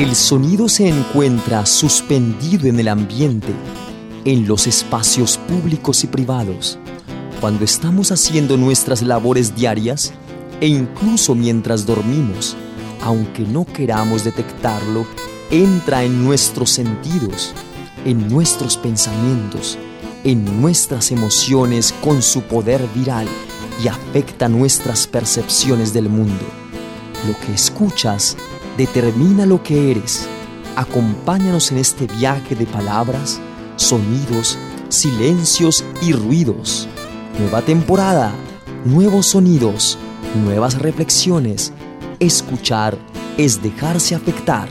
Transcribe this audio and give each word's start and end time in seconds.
El 0.00 0.16
sonido 0.16 0.66
se 0.70 0.88
encuentra 0.88 1.66
suspendido 1.66 2.66
en 2.66 2.80
el 2.80 2.88
ambiente, 2.88 3.52
en 4.24 4.48
los 4.48 4.66
espacios 4.66 5.36
públicos 5.36 6.04
y 6.04 6.06
privados, 6.06 6.78
cuando 7.38 7.66
estamos 7.66 8.10
haciendo 8.10 8.56
nuestras 8.56 9.02
labores 9.02 9.54
diarias 9.54 10.14
e 10.62 10.68
incluso 10.68 11.34
mientras 11.34 11.84
dormimos, 11.84 12.56
aunque 13.02 13.42
no 13.42 13.66
queramos 13.66 14.24
detectarlo, 14.24 15.06
entra 15.50 16.02
en 16.02 16.24
nuestros 16.24 16.70
sentidos, 16.70 17.52
en 18.06 18.26
nuestros 18.26 18.78
pensamientos, 18.78 19.76
en 20.24 20.62
nuestras 20.62 21.10
emociones 21.12 21.92
con 22.02 22.22
su 22.22 22.40
poder 22.40 22.80
viral 22.94 23.28
y 23.84 23.88
afecta 23.88 24.48
nuestras 24.48 25.06
percepciones 25.06 25.92
del 25.92 26.08
mundo. 26.08 26.46
Lo 27.28 27.38
que 27.44 27.52
escuchas 27.52 28.38
determina 28.80 29.44
lo 29.44 29.62
que 29.62 29.90
eres. 29.90 30.26
Acompáñanos 30.74 31.70
en 31.70 31.76
este 31.76 32.06
viaje 32.06 32.54
de 32.54 32.64
palabras, 32.64 33.38
sonidos, 33.76 34.56
silencios 34.88 35.84
y 36.00 36.12
ruidos. 36.12 36.88
Nueva 37.38 37.60
temporada, 37.60 38.32
nuevos 38.86 39.26
sonidos, 39.26 39.98
nuevas 40.44 40.78
reflexiones. 40.78 41.74
Escuchar 42.20 42.96
es 43.36 43.62
dejarse 43.62 44.14
afectar. 44.14 44.70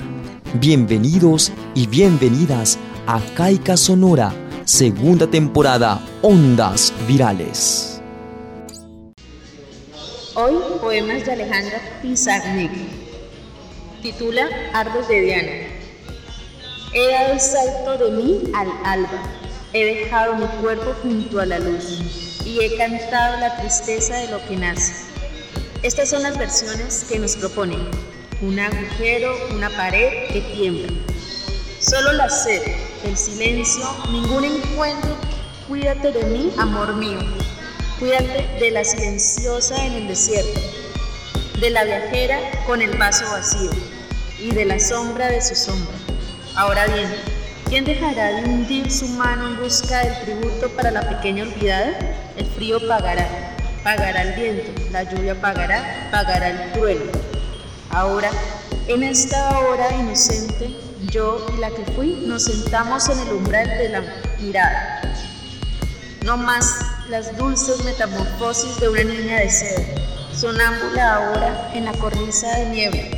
Bienvenidos 0.55 1.51
y 1.75 1.85
bienvenidas 1.85 2.79
a 3.05 3.21
Caica 3.35 3.77
Sonora, 3.77 4.33
segunda 4.65 5.27
temporada, 5.27 6.03
Ondas 6.23 6.91
Virales. 7.07 8.01
Hoy, 10.33 10.55
poemas 10.81 11.23
de 11.25 11.31
Alejandra 11.33 11.79
Pizarnik. 12.01 12.98
Titula 14.01 14.47
Ardos 14.73 15.09
de 15.09 15.21
Diana. 15.21 15.51
He 16.93 17.11
dado 17.11 17.33
el 17.33 17.39
salto 17.39 17.97
de 17.97 18.11
mí 18.11 18.43
al 18.55 18.71
alba. 18.85 19.21
He 19.73 19.83
dejado 19.83 20.35
mi 20.35 20.45
cuerpo 20.61 20.95
junto 21.03 21.41
a 21.41 21.45
la 21.45 21.59
luz 21.59 22.39
y 22.45 22.61
he 22.61 22.77
cantado 22.77 23.39
la 23.41 23.57
tristeza 23.57 24.15
de 24.15 24.29
lo 24.29 24.45
que 24.47 24.55
nace. 24.55 24.93
Estas 25.83 26.09
son 26.09 26.23
las 26.23 26.37
versiones 26.37 27.05
que 27.09 27.19
nos 27.19 27.35
proponen. 27.35 27.79
Un 28.41 28.57
agujero, 28.59 29.35
una 29.53 29.69
pared 29.69 30.29
que 30.31 30.41
tiembla. 30.55 30.87
Solo 31.79 32.13
la 32.13 32.29
sed, 32.29 32.61
el 33.05 33.17
silencio, 33.17 33.83
ningún 34.11 34.45
encuentro. 34.45 35.15
Cuídate 35.67 36.13
de 36.13 36.23
mí, 36.23 36.51
amor 36.57 36.95
mío. 36.95 37.19
Cuídate 37.99 38.47
de 38.61 38.71
la 38.71 38.85
silenciosa 38.85 39.85
en 39.85 39.93
el 39.93 40.07
desierto, 40.07 40.61
de 41.59 41.69
la 41.71 41.83
viajera 41.83 42.39
con 42.65 42.81
el 42.81 42.91
paso 42.97 43.29
vacío 43.31 43.69
y 44.39 44.51
de 44.51 44.63
la 44.63 44.79
sombra 44.79 45.27
de 45.27 45.41
su 45.41 45.55
sombra. 45.55 45.93
Ahora 46.55 46.87
bien, 46.87 47.09
¿quién 47.67 47.83
dejará 47.83 48.27
de 48.27 48.45
hundir 48.45 48.89
su 48.89 49.07
mano 49.09 49.47
en 49.47 49.57
busca 49.57 50.05
del 50.05 50.21
tributo 50.21 50.69
para 50.69 50.91
la 50.91 51.07
pequeña 51.09 51.43
olvidada? 51.43 51.97
El 52.37 52.45
frío 52.45 52.79
pagará, 52.87 53.27
pagará 53.83 54.21
el 54.21 54.33
viento, 54.33 54.71
la 54.91 55.03
lluvia 55.03 55.39
pagará, 55.39 56.09
pagará 56.11 56.49
el 56.49 56.71
trueno. 56.71 57.11
Ahora, 57.89 58.29
en 58.87 59.03
esta 59.03 59.59
hora 59.59 59.93
inocente, 59.95 60.69
yo 61.11 61.45
y 61.53 61.59
la 61.59 61.71
que 61.71 61.83
fui 61.93 62.23
nos 62.25 62.45
sentamos 62.45 63.09
en 63.09 63.19
el 63.19 63.33
umbral 63.33 63.67
de 63.67 63.89
la 63.89 64.03
mirada. 64.39 65.01
No 66.23 66.37
más 66.37 66.79
las 67.09 67.37
dulces 67.37 67.83
metamorfosis 67.83 68.79
de 68.79 68.87
una 68.87 69.03
niña 69.03 69.37
de 69.37 69.49
seda, 69.49 70.08
sonámbula 70.39 71.15
ahora 71.15 71.71
en 71.73 71.83
la 71.83 71.91
cornisa 71.91 72.59
de 72.59 72.69
nieve, 72.69 73.11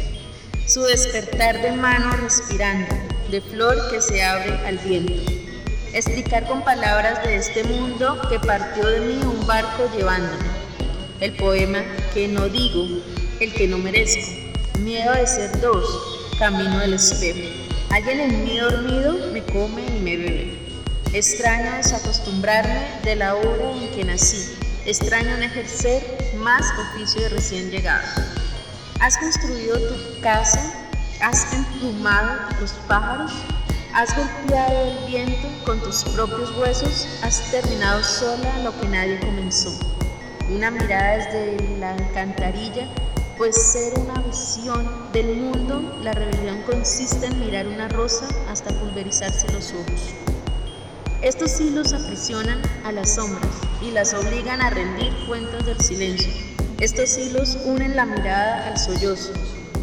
su 0.65 0.81
despertar 0.81 1.61
de 1.61 1.71
mano 1.71 2.09
respirando, 2.13 2.95
de 3.29 3.41
flor 3.41 3.77
que 3.91 4.01
se 4.01 4.23
abre 4.23 4.57
al 4.65 4.79
viento. 4.79 5.31
Explicar 5.93 6.47
con 6.47 6.63
palabras 6.63 7.23
de 7.23 7.35
este 7.35 7.63
mundo 7.63 8.19
que 8.27 8.39
partió 8.39 8.87
de 8.87 9.01
mí 9.01 9.19
un 9.21 9.45
barco 9.45 9.87
llevándome. 9.95 10.49
El 11.19 11.33
poema 11.33 11.83
que 12.15 12.27
no 12.27 12.49
digo, 12.49 12.87
el 13.39 13.53
que 13.53 13.67
no 13.67 13.77
merezco, 13.77 14.25
miedo 14.79 15.13
de 15.13 15.27
ser 15.27 15.61
dos, 15.61 15.85
camino 16.39 16.79
del 16.79 16.95
espejo. 16.95 17.47
Alguien 17.91 18.19
en 18.21 18.43
mí 18.45 18.57
dormido 18.57 19.13
me 19.31 19.43
come 19.43 19.85
y 19.85 19.99
me 19.99 20.17
bebe. 20.17 20.57
Extraño 21.13 21.77
desacostumbrarme 21.77 22.81
de 23.03 23.15
la 23.15 23.35
hora 23.35 23.73
en 23.79 23.91
que 23.91 24.05
nací. 24.05 24.55
Extraño 24.85 25.37
no 25.37 25.43
ejercer 25.43 26.20
más 26.37 26.63
oficio 26.79 27.21
de 27.21 27.29
recién 27.29 27.69
llegado. 27.69 28.07
Has 28.99 29.17
construido 29.17 29.77
tu 29.77 30.21
casa, 30.21 30.73
has 31.21 31.53
emplumado 31.53 32.39
los 32.59 32.71
pájaros, 32.87 33.31
has 33.93 34.15
golpeado 34.15 34.91
el 34.91 35.07
viento 35.07 35.47
con 35.65 35.79
tus 35.81 36.03
propios 36.03 36.55
huesos, 36.57 37.07
has 37.23 37.51
terminado 37.51 38.03
sola 38.03 38.59
lo 38.59 38.79
que 38.79 38.87
nadie 38.87 39.19
comenzó. 39.19 39.77
Una 40.49 40.71
mirada 40.71 41.17
desde 41.17 41.77
la 41.77 41.93
alcantarilla 41.93 42.87
pues 43.37 43.55
ser 43.71 43.97
una 43.97 44.21
visión 44.21 44.87
del 45.13 45.35
mundo, 45.37 45.99
la 46.03 46.11
rebelión 46.11 46.61
consiste 46.61 47.25
en 47.25 47.39
mirar 47.39 47.65
una 47.65 47.87
rosa 47.87 48.27
hasta 48.47 48.69
pulverizarse 48.69 49.51
los 49.51 49.71
ojos. 49.71 50.13
Estos 51.23 51.59
hilos 51.59 51.91
aprisionan 51.93 52.61
a 52.85 52.91
las 52.91 53.15
sombras 53.15 53.70
y 53.81 53.91
las 53.91 54.13
obligan 54.13 54.61
a 54.61 54.69
rendir 54.69 55.13
cuentas 55.27 55.65
del 55.65 55.79
silencio. 55.79 56.31
Estos 56.79 57.17
hilos 57.17 57.57
unen 57.65 57.95
la 57.95 58.05
mirada 58.05 58.67
al 58.67 58.77
sollozo, 58.77 59.33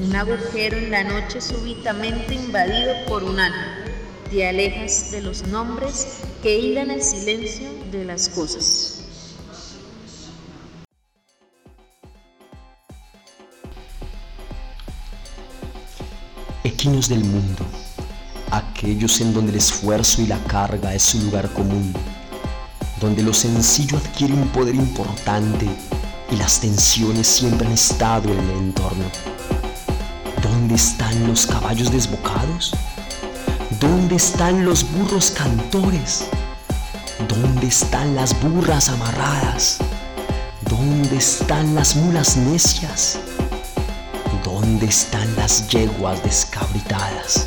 un 0.00 0.14
agujero 0.14 0.76
en 0.76 0.90
la 0.90 1.04
noche 1.04 1.40
súbitamente 1.40 2.34
invadido 2.34 2.94
por 3.06 3.24
un 3.24 3.38
alma. 3.38 3.84
Te 4.30 4.46
alejas 4.48 5.10
de 5.10 5.22
los 5.22 5.46
nombres 5.46 6.20
que 6.42 6.58
hilan 6.58 6.90
el 6.90 7.02
silencio 7.02 7.68
de 7.90 8.04
las 8.04 8.28
cosas. 8.28 8.94
Equinos 16.64 17.08
del 17.08 17.24
mundo 17.24 17.64
aquellos 18.50 19.20
en 19.20 19.34
donde 19.34 19.52
el 19.52 19.58
esfuerzo 19.58 20.22
y 20.22 20.26
la 20.26 20.38
carga 20.44 20.94
es 20.94 21.02
su 21.02 21.18
lugar 21.20 21.52
común, 21.52 21.92
donde 23.00 23.22
lo 23.22 23.32
sencillo 23.32 23.98
adquiere 23.98 24.34
un 24.34 24.48
poder 24.48 24.74
importante 24.74 25.66
y 26.30 26.36
las 26.36 26.60
tensiones 26.60 27.26
siempre 27.26 27.66
han 27.66 27.72
estado 27.72 28.32
en 28.32 28.38
el 28.38 28.50
entorno. 28.58 29.04
¿Dónde 30.42 30.74
están 30.74 31.26
los 31.26 31.46
caballos 31.46 31.90
desbocados? 31.90 32.74
¿Dónde 33.80 34.16
están 34.16 34.64
los 34.64 34.84
burros 34.92 35.30
cantores? 35.30 36.24
¿Dónde 37.28 37.66
están 37.66 38.14
las 38.14 38.38
burras 38.40 38.88
amarradas? 38.88 39.78
¿Dónde 40.68 41.16
están 41.16 41.74
las 41.74 41.96
mulas 41.96 42.36
necias? 42.36 43.18
¿Dónde 44.44 44.86
están 44.86 45.34
las 45.36 45.68
yeguas 45.68 46.22
descabritadas? 46.22 47.46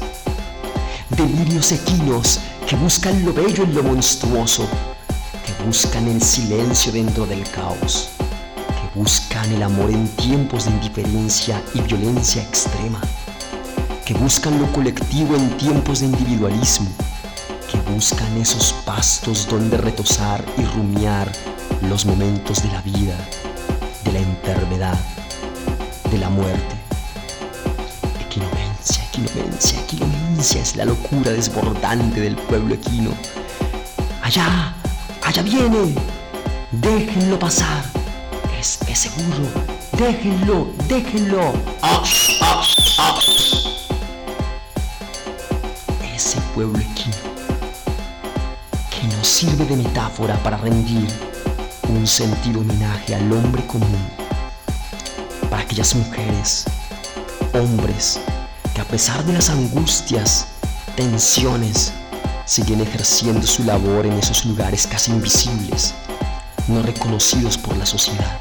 delirios 1.16 1.72
equinos 1.72 2.40
que 2.68 2.76
buscan 2.76 3.24
lo 3.26 3.34
bello 3.34 3.64
en 3.64 3.76
lo 3.76 3.84
monstruoso, 3.84 4.68
buscan 5.66 6.08
el 6.08 6.22
silencio 6.22 6.92
dentro 6.92 7.26
del 7.26 7.44
caos, 7.50 8.10
que 8.68 9.00
buscan 9.00 9.52
el 9.52 9.64
amor 9.64 9.92
en 9.92 10.08
tiempos 10.16 10.66
de 10.66 10.72
indiferencia 10.72 11.62
y 11.74 11.82
violencia 11.82 12.42
extrema, 12.42 13.02
que 14.06 14.14
buscan 14.16 14.60
lo 14.60 14.72
colectivo 14.74 15.36
en 15.36 15.58
tiempos 15.58 16.00
de 16.00 16.08
individualismo, 16.08 16.90
que 17.72 17.80
buscan 17.92 18.36
esos 18.38 18.74
pastos 18.86 19.48
donde 19.50 19.78
retosar 19.78 20.44
y 20.58 20.64
rumiar 20.64 21.32
los 21.88 22.06
momentos 22.06 22.64
de 22.64 22.70
la 22.70 22.82
vida, 22.82 23.16
de 24.04 24.12
la 24.14 24.20
enfermedad, 24.20 25.00
de 26.12 26.18
la 26.18 26.30
muerte. 26.30 26.76
Equinomencia, 28.20 29.04
equinomencia, 29.06 29.80
equinomencia 29.80 30.62
es 30.62 30.76
la 30.76 30.86
locura 30.86 31.32
desbordante 31.32 32.20
del 32.20 32.36
pueblo 32.36 32.76
equino. 32.76 33.12
Allá, 34.22 34.76
allá 35.32 35.44
viene. 35.44 35.96
Déjenlo 36.72 37.40
pasar. 37.40 37.84
Es, 38.60 38.80
seguro. 38.94 39.48
Déjenlo, 39.98 40.68
déjenlo. 40.88 41.54
Ah, 41.82 42.04
ah, 42.42 42.64
ah. 43.00 43.20
Ese 46.14 46.40
pueblo 46.54 46.80
equino 46.80 47.16
que 48.90 49.08
nos 49.16 49.28
sirve 49.28 49.66
de 49.66 49.78
metáfora 49.78 50.36
para 50.44 50.58
rendir 50.58 51.08
un 51.90 52.06
sentido 52.06 52.60
homenaje 52.62 53.16
al 53.16 53.32
hombre 53.32 53.66
común. 53.68 54.06
Para 55.50 55.64
aquellas 55.64 55.96
mujeres, 55.96 56.66
hombres, 57.54 58.20
que 58.76 58.82
a 58.82 58.86
pesar 58.86 59.24
de 59.26 59.34
las 59.34 59.50
angustias, 59.50 60.48
tensiones, 60.96 61.94
siguen 62.46 62.82
ejerciendo 62.82 63.46
su 63.46 63.64
labor 63.64 64.06
en 64.06 64.14
esos 64.14 64.46
lugares 64.46 64.88
casi 64.88 65.12
invisibles, 65.12 65.94
no 66.68 66.82
reconocidos 66.82 67.58
por 67.58 67.76
la 67.78 67.86
sociedad. 67.86 68.40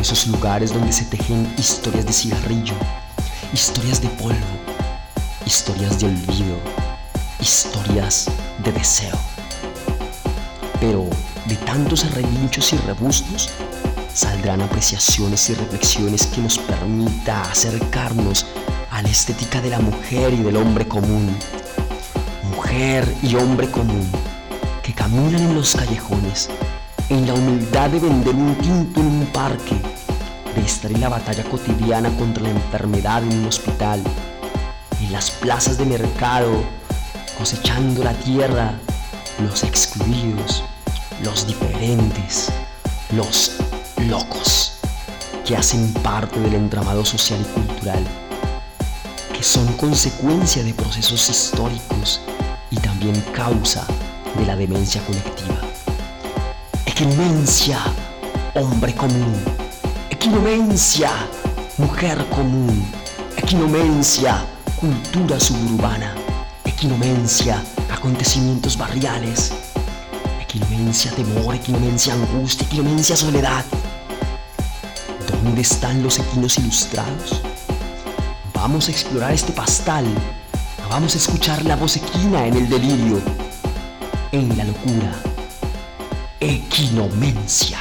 Esos 0.00 0.26
lugares 0.26 0.72
donde 0.72 0.92
se 0.92 1.04
tejen 1.04 1.52
historias 1.56 2.06
de 2.06 2.12
cigarrillo, 2.12 2.74
historias 3.52 4.00
de 4.00 4.08
polvo, 4.08 4.36
historias 5.44 5.98
de 5.98 6.06
olvido, 6.06 6.56
historias 7.40 8.26
de 8.64 8.72
deseo. 8.72 9.18
Pero 10.80 11.08
de 11.46 11.56
tantos 11.56 12.10
relinchos 12.12 12.72
y 12.72 12.76
rebustos 12.78 13.50
saldrán 14.12 14.62
apreciaciones 14.62 15.48
y 15.50 15.54
reflexiones 15.54 16.26
que 16.26 16.40
nos 16.40 16.58
permita 16.58 17.42
acercarnos 17.42 18.46
a 18.90 19.02
la 19.02 19.08
estética 19.08 19.60
de 19.60 19.70
la 19.70 19.78
mujer 19.78 20.32
y 20.32 20.42
del 20.42 20.56
hombre 20.56 20.88
común. 20.88 21.36
Mujer 22.76 23.16
y 23.22 23.34
hombre 23.36 23.70
común 23.70 24.06
que 24.82 24.92
caminan 24.92 25.40
en 25.40 25.54
los 25.54 25.74
callejones 25.74 26.50
en 27.08 27.26
la 27.26 27.32
humildad 27.32 27.88
de 27.88 28.00
vender 28.00 28.34
un 28.34 28.54
tinto 28.56 29.00
en 29.00 29.06
un 29.06 29.26
parque, 29.32 29.74
de 30.54 30.60
estar 30.60 30.92
en 30.92 31.00
la 31.00 31.08
batalla 31.08 31.42
cotidiana 31.44 32.14
contra 32.18 32.42
la 32.42 32.50
enfermedad 32.50 33.22
en 33.22 33.38
un 33.38 33.46
hospital, 33.46 34.02
en 35.00 35.10
las 35.10 35.30
plazas 35.30 35.78
de 35.78 35.86
mercado, 35.86 36.50
cosechando 37.38 38.04
la 38.04 38.12
tierra, 38.12 38.74
los 39.42 39.64
excluidos, 39.64 40.62
los 41.24 41.46
diferentes, 41.46 42.52
los 43.12 43.52
locos, 44.06 44.74
que 45.46 45.56
hacen 45.56 45.94
parte 46.02 46.38
del 46.40 46.52
entramado 46.52 47.06
social 47.06 47.40
y 47.40 47.58
cultural, 47.58 48.06
que 49.32 49.42
son 49.42 49.66
consecuencia 49.78 50.62
de 50.62 50.74
procesos 50.74 51.30
históricos 51.30 52.20
también 52.98 53.20
causa 53.34 53.86
de 54.38 54.46
la 54.46 54.56
demencia 54.56 55.02
colectiva. 55.02 55.60
Equinomencia, 56.86 57.78
hombre 58.54 58.94
común. 58.94 59.34
Equinomencia, 60.08 61.10
mujer 61.76 62.24
común. 62.30 62.86
Equinomencia, 63.36 64.42
cultura 64.80 65.38
suburbana. 65.38 66.14
Equinomencia, 66.64 67.62
acontecimientos 67.90 68.78
barriales. 68.78 69.52
Equinomencia, 70.40 71.12
temor, 71.12 71.54
equinomencia, 71.54 72.14
angustia, 72.14 72.66
equinomencia, 72.66 73.14
soledad. 73.14 73.64
¿Dónde 75.44 75.60
están 75.60 76.02
los 76.02 76.18
equinos 76.18 76.56
ilustrados? 76.56 77.42
Vamos 78.54 78.88
a 78.88 78.90
explorar 78.90 79.34
este 79.34 79.52
pastal. 79.52 80.06
Vamos 80.88 81.14
a 81.14 81.18
escuchar 81.18 81.64
la 81.64 81.76
voz 81.76 81.96
equina 81.96 82.46
en 82.46 82.54
el 82.54 82.68
delirio, 82.68 83.20
en 84.32 84.56
la 84.56 84.64
locura. 84.64 85.12
Equinomencia. 86.40 87.78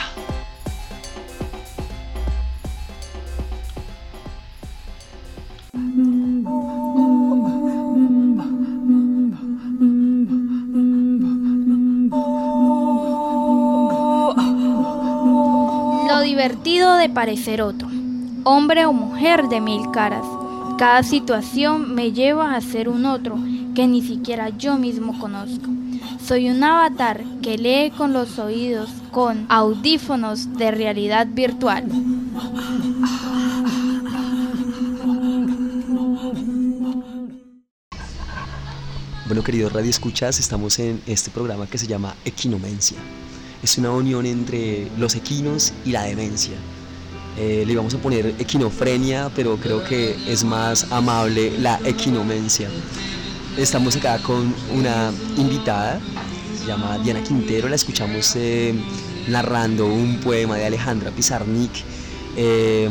Lo 16.07 16.21
divertido 16.21 16.95
de 16.95 17.09
parecer 17.09 17.61
otro, 17.61 17.87
hombre 18.43 18.85
o 18.85 18.93
mujer 18.93 19.47
de 19.47 19.61
mil 19.61 19.89
caras. 19.91 20.25
Cada 20.77 21.03
situación 21.03 21.95
me 21.95 22.11
lleva 22.11 22.53
a 22.53 22.59
ser 22.59 22.89
un 22.89 23.05
otro 23.05 23.37
que 23.73 23.87
ni 23.87 24.01
siquiera 24.01 24.49
yo 24.49 24.77
mismo 24.77 25.17
conozco. 25.17 25.69
Soy 26.21 26.49
un 26.49 26.61
avatar 26.61 27.23
que 27.41 27.57
lee 27.57 27.91
con 27.95 28.11
los 28.11 28.39
oídos 28.39 28.89
con 29.11 29.45
audífonos 29.47 30.57
de 30.57 30.71
realidad 30.71 31.27
virtual. 31.31 31.85
Bueno, 39.27 39.43
queridos 39.43 39.71
Radio 39.71 39.89
Escuchas, 39.89 40.39
estamos 40.39 40.77
en 40.79 41.01
este 41.07 41.31
programa 41.31 41.67
que 41.67 41.77
se 41.77 41.87
llama 41.87 42.15
Equinomencia. 42.25 42.97
Es 43.63 43.77
una 43.77 43.91
unión 43.91 44.25
entre 44.25 44.91
los 44.97 45.15
equinos 45.15 45.71
y 45.85 45.91
la 45.91 46.03
demencia. 46.03 46.57
Eh, 47.37 47.63
le 47.67 47.73
íbamos 47.73 47.93
a 47.93 47.97
poner 47.97 48.33
equinofrenia, 48.39 49.29
pero 49.35 49.57
creo 49.57 49.83
que 49.83 50.15
es 50.27 50.43
más 50.43 50.89
amable 50.91 51.51
la 51.59 51.79
equinomencia. 51.83 52.69
Estamos 53.57 53.95
acá 53.97 54.19
con 54.19 54.53
una 54.73 55.11
invitada, 55.35 55.99
se 56.57 56.65
llama 56.65 56.97
Diana 56.99 57.21
Quintero, 57.23 57.67
la 57.67 57.75
escuchamos 57.75 58.33
eh, 58.37 58.73
narrando 59.27 59.85
un 59.85 60.19
poema 60.21 60.55
de 60.55 60.65
Alejandra 60.65 61.11
Pizarnik. 61.11 61.71
Eh, 62.37 62.89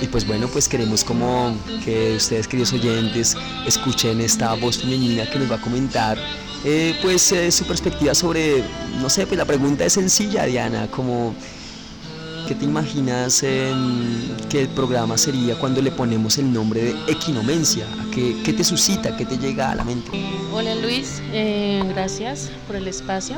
y 0.00 0.06
pues 0.06 0.26
bueno, 0.26 0.48
pues 0.48 0.68
queremos 0.68 1.02
como 1.02 1.54
que 1.84 2.16
ustedes, 2.16 2.46
queridos 2.46 2.72
oyentes, 2.74 3.36
escuchen 3.66 4.20
esta 4.20 4.54
voz 4.54 4.78
femenina 4.78 5.28
que 5.30 5.38
nos 5.38 5.50
va 5.50 5.56
a 5.56 5.60
comentar 5.60 6.18
pues 7.02 7.34
su 7.50 7.64
perspectiva 7.66 8.14
sobre, 8.14 8.64
no 9.00 9.08
sé, 9.08 9.26
pues 9.26 9.38
la 9.38 9.44
pregunta 9.44 9.84
es 9.84 9.92
sencilla, 9.92 10.44
Diana, 10.44 10.88
como 10.90 11.34
¿Qué 12.48 12.54
te 12.54 12.64
imaginas 12.64 13.42
que 13.42 14.60
el 14.62 14.68
programa 14.68 15.18
sería 15.18 15.54
cuando 15.56 15.82
le 15.82 15.90
ponemos 15.90 16.38
el 16.38 16.50
nombre 16.50 16.80
de 16.82 17.12
equinomencia? 17.12 17.84
¿Qué, 18.10 18.40
qué 18.42 18.54
te 18.54 18.64
suscita? 18.64 19.14
¿Qué 19.18 19.26
te 19.26 19.36
llega 19.36 19.70
a 19.70 19.74
la 19.74 19.84
mente? 19.84 20.10
Hola 20.54 20.74
Luis, 20.76 21.20
eh, 21.34 21.82
gracias 21.90 22.50
por 22.66 22.76
el 22.76 22.88
espacio. 22.88 23.36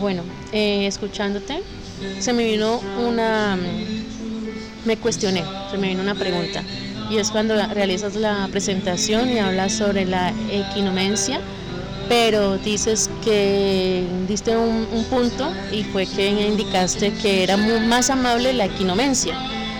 Bueno, 0.00 0.22
eh, 0.52 0.86
escuchándote, 0.86 1.62
se 2.18 2.32
me 2.32 2.46
vino 2.46 2.80
una... 3.06 3.58
Me 4.86 4.96
cuestioné, 4.96 5.44
se 5.70 5.76
me 5.76 5.88
vino 5.88 6.00
una 6.00 6.14
pregunta. 6.14 6.64
Y 7.10 7.18
es 7.18 7.30
cuando 7.30 7.54
realizas 7.74 8.16
la 8.16 8.48
presentación 8.50 9.28
y 9.28 9.38
hablas 9.38 9.72
sobre 9.72 10.06
la 10.06 10.32
equinomencia 10.50 11.42
pero 12.10 12.58
dices 12.58 13.08
que 13.24 14.04
diste 14.26 14.56
un, 14.56 15.04
punto 15.08 15.52
y 15.70 15.84
fue 15.84 16.06
que 16.06 16.28
indicaste 16.28 17.12
que 17.12 17.44
era 17.44 17.56
más 17.56 18.10
amable 18.10 18.52
la 18.52 18.64
equinomencia. 18.64 19.38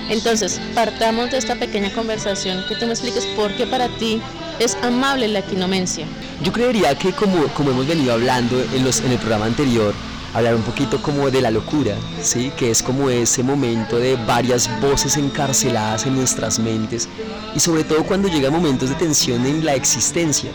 Entonces, 0.09 0.61
partamos 0.73 1.33
de 1.33 1.39
esta 1.39 1.57
pequeña 1.57 1.93
conversación, 1.93 2.65
que 2.69 2.77
tú 2.77 2.87
me 2.87 2.93
expliques 2.93 3.27
por 3.35 3.53
qué 3.57 3.67
para 3.67 3.89
ti 3.99 4.23
es 4.61 4.77
amable 4.81 5.27
la 5.27 5.41
equinomencia. 5.41 6.07
Yo 6.45 6.53
creería 6.53 6.97
que 6.97 7.11
como, 7.13 7.49
como 7.49 7.73
hemos 7.73 7.89
venido 7.89 8.13
hablando 8.13 8.63
en, 8.75 8.85
los, 8.85 9.01
en 9.01 9.11
el 9.11 9.19
programa 9.19 9.47
anterior, 9.47 9.93
hablar 10.33 10.55
un 10.55 10.63
poquito 10.63 11.03
como 11.03 11.29
de 11.33 11.41
la 11.41 11.51
locura, 11.51 11.97
¿sí? 12.23 12.53
que 12.57 12.71
es 12.71 12.81
como 12.81 13.11
ese 13.11 13.43
momento 13.43 13.99
de 13.99 14.15
varias 14.15 14.71
voces 14.81 15.17
encarceladas 15.17 16.07
en 16.07 16.15
nuestras 16.15 16.61
mentes 16.61 17.09
y 17.57 17.59
sobre 17.59 17.83
todo 17.83 18.05
cuando 18.05 18.29
llegan 18.29 18.53
momentos 18.53 18.89
de 18.89 18.95
tensión 18.95 19.45
en 19.47 19.65
la 19.65 19.75
existencia. 19.75 20.53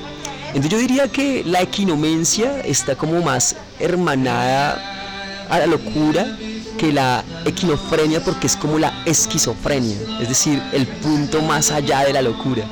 Entonces 0.55 0.71
yo 0.71 0.77
diría 0.77 1.07
que 1.09 1.43
la 1.43 1.61
equinomencia 1.61 2.61
está 2.61 2.95
como 2.95 3.21
más 3.21 3.57
hermanada 3.77 5.45
a 5.49 5.59
la 5.59 5.65
locura 5.65 6.37
que 6.77 6.93
la 6.93 7.25
equinofrenia 7.43 8.23
porque 8.23 8.47
es 8.47 8.55
como 8.55 8.79
la 8.79 9.03
esquizofrenia, 9.05 9.97
es 10.21 10.29
decir, 10.29 10.63
el 10.71 10.87
punto 10.87 11.41
más 11.41 11.71
allá 11.71 12.05
de 12.05 12.13
la 12.13 12.21
locura, 12.21 12.63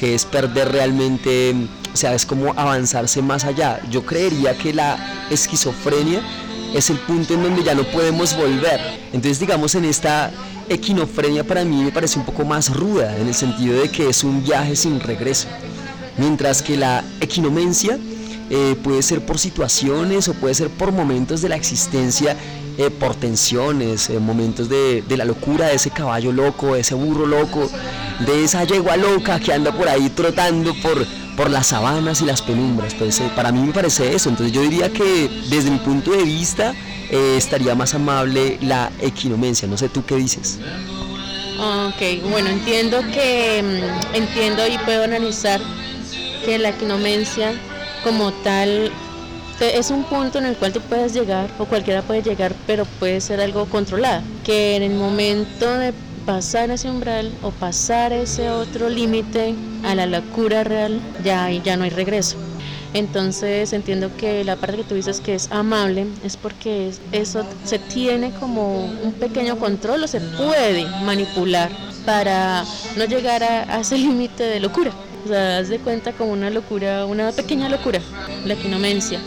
que 0.00 0.14
es 0.14 0.24
perder 0.24 0.72
realmente, 0.72 1.54
o 1.92 1.96
sea, 1.96 2.14
es 2.14 2.24
como 2.24 2.54
avanzarse 2.56 3.20
más 3.20 3.44
allá. 3.44 3.82
Yo 3.90 4.06
creería 4.06 4.56
que 4.56 4.72
la 4.72 5.26
esquizofrenia 5.30 6.22
es 6.74 6.88
el 6.88 6.96
punto 7.00 7.34
en 7.34 7.42
donde 7.42 7.62
ya 7.62 7.74
no 7.74 7.84
podemos 7.84 8.34
volver. 8.34 8.80
Entonces, 9.12 9.38
digamos, 9.38 9.74
en 9.74 9.84
esta 9.84 10.30
equinofrenia 10.70 11.44
para 11.44 11.66
mí 11.66 11.82
me 11.82 11.92
parece 11.92 12.18
un 12.18 12.24
poco 12.24 12.46
más 12.46 12.74
ruda, 12.74 13.14
en 13.18 13.28
el 13.28 13.34
sentido 13.34 13.78
de 13.78 13.90
que 13.90 14.08
es 14.08 14.24
un 14.24 14.42
viaje 14.42 14.74
sin 14.74 15.00
regreso 15.00 15.48
mientras 16.18 16.62
que 16.62 16.76
la 16.76 17.04
equinomencia 17.20 17.98
eh, 18.48 18.76
puede 18.82 19.02
ser 19.02 19.26
por 19.26 19.38
situaciones 19.38 20.28
o 20.28 20.34
puede 20.34 20.54
ser 20.54 20.68
por 20.70 20.92
momentos 20.92 21.42
de 21.42 21.48
la 21.48 21.56
existencia, 21.56 22.36
eh, 22.78 22.90
por 22.90 23.16
tensiones, 23.16 24.08
eh, 24.08 24.20
momentos 24.20 24.68
de, 24.68 25.02
la 25.08 25.24
locura 25.24 25.66
de 25.66 25.74
ese 25.74 25.90
caballo 25.90 26.30
loco, 26.30 26.74
de 26.74 26.80
ese 26.80 26.94
burro 26.94 27.26
loco, 27.26 27.68
de 28.24 28.44
esa 28.44 28.62
yegua 28.64 28.96
loca 28.96 29.40
que 29.40 29.52
anda 29.52 29.72
por 29.72 29.88
ahí 29.88 30.10
trotando 30.10 30.74
por, 30.80 31.04
por 31.36 31.50
las 31.50 31.68
sabanas 31.68 32.20
y 32.20 32.24
las 32.24 32.40
penumbras. 32.40 32.94
Pues, 32.94 33.20
para 33.34 33.50
mí 33.50 33.60
me 33.60 33.72
parece 33.72 34.14
eso. 34.14 34.28
Entonces 34.28 34.54
yo 34.54 34.62
diría 34.62 34.92
que 34.92 35.28
desde 35.50 35.70
mi 35.70 35.78
punto 35.78 36.12
de 36.12 36.22
vista 36.22 36.74
estaría 37.10 37.74
más 37.74 37.94
amable 37.94 38.58
la 38.62 38.92
equinomencia. 39.00 39.66
No 39.66 39.76
sé 39.76 39.88
tú 39.88 40.04
qué 40.04 40.16
dices. 40.16 40.58
Ok, 41.58 42.30
bueno, 42.30 42.50
entiendo 42.50 43.00
que 43.12 43.62
mm, 43.62 44.14
entiendo 44.14 44.66
y 44.66 44.76
puedo 44.78 45.04
analizar 45.04 45.60
que 46.46 46.58
la 46.58 46.68
equinomencia 46.68 47.52
como 48.04 48.32
tal 48.32 48.92
es 49.58 49.90
un 49.90 50.04
punto 50.04 50.38
en 50.38 50.46
el 50.46 50.54
cual 50.56 50.72
tú 50.72 50.80
puedes 50.80 51.12
llegar 51.12 51.50
o 51.58 51.64
cualquiera 51.64 52.02
puede 52.02 52.22
llegar, 52.22 52.54
pero 52.68 52.84
puede 52.84 53.20
ser 53.20 53.40
algo 53.40 53.64
controlado, 53.66 54.22
que 54.44 54.76
en 54.76 54.84
el 54.84 54.94
momento 54.94 55.76
de 55.76 55.92
pasar 56.24 56.70
ese 56.70 56.88
umbral 56.88 57.32
o 57.42 57.50
pasar 57.50 58.12
ese 58.12 58.48
otro 58.50 58.88
límite 58.88 59.56
a 59.82 59.96
la 59.96 60.06
locura 60.06 60.62
real, 60.62 61.00
ya, 61.24 61.50
ya 61.50 61.76
no 61.76 61.82
hay 61.82 61.90
regreso. 61.90 62.36
Entonces 62.94 63.72
entiendo 63.72 64.16
que 64.16 64.44
la 64.44 64.54
parte 64.54 64.76
que 64.76 64.84
tú 64.84 64.94
dices 64.94 65.20
que 65.20 65.34
es 65.34 65.50
amable 65.50 66.06
es 66.22 66.36
porque 66.36 66.92
eso 67.10 67.44
se 67.64 67.80
tiene 67.80 68.30
como 68.34 68.84
un 68.84 69.12
pequeño 69.14 69.58
control 69.58 70.04
o 70.04 70.06
se 70.06 70.20
puede 70.20 70.86
manipular 71.04 71.70
para 72.04 72.64
no 72.96 73.04
llegar 73.04 73.42
a 73.42 73.80
ese 73.80 73.98
límite 73.98 74.44
de 74.44 74.60
locura. 74.60 74.92
O 75.26 75.28
sea, 75.28 75.58
haz 75.58 75.70
de 75.70 75.80
cuenta 75.80 76.12
como 76.12 76.30
una 76.30 76.50
locura, 76.50 77.04
una 77.04 77.32
pequeña 77.32 77.68
locura, 77.68 77.98
la 78.44 78.54
equinomencia, 78.54 79.20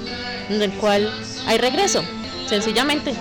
en 0.49 0.61
el 0.61 0.71
cual 0.71 1.11
hay 1.45 1.57
regreso, 1.57 2.01
sencillamente. 2.47 3.13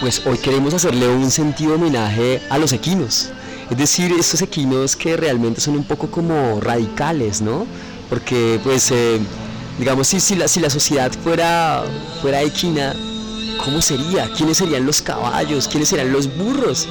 Pues 0.00 0.20
hoy 0.26 0.36
queremos 0.38 0.74
hacerle 0.74 1.08
un 1.08 1.30
sentido 1.30 1.76
homenaje 1.76 2.42
a 2.50 2.58
los 2.58 2.72
equinos. 2.72 3.30
Es 3.70 3.78
decir, 3.78 4.12
estos 4.18 4.42
equinos 4.42 4.96
que 4.96 5.16
realmente 5.16 5.60
son 5.60 5.76
un 5.76 5.84
poco 5.84 6.10
como 6.10 6.60
radicales, 6.60 7.40
¿no? 7.40 7.68
Porque 8.10 8.58
pues 8.64 8.90
eh, 8.90 9.20
digamos 9.78 10.08
si, 10.08 10.18
si, 10.18 10.34
la, 10.34 10.48
si 10.48 10.58
la 10.58 10.70
sociedad 10.70 11.12
fuera, 11.22 11.84
fuera 12.20 12.42
equina, 12.42 12.96
¿cómo 13.64 13.80
sería? 13.80 14.28
¿Quiénes 14.36 14.56
serían 14.56 14.86
los 14.86 15.02
caballos? 15.02 15.68
¿Quiénes 15.68 15.90
serían 15.90 16.12
los 16.12 16.36
burros? 16.36 16.88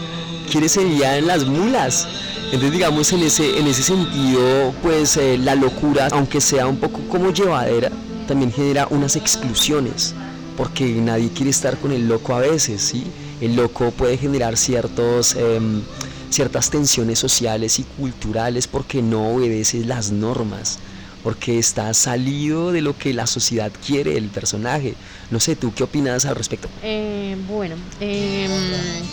¿Quiénes 0.49 0.71
serían 0.71 1.27
las 1.27 1.43
mulas? 1.43 2.07
Entonces 2.55 2.71
digamos 2.71 3.11
en 3.11 3.21
ese, 3.21 3.59
en 3.59 3.67
ese 3.67 3.83
sentido 3.83 4.73
pues 4.81 5.17
eh, 5.17 5.37
la 5.37 5.55
locura, 5.55 6.07
aunque 6.13 6.39
sea 6.39 6.67
un 6.67 6.77
poco 6.77 7.01
como 7.09 7.33
llevadera, 7.33 7.91
también 8.29 8.49
genera 8.49 8.87
unas 8.91 9.17
exclusiones, 9.17 10.15
porque 10.55 10.85
nadie 10.85 11.29
quiere 11.31 11.49
estar 11.49 11.75
con 11.77 11.91
el 11.91 12.07
loco 12.07 12.33
a 12.33 12.39
veces, 12.39 12.81
¿sí? 12.81 13.03
El 13.41 13.57
loco 13.57 13.91
puede 13.91 14.17
generar 14.17 14.55
ciertos... 14.55 15.35
Em, 15.35 15.81
ciertas 16.29 16.69
tensiones 16.69 17.19
sociales 17.19 17.79
y 17.79 17.83
culturales 17.83 18.67
porque 18.67 19.01
no 19.01 19.35
obedece 19.35 19.85
las 19.85 20.11
normas, 20.11 20.79
porque 21.25 21.57
está 21.57 21.91
salido 21.95 22.71
de 22.71 22.83
lo 22.83 22.95
que 22.95 23.11
la 23.11 23.25
sociedad 23.25 23.71
quiere 23.83 24.15
el 24.15 24.29
personaje. 24.29 24.93
No 25.31 25.39
sé, 25.39 25.55
¿tú 25.55 25.73
qué 25.73 25.83
opinas 25.83 26.23
al 26.25 26.35
respecto? 26.35 26.69
Eh, 26.83 27.35
bueno, 27.47 27.73
em, 27.99 28.51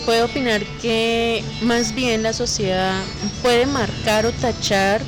puedo 0.05 0.27
opinar 0.27 0.63
que 0.83 1.43
más 1.63 1.95
bien 1.95 2.23
la 2.23 2.35
sociedad 2.35 3.03
puede 3.41 3.65
marcar 3.65 4.27
o 4.27 4.33
tachar 4.33 5.01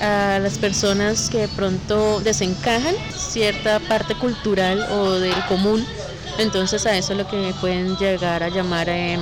a 0.00 0.40
las 0.40 0.58
personas 0.58 1.30
que 1.30 1.42
de 1.42 1.48
pronto 1.48 2.18
desencajan 2.18 2.96
cierta 3.16 3.78
parte 3.78 4.16
cultural 4.16 4.84
o 4.90 5.12
del 5.12 5.40
común. 5.46 5.86
Entonces 6.38 6.86
a 6.86 6.96
eso 6.98 7.12
es 7.12 7.18
lo 7.20 7.28
que 7.28 7.54
pueden 7.60 7.96
llegar 7.98 8.42
a 8.42 8.48
llamar 8.48 8.88
eh, 8.88 9.16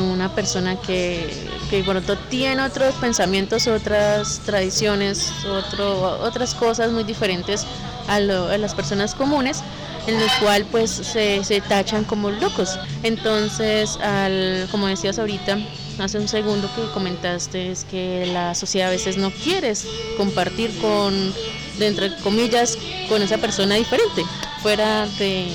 una 0.00 0.34
persona 0.34 0.74
que, 0.80 1.30
que 1.70 1.82
pronto 1.82 2.16
tiene 2.30 2.62
otros 2.62 2.94
pensamientos, 2.94 3.66
otras 3.66 4.40
tradiciones, 4.44 5.30
otro, 5.44 6.20
otras 6.20 6.54
cosas 6.54 6.90
muy 6.92 7.04
diferentes 7.04 7.66
a, 8.08 8.20
las 8.20 8.74
personas 8.74 9.14
comunes 9.14 9.62
en 10.06 10.16
el 10.16 10.28
cual 10.40 10.64
pues 10.70 10.90
se, 10.90 11.44
se, 11.44 11.60
tachan 11.60 12.04
como 12.04 12.30
locos. 12.30 12.78
Entonces, 13.02 13.98
al, 13.98 14.66
como 14.70 14.86
decías 14.86 15.18
ahorita, 15.18 15.58
hace 15.98 16.18
un 16.18 16.28
segundo 16.28 16.70
que 16.74 16.90
comentaste, 16.92 17.70
es 17.70 17.84
que 17.84 18.26
la 18.32 18.54
sociedad 18.54 18.88
a 18.88 18.92
veces 18.92 19.18
no 19.18 19.30
quiere 19.30 19.72
compartir 20.16 20.70
con, 20.80 21.34
de 21.78 21.86
entre 21.86 22.16
comillas, 22.16 22.78
con 23.08 23.22
esa 23.22 23.38
persona 23.38 23.74
diferente, 23.74 24.24
fuera 24.62 25.06
de, 25.18 25.48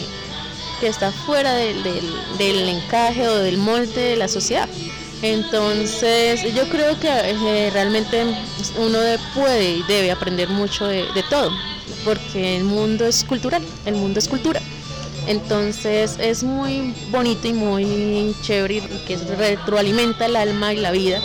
que 0.79 0.87
está 0.87 1.11
fuera 1.11 1.53
del, 1.53 2.69
encaje 2.69 3.27
o 3.27 3.37
del 3.37 3.57
molde 3.57 4.01
de 4.01 4.15
la 4.17 4.27
sociedad. 4.27 4.67
Entonces 5.23 6.53
yo 6.53 6.67
creo 6.67 6.99
que 6.99 7.07
eh, 7.07 7.69
realmente 7.71 8.25
uno 8.77 8.99
puede 9.33 9.75
y 9.77 9.83
debe 9.83 10.11
aprender 10.11 10.49
mucho 10.49 10.85
de, 10.85 11.07
todo, 11.29 11.49
porque 12.03 12.57
el 12.57 12.65
mundo 12.65 13.05
es 13.05 13.23
cultural, 13.23 13.63
el 13.85 13.95
mundo 13.95 14.19
es 14.19 14.27
cultura. 14.27 14.59
Entonces 15.25 16.17
es 16.19 16.43
muy 16.43 16.93
bonito 17.09 17.47
y 17.47 17.53
muy 17.53 18.35
chévere 18.41 18.81
que 19.07 19.15
retroalimenta 19.15 20.25
el 20.25 20.35
alma 20.35 20.73
y 20.73 20.77
la 20.77 20.91
vida, 20.91 21.21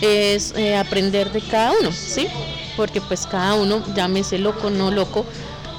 es 0.00 0.54
eh, 0.56 0.76
aprender 0.76 1.32
de 1.32 1.40
cada 1.40 1.72
uno, 1.72 1.90
¿sí? 1.90 2.28
Porque 2.76 3.00
pues 3.00 3.26
cada 3.26 3.54
uno, 3.54 3.82
llámese 3.96 4.38
loco, 4.38 4.70
no 4.70 4.92
loco, 4.92 5.26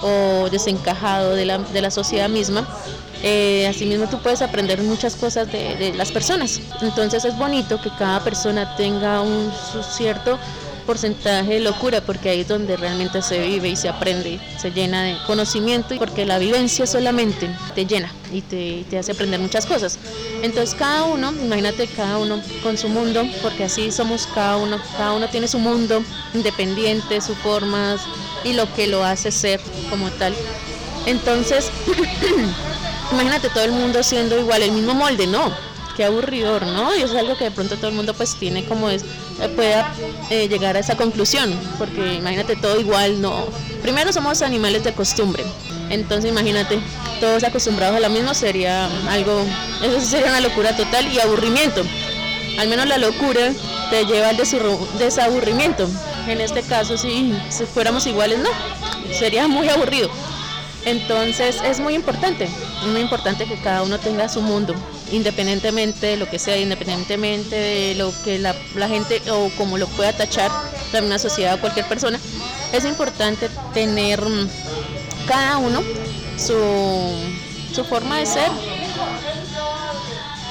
o 0.02 0.50
desencajado 0.52 1.36
de 1.36 1.46
la, 1.46 1.60
de 1.60 1.82
la 1.82 1.90
sociedad 1.90 2.28
misma, 2.28 2.68
eh, 3.24 3.68
asimismo 3.68 4.08
tú 4.08 4.20
puedes 4.20 4.42
aprender 4.42 4.82
muchas 4.82 5.16
cosas 5.16 5.52
de, 5.52 5.94
las 5.96 6.12
personas. 6.12 6.60
Entonces 6.82 7.26
es 7.26 7.38
bonito 7.38 7.82
que 7.82 7.90
cada 7.98 8.24
persona 8.24 8.76
tenga 8.76 9.22
un 9.22 9.52
cierto 9.96 10.40
porcentaje 10.86 11.54
de 11.54 11.60
locura 11.60 12.02
porque 12.02 12.30
ahí 12.30 12.42
es 12.42 12.48
donde 12.48 12.76
realmente 12.76 13.22
se 13.22 13.40
vive 13.40 13.70
y 13.70 13.76
se 13.76 13.88
aprende, 13.88 14.40
se 14.58 14.72
llena 14.72 15.04
de 15.04 15.16
conocimiento 15.28 15.96
porque 15.98 16.26
la 16.26 16.40
vivencia 16.40 16.88
solamente 16.88 17.48
te 17.76 17.86
llena 17.86 18.12
y 18.32 18.42
te, 18.42 18.84
te, 18.90 18.98
hace 18.98 19.12
aprender 19.12 19.40
muchas 19.40 19.68
cosas. 19.68 20.00
Entonces 20.42 20.76
cada 20.76 21.04
uno, 21.04 21.32
imagínate 21.32 21.88
cada 21.88 22.18
uno 22.18 22.42
con 22.64 22.78
su 22.78 22.90
mundo, 22.90 23.24
porque 23.44 23.66
así 23.66 23.92
somos 23.92 24.28
cada 24.34 24.58
uno, 24.58 24.82
cada 24.98 25.14
uno 25.14 25.30
tiene 25.30 25.48
su 25.48 25.60
mundo 25.60 26.04
independiente, 26.34 27.22
sus 27.22 27.38
formas 27.38 28.02
y 28.44 28.54
lo 28.54 28.72
que 28.74 28.88
lo 28.88 29.04
hace 29.04 29.32
ser 29.32 29.62
como 29.90 30.10
tal. 30.10 30.34
Entonces 31.06 31.72
imagínate 33.12 33.50
todo 33.50 33.64
el 33.64 33.72
mundo 33.72 34.04
siendo 34.04 34.40
igual, 34.40 34.62
el 34.62 34.72
mismo 34.72 34.94
molde, 34.94 35.28
no, 35.28 35.52
qué 35.96 36.06
aburridor, 36.06 36.66
¿no? 36.66 36.96
Y 36.96 37.02
es 37.02 37.14
algo 37.14 37.38
que 37.38 37.46
de 37.46 37.52
pronto 37.52 37.76
todo 37.76 37.88
el 37.88 37.96
mundo 37.96 38.14
pues 38.14 38.36
tiene 38.36 38.64
como 38.66 38.90
es, 38.90 39.04
eh, 39.42 39.50
pueda 39.56 39.94
eh, 40.30 40.48
llegar 40.48 40.76
a 40.76 40.80
esa 40.80 40.96
conclusión, 40.96 41.54
porque 41.78 42.16
imagínate 42.16 42.56
todo 42.56 42.80
igual, 42.80 43.22
no. 43.22 43.46
Primero 43.82 44.14
somos 44.14 44.42
animales 44.42 44.84
de 44.84 44.94
costumbre, 44.94 45.44
entonces 45.90 46.32
imagínate, 46.32 46.80
todos 47.20 47.44
acostumbrados 47.44 47.98
a 47.98 48.00
lo 48.00 48.10
mismo 48.10 48.34
sería 48.34 48.90
algo, 49.10 49.46
eso 49.84 50.02
sería 50.02 50.28
una 50.28 50.42
locura 50.42 50.76
total 50.76 51.12
y 51.12 51.20
aburrimiento. 51.20 51.84
Al 52.60 52.68
menos 52.68 52.88
la 52.88 52.98
locura 52.98 53.52
te 53.90 54.06
lleva 54.06 54.30
al 54.30 54.38
desaburrimiento. 54.38 55.90
En 56.28 56.42
este 56.42 56.62
caso, 56.62 56.98
si, 56.98 57.34
si 57.50 57.66
fuéramos 57.66 58.06
iguales, 58.06 58.40
no, 58.40 58.50
sería 59.14 59.48
muy 59.48 59.68
aburrido. 59.70 60.10
Entonces 60.86 61.58
es 61.64 61.80
muy 61.80 61.94
importante, 61.96 62.50
muy 62.88 63.02
importante 63.02 63.46
que 63.46 63.56
cada 63.56 63.84
uno 63.84 64.00
tenga 64.00 64.28
su 64.30 64.42
mundo, 64.42 64.74
independientemente 65.12 66.08
de 66.08 66.18
lo 66.18 66.30
que 66.30 66.40
sea, 66.40 66.58
independientemente 66.58 67.56
de 67.56 67.96
lo 67.96 68.12
que 68.24 68.40
la, 68.40 68.54
gente 68.88 69.22
o 69.32 69.50
como 69.58 69.78
lo 69.78 69.88
pueda 69.88 70.14
tachar 70.14 70.52
también 70.92 71.06
una 71.06 71.20
sociedad 71.20 71.56
o 71.56 71.60
cualquier 71.60 71.88
persona, 71.88 72.20
es 72.74 72.86
importante 72.86 73.50
tener 73.74 74.22
mm, 74.22 74.50
cada 75.28 75.58
uno 75.58 75.82
su, 76.38 76.56
su 77.74 77.84
forma 77.86 78.18
de 78.18 78.26
ser, 78.26 78.50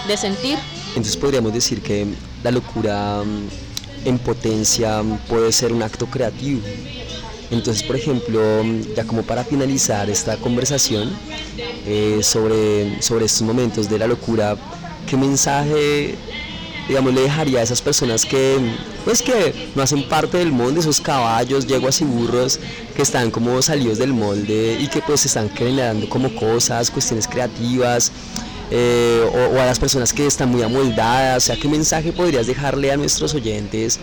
de 0.07 0.17
sentir. 0.17 0.59
Entonces 0.89 1.17
podríamos 1.17 1.53
decir 1.53 1.83
que 1.83 2.07
la 2.43 2.51
locura 2.51 3.23
mm, 3.25 4.09
en 4.09 4.19
potencia 4.19 5.03
puede 5.29 5.53
ser 5.53 5.73
un 5.73 5.83
acto 5.83 6.07
creativo 6.07 6.61
entonces, 7.51 7.83
por 7.83 7.97
ejemplo, 7.97 8.41
ya 8.97 9.05
como 9.05 9.23
para 9.23 9.45
finalizar 9.45 10.09
esta 10.09 10.37
conversación 10.37 11.11
eh, 11.87 12.21
sobre, 12.23 13.03
sobre 13.03 13.25
estos 13.25 13.43
momentos 13.43 13.89
de 13.89 13.99
la 13.99 14.07
locura, 14.07 14.57
¿qué 15.09 15.17
mensaje 15.17 16.17
digamos, 16.91 17.15
le 17.15 17.21
dejaría 17.21 17.61
a 17.61 17.63
esas 17.63 17.81
personas 17.81 18.25
que, 18.25 18.59
pues, 19.05 19.23
que 19.23 19.71
no 19.77 19.83
hacen 19.83 20.09
parte 20.09 20.39
del 20.39 20.51
molde, 20.51 20.81
esos 20.81 21.01
caballos, 21.01 21.65
yeguas 21.69 22.01
y 22.01 22.05
burros 22.05 22.59
que 22.97 23.03
están 23.03 23.31
como 23.31 23.63
salidos 23.63 23.99
del 23.99 24.13
molde 24.13 24.77
y 24.81 24.89
que 24.89 25.01
pues 25.01 25.25
están 25.25 25.49
generando 25.51 26.09
como 26.09 26.35
cosas, 26.35 26.91
cuestiones 26.91 27.29
creativas, 27.29 28.11
eh, 28.73 29.25
o, 29.33 29.61
a 29.61 29.67
las 29.67 29.79
personas 29.79 30.13
que 30.13 30.27
están 30.27 30.51
muy 30.51 30.63
amoldadas, 30.63 31.45
o 31.45 31.47
sea, 31.47 31.57
¿qué 31.57 31.69
mensaje 31.69 32.13
podrías 32.13 32.49
dejarle 32.49 32.91
a 32.91 32.97
nuestros 32.97 33.35
oyentes 33.35 34.01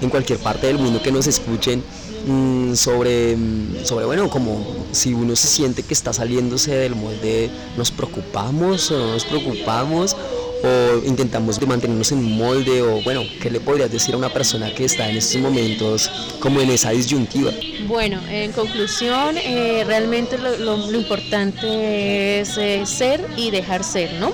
en 0.00 0.08
cualquier 0.08 0.38
parte 0.38 0.68
del 0.68 0.78
mundo 0.78 1.02
que 1.02 1.10
nos 1.10 1.26
escuchen? 1.26 1.82
Mm, 2.26 2.74
sobre, 2.74 3.36
mm, 3.36 3.84
sobre, 3.84 4.04
bueno, 4.04 4.28
como 4.28 4.86
si 4.92 5.14
uno 5.14 5.34
se 5.36 5.48
siente 5.48 5.82
que 5.82 5.94
está 5.94 6.12
saliéndose 6.12 6.74
del 6.74 6.94
molde, 6.94 7.50
¿nos 7.76 7.90
preocupamos 7.90 8.90
o 8.90 8.98
no 8.98 9.12
nos 9.12 9.24
preocupamos? 9.24 10.16
o 10.62 11.06
intentamos 11.06 11.60
mantenernos 11.64 12.10
en 12.12 12.22
molde 12.22 12.82
o 12.82 13.00
bueno, 13.02 13.22
¿qué 13.40 13.50
le 13.50 13.60
podrías 13.60 13.90
decir 13.90 14.14
a 14.14 14.18
una 14.18 14.28
persona 14.28 14.74
que 14.74 14.84
está 14.84 15.08
en 15.08 15.16
estos 15.16 15.40
momentos 15.40 16.10
como 16.40 16.60
en 16.60 16.70
esa 16.70 16.90
disyuntiva? 16.90 17.52
Bueno, 17.86 18.20
en 18.28 18.52
conclusión, 18.52 19.36
eh, 19.38 19.84
realmente 19.86 20.36
lo, 20.38 20.92
importante 20.92 22.40
es 22.40 22.58
eh, 22.58 22.82
ser 22.86 23.24
y 23.36 23.50
dejar 23.50 23.84
ser, 23.84 24.14
¿no? 24.14 24.32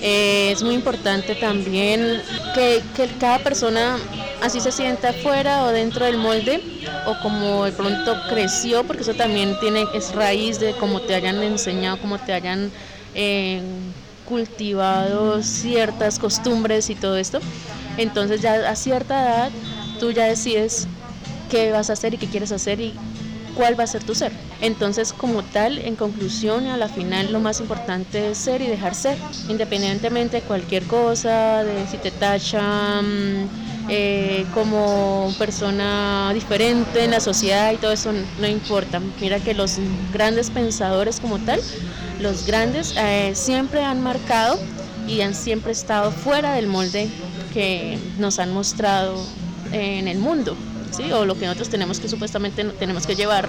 Eh, 0.00 0.52
es 0.52 0.62
muy 0.62 0.74
importante 0.74 1.34
también 1.34 2.20
que, 2.54 2.82
que 2.94 3.08
cada 3.18 3.38
persona 3.38 3.98
así 4.40 4.60
se 4.60 4.72
sienta 4.72 5.12
fuera 5.12 5.64
o 5.64 5.68
dentro 5.68 6.04
del 6.04 6.16
molde 6.18 6.60
o 7.06 7.18
como 7.22 7.64
de 7.64 7.72
pronto 7.72 8.14
creció, 8.28 8.84
porque 8.84 9.02
eso 9.02 9.14
también 9.14 9.58
tiene, 9.60 9.86
es 9.94 10.14
raíz 10.14 10.60
de 10.60 10.72
cómo 10.72 11.00
te 11.00 11.14
hayan 11.14 11.42
enseñado, 11.42 11.98
cómo 12.00 12.18
te 12.18 12.32
hayan 12.32 12.70
eh, 13.14 13.62
cultivado 14.26 15.42
ciertas 15.42 16.18
costumbres 16.18 16.90
y 16.90 16.94
todo 16.94 17.16
esto. 17.16 17.40
Entonces 17.96 18.40
ya 18.40 18.68
a 18.68 18.76
cierta 18.76 19.22
edad 19.22 19.50
tú 20.00 20.10
ya 20.10 20.24
decides 20.24 20.86
qué 21.50 21.70
vas 21.70 21.90
a 21.90 21.92
hacer 21.92 22.14
y 22.14 22.18
qué 22.18 22.26
quieres 22.26 22.52
hacer 22.52 22.80
y 22.80 22.94
cuál 23.54 23.78
va 23.78 23.84
a 23.84 23.86
ser 23.86 24.04
tu 24.04 24.14
ser. 24.14 24.32
Entonces, 24.60 25.12
como 25.12 25.42
tal, 25.42 25.78
en 25.78 25.96
conclusión, 25.96 26.66
a 26.66 26.76
la 26.76 26.88
final 26.88 27.32
lo 27.32 27.40
más 27.40 27.60
importante 27.60 28.30
es 28.30 28.38
ser 28.38 28.62
y 28.62 28.66
dejar 28.66 28.94
ser, 28.94 29.18
independientemente 29.48 30.40
de 30.40 30.42
cualquier 30.42 30.84
cosa, 30.84 31.64
de 31.64 31.86
si 31.86 31.98
te 31.98 32.10
tachan 32.10 33.48
eh, 33.88 34.46
como 34.54 35.32
persona 35.38 36.30
diferente 36.32 37.04
en 37.04 37.10
la 37.10 37.20
sociedad 37.20 37.72
y 37.72 37.76
todo 37.76 37.92
eso 37.92 38.12
no 38.40 38.46
importa. 38.46 39.00
Mira 39.20 39.38
que 39.40 39.54
los 39.54 39.76
grandes 40.12 40.50
pensadores 40.50 41.20
como 41.20 41.38
tal, 41.38 41.60
los 42.20 42.46
grandes, 42.46 42.94
eh, 42.96 43.32
siempre 43.34 43.84
han 43.84 44.02
marcado 44.02 44.58
y 45.06 45.20
han 45.20 45.34
siempre 45.34 45.72
estado 45.72 46.10
fuera 46.10 46.54
del 46.54 46.66
molde 46.66 47.08
que 47.52 47.98
nos 48.18 48.38
han 48.38 48.52
mostrado 48.52 49.22
en 49.72 50.08
el 50.08 50.18
mundo, 50.18 50.56
o 51.12 51.24
lo 51.24 51.36
que 51.36 51.46
nosotros 51.46 51.68
tenemos 51.68 52.00
que 52.00 52.08
supuestamente 52.08 52.64
tenemos 52.64 53.06
que 53.06 53.14
llevar 53.14 53.48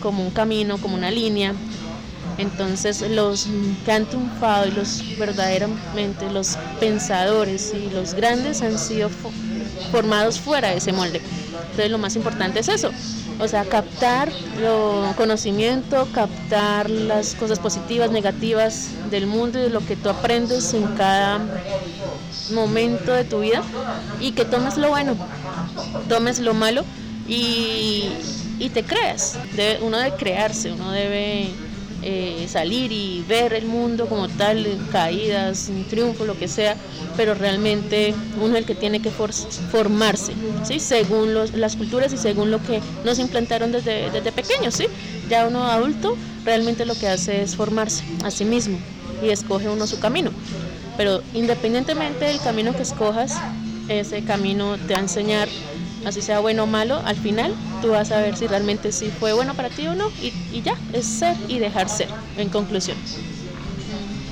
como 0.00 0.22
un 0.22 0.30
camino, 0.30 0.78
como 0.78 0.94
una 0.94 1.10
línea. 1.10 1.54
Entonces 2.38 3.02
los 3.10 3.46
que 3.84 3.92
han 3.92 4.06
triunfado 4.06 4.66
y 4.66 4.70
los 4.70 5.02
verdaderamente 5.18 6.30
los 6.30 6.56
pensadores 6.80 7.74
y 7.74 7.90
los 7.90 8.14
grandes 8.14 8.62
han 8.62 8.78
sido 8.78 9.10
formados 9.90 10.40
fuera 10.40 10.70
de 10.70 10.78
ese 10.78 10.92
molde. 10.92 11.20
Entonces 11.70 11.90
lo 11.90 11.98
más 11.98 12.16
importante 12.16 12.60
es 12.60 12.68
eso, 12.68 12.90
o 13.38 13.48
sea, 13.48 13.64
captar 13.64 14.30
lo 14.60 15.12
conocimiento, 15.16 16.06
captar 16.12 16.90
las 16.90 17.34
cosas 17.34 17.58
positivas, 17.58 18.10
negativas 18.10 18.88
del 19.10 19.26
mundo 19.26 19.58
y 19.58 19.62
de 19.62 19.70
lo 19.70 19.84
que 19.84 19.96
tú 19.96 20.08
aprendes 20.08 20.74
en 20.74 20.86
cada 20.88 21.40
momento 22.52 23.12
de 23.12 23.24
tu 23.24 23.40
vida 23.40 23.62
y 24.20 24.32
que 24.32 24.44
tomes 24.44 24.76
lo 24.76 24.88
bueno, 24.88 25.16
tomes 26.08 26.40
lo 26.40 26.54
malo 26.54 26.84
y, 27.28 28.04
y 28.58 28.68
te 28.70 28.84
creas. 28.84 29.38
uno 29.82 29.98
debe 29.98 30.16
crearse, 30.16 30.72
uno 30.72 30.90
debe 30.92 31.48
eh, 32.04 32.46
salir 32.48 32.90
y 32.90 33.24
ver 33.28 33.52
el 33.52 33.66
mundo 33.66 34.06
como 34.06 34.28
tal, 34.28 34.66
caídas, 34.90 35.70
triunfo, 35.88 36.24
lo 36.24 36.36
que 36.36 36.48
sea, 36.48 36.76
pero 37.16 37.32
realmente 37.34 38.12
uno 38.40 38.54
es 38.54 38.60
el 38.62 38.64
que 38.66 38.74
tiene 38.74 39.00
que 39.00 39.10
formarse, 39.10 40.32
¿sí? 40.64 40.80
según 40.80 41.32
las 41.32 41.76
culturas 41.76 42.12
y 42.12 42.18
según 42.18 42.50
lo 42.50 42.60
que 42.60 42.80
nos 43.04 43.20
implantaron 43.20 43.70
desde, 43.70 44.10
desde 44.10 44.32
pequeños. 44.32 44.74
¿sí? 44.74 44.86
Ya 45.30 45.46
uno 45.46 45.64
adulto 45.64 46.16
realmente 46.44 46.86
lo 46.86 46.96
que 46.96 47.06
hace 47.06 47.42
es 47.42 47.54
formarse 47.54 48.02
a 48.24 48.32
sí 48.32 48.44
mismo 48.44 48.78
y 49.22 49.28
escoge 49.28 49.68
uno 49.68 49.86
su 49.86 50.00
camino. 50.00 50.32
Pero 50.96 51.22
independientemente 51.34 52.24
del 52.24 52.40
camino 52.40 52.74
que 52.74 52.82
escojas, 52.82 53.38
ese 53.88 54.24
camino 54.24 54.76
te 54.78 54.94
va 54.94 55.00
a 55.00 55.02
enseñar 55.02 55.48
así 56.04 56.20
sea 56.20 56.40
bueno 56.40 56.64
o 56.64 56.66
malo, 56.66 57.00
al 57.04 57.16
final 57.16 57.54
tú 57.80 57.90
vas 57.90 58.10
a 58.10 58.20
ver 58.20 58.36
si 58.36 58.46
realmente 58.46 58.92
sí 58.92 59.10
fue 59.18 59.32
bueno 59.32 59.54
para 59.54 59.68
ti 59.70 59.86
o 59.86 59.94
no 59.94 60.10
y, 60.20 60.62
ya, 60.62 60.76
es 60.92 61.06
ser 61.06 61.36
y 61.48 61.58
dejar 61.58 61.88
ser, 61.88 62.08
en 62.36 62.48
conclusión. 62.48 62.96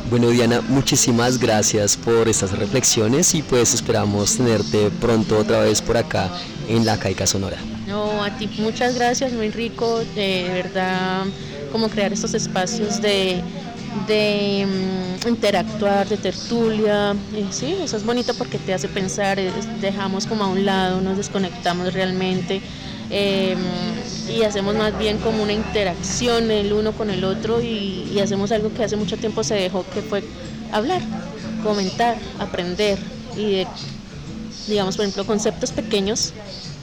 Bueno 0.09 0.31
Diana, 0.31 0.61
muchísimas 0.61 1.39
gracias 1.39 1.97
por 1.97 2.29
estas 2.29 2.51
reflexiones 2.59 3.35
y 3.35 3.43
pues 3.43 3.75
esperamos 3.75 4.37
tenerte 4.37 4.91
pronto 5.01 5.39
otra 5.39 5.61
vez 5.61 5.81
por 5.81 5.97
acá 5.97 6.29
en 6.69 6.85
la 6.85 6.99
Caica 6.99 7.27
Sonora. 7.27 7.59
No, 7.87 8.25
a 8.25 8.37
ti 8.37 8.49
muchas 8.59 8.97
gracias, 8.97 9.33
muy 9.33 9.51
rico, 9.51 10.01
de 10.17 10.51
verdad, 10.53 11.27
como 11.71 11.89
crear 11.89 12.13
estos 12.13 12.35
espacios 12.35 13.01
de 13.01 13.41
de 14.07 14.67
mm, 14.67 15.29
interactuar, 15.29 16.09
de 16.09 16.17
tertulia, 16.17 17.15
sí, 17.51 17.77
eso 17.83 17.97
es 17.97 18.05
bonito 18.05 18.35
porque 18.35 18.59
te 18.59 18.73
hace 18.73 18.89
pensar, 18.89 19.39
dejamos 19.81 20.27
como 20.27 20.45
a 20.45 20.49
un 20.49 20.65
lado, 20.65 21.01
nos 21.01 21.17
desconectamos 21.17 21.93
realmente 21.93 22.61
em, 23.11 23.59
y 24.29 24.43
hacemos 24.43 24.77
más 24.77 24.97
bien 24.99 25.19
como 25.19 25.43
una 25.43 25.53
interacción 25.53 26.51
el 26.51 26.73
uno 26.73 26.93
con 26.93 27.11
el 27.11 27.25
otro 27.25 27.61
y, 27.61 28.19
hacemos 28.23 28.53
algo 28.53 28.73
que 28.73 28.85
hace 28.85 28.97
mucho 28.97 29.17
tiempo 29.17 29.43
se 29.43 29.55
dejó, 29.55 29.85
que 29.95 30.03
fue 30.03 30.23
hablar, 30.73 31.01
comentar, 31.65 32.17
aprender 32.39 32.99
y 33.37 33.65
digamos, 34.69 34.97
por 34.97 35.05
ejemplo, 35.05 35.27
conceptos 35.27 35.73
pequeños 35.73 36.33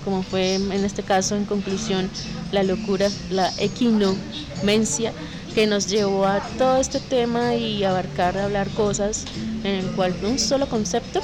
como 0.08 0.24
fue 0.24 0.56
en 0.56 0.86
este 0.86 1.04
caso 1.04 1.36
en 1.36 1.44
conclusión 1.44 2.10
la 2.54 2.64
locura, 2.64 3.10
la 3.30 3.52
equinomencia, 3.58 5.12
que 5.54 5.68
nos 5.68 5.88
llevó 5.88 6.26
a 6.26 6.40
todo 6.58 6.78
este 6.78 7.00
tema 7.00 7.56
y 7.56 7.84
abarcar, 7.84 8.38
hablar 8.38 8.70
cosas 8.70 9.26
en 9.64 9.76
el 9.76 9.86
cual 9.92 10.16
un 10.24 10.40
solo 10.40 10.68
concepto 10.68 11.22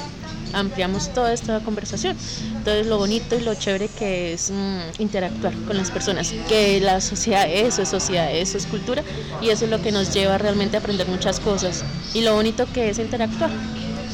ampliamos 0.54 1.12
toda 1.12 1.32
esta 1.32 1.60
conversación. 1.60 2.16
Entonces 2.56 2.86
lo 2.86 2.98
bonito 2.98 3.36
y 3.36 3.40
lo 3.40 3.54
chévere 3.54 3.88
que 3.88 4.32
es 4.32 4.50
mm, 4.50 5.02
interactuar 5.02 5.54
con 5.66 5.76
las 5.76 5.90
personas, 5.90 6.32
que 6.48 6.80
la 6.80 7.00
sociedad 7.00 7.48
eso 7.50 7.82
es 7.82 7.88
sociedad, 7.88 8.32
eso 8.34 8.56
es 8.56 8.66
cultura 8.66 9.02
y 9.42 9.50
eso 9.50 9.64
es 9.64 9.70
lo 9.70 9.82
que 9.82 9.92
nos 9.92 10.12
lleva 10.14 10.38
realmente 10.38 10.76
a 10.76 10.80
aprender 10.80 11.08
muchas 11.08 11.40
cosas. 11.40 11.84
Y 12.14 12.22
lo 12.22 12.34
bonito 12.34 12.66
que 12.72 12.90
es 12.90 12.98
interactuar, 12.98 13.50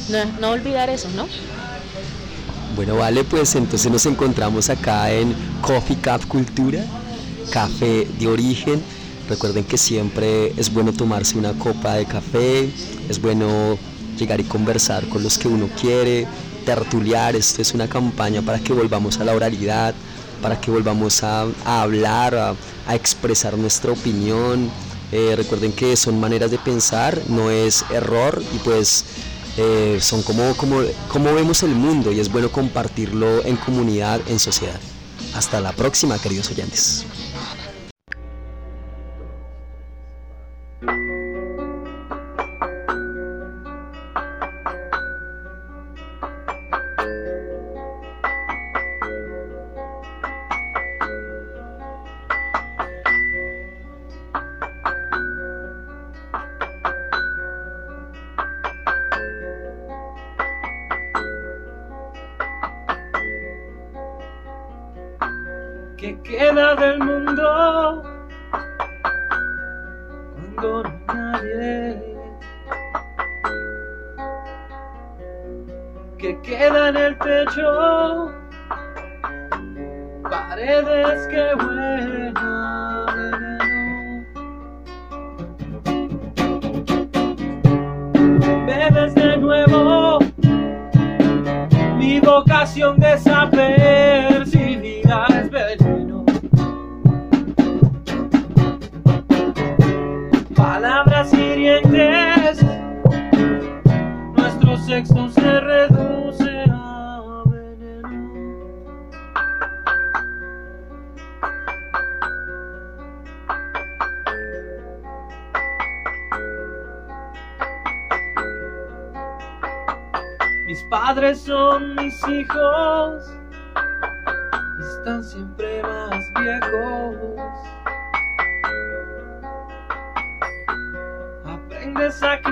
no, 0.09 0.39
no 0.39 0.49
olvidar 0.49 0.89
eso, 0.89 1.07
¿no? 1.15 1.27
Bueno, 2.75 2.95
vale, 2.95 3.23
pues 3.23 3.55
entonces 3.55 3.91
nos 3.91 4.05
encontramos 4.05 4.69
acá 4.69 5.11
en 5.11 5.35
Coffee 5.61 5.97
Cup 5.97 6.27
Cultura, 6.27 6.83
café 7.51 8.07
de 8.17 8.27
origen 8.27 8.81
Recuerden 9.31 9.63
que 9.63 9.77
siempre 9.77 10.51
es 10.57 10.73
bueno 10.73 10.91
tomarse 10.91 11.37
una 11.37 11.53
copa 11.53 11.93
de 11.93 12.05
café, 12.05 12.69
es 13.07 13.21
bueno 13.21 13.77
llegar 14.19 14.41
y 14.41 14.43
conversar 14.43 15.07
con 15.07 15.23
los 15.23 15.37
que 15.37 15.47
uno 15.47 15.69
quiere, 15.79 16.27
tertuliar. 16.65 17.37
Esto 17.37 17.61
es 17.61 17.73
una 17.73 17.87
campaña 17.87 18.41
para 18.41 18.59
que 18.59 18.73
volvamos 18.73 19.21
a 19.21 19.23
la 19.23 19.33
oralidad, 19.33 19.95
para 20.41 20.59
que 20.59 20.69
volvamos 20.69 21.23
a, 21.23 21.47
hablar, 21.65 22.35
a, 22.35 22.93
expresar 22.93 23.57
nuestra 23.57 23.93
opinión. 23.93 24.69
Eh, 25.13 25.33
recuerden 25.37 25.71
que 25.71 25.95
son 25.95 26.19
maneras 26.19 26.51
de 26.51 26.57
pensar, 26.57 27.17
no 27.29 27.49
es 27.49 27.85
error 27.89 28.43
y 28.53 28.57
pues 28.57 29.05
eh, 29.55 29.97
son 30.01 30.23
como, 30.23 30.57
como, 30.57 30.81
como 31.07 31.33
vemos 31.33 31.63
el 31.63 31.73
mundo 31.73 32.11
y 32.11 32.19
es 32.19 32.29
bueno 32.29 32.51
compartirlo 32.51 33.45
en 33.45 33.55
comunidad, 33.55 34.19
en 34.27 34.39
sociedad. 34.39 34.81
Hasta 35.33 35.61
la 35.61 35.71
próxima, 35.71 36.19
queridos 36.19 36.51
oyentes. 36.51 37.05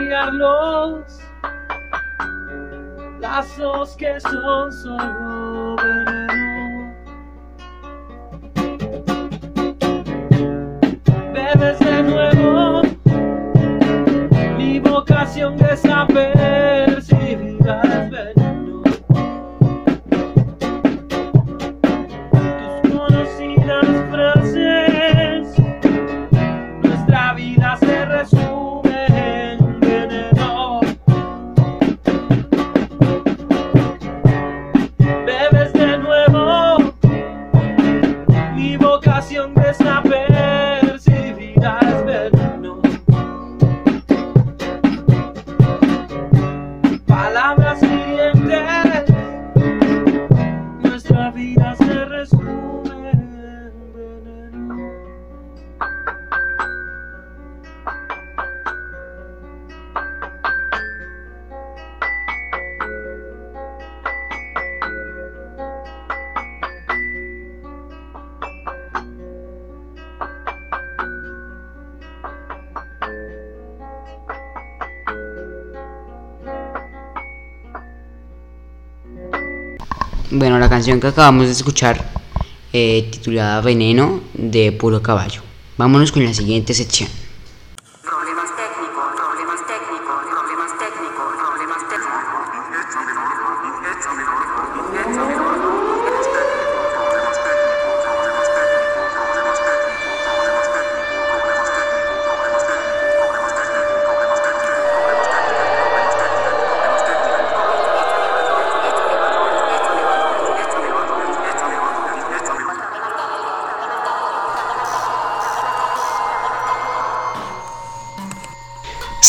Criarlos, 0.10 1.20
lazos 3.20 3.96
que 3.96 4.20
son 4.20 4.74
solo 4.74 5.29
Bueno, 80.40 80.58
la 80.58 80.70
canción 80.70 81.02
que 81.02 81.08
acabamos 81.08 81.48
de 81.48 81.52
escuchar, 81.52 82.02
eh, 82.72 83.10
titulada 83.12 83.60
Veneno, 83.60 84.22
de 84.34 84.72
Puro 84.72 85.04
Caballo. 85.04 85.42
Vámonos 85.76 86.14
con 86.14 86.24
la 86.24 86.34
siguiente 86.34 86.74
sección. 86.74 87.10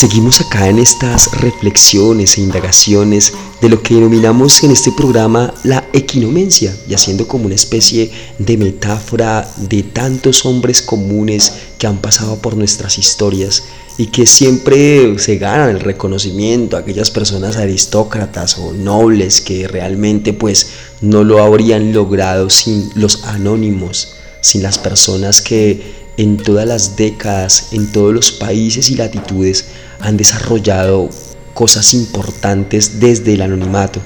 Seguimos 0.01 0.41
acá 0.41 0.67
en 0.67 0.79
estas 0.79 1.31
reflexiones 1.43 2.39
e 2.39 2.41
indagaciones 2.41 3.35
de 3.61 3.69
lo 3.69 3.83
que 3.83 3.97
denominamos 3.97 4.65
en 4.65 4.71
este 4.71 4.93
programa 4.93 5.53
la 5.63 5.85
equinomencia 5.93 6.75
y 6.89 6.95
haciendo 6.95 7.29
como 7.29 7.45
una 7.45 7.55
especie 7.55 8.11
de 8.39 8.57
metáfora 8.57 9.47
de 9.59 9.83
tantos 9.83 10.47
hombres 10.47 10.81
comunes 10.81 11.53
que 11.77 11.87
han 11.87 11.99
pasado 11.99 12.39
por 12.39 12.57
nuestras 12.57 12.97
historias 12.97 13.65
y 13.99 14.07
que 14.07 14.25
siempre 14.25 15.19
se 15.19 15.37
ganan 15.37 15.69
el 15.69 15.81
reconocimiento 15.81 16.79
aquellas 16.79 17.11
personas 17.11 17.59
aristócratas 17.59 18.57
o 18.57 18.73
nobles 18.73 19.43
que 19.43 19.69
realmente 19.69 20.33
pues 20.33 20.71
no 21.03 21.25
lo 21.25 21.43
habrían 21.43 21.93
logrado 21.93 22.49
sin 22.49 22.91
los 22.95 23.25
anónimos, 23.25 24.15
sin 24.41 24.63
las 24.63 24.79
personas 24.79 25.41
que 25.41 26.01
en 26.17 26.37
todas 26.37 26.67
las 26.67 26.97
décadas, 26.97 27.69
en 27.73 27.91
todos 27.93 28.13
los 28.13 28.33
países 28.33 28.91
y 28.91 28.97
latitudes 28.97 29.67
han 30.01 30.17
desarrollado 30.17 31.09
cosas 31.55 31.95
importantes 31.95 33.01
desde 33.01 33.35
el 33.35 33.43
anonimato. 33.43 34.01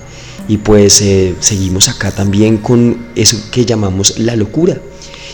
Y 0.47 0.59
pues 0.59 1.01
eh, 1.01 1.35
seguimos 1.41 1.89
acá 1.89 2.11
también 2.11 2.59
con 2.59 3.07
eso 3.17 3.39
que 3.51 3.65
llamamos 3.65 4.19
la 4.19 4.37
locura. 4.37 4.81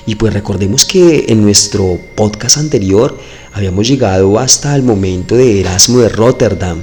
Y 0.06 0.14
pues 0.14 0.32
recordemos 0.32 0.84
que 0.84 1.26
en 1.28 1.42
nuestro 1.42 1.98
podcast 2.14 2.56
anterior 2.56 3.18
habíamos 3.52 3.86
llegado 3.88 4.38
hasta 4.38 4.74
el 4.74 4.82
momento 4.82 5.36
de 5.36 5.60
Erasmo 5.60 5.98
de 5.98 6.08
Rotterdam. 6.08 6.82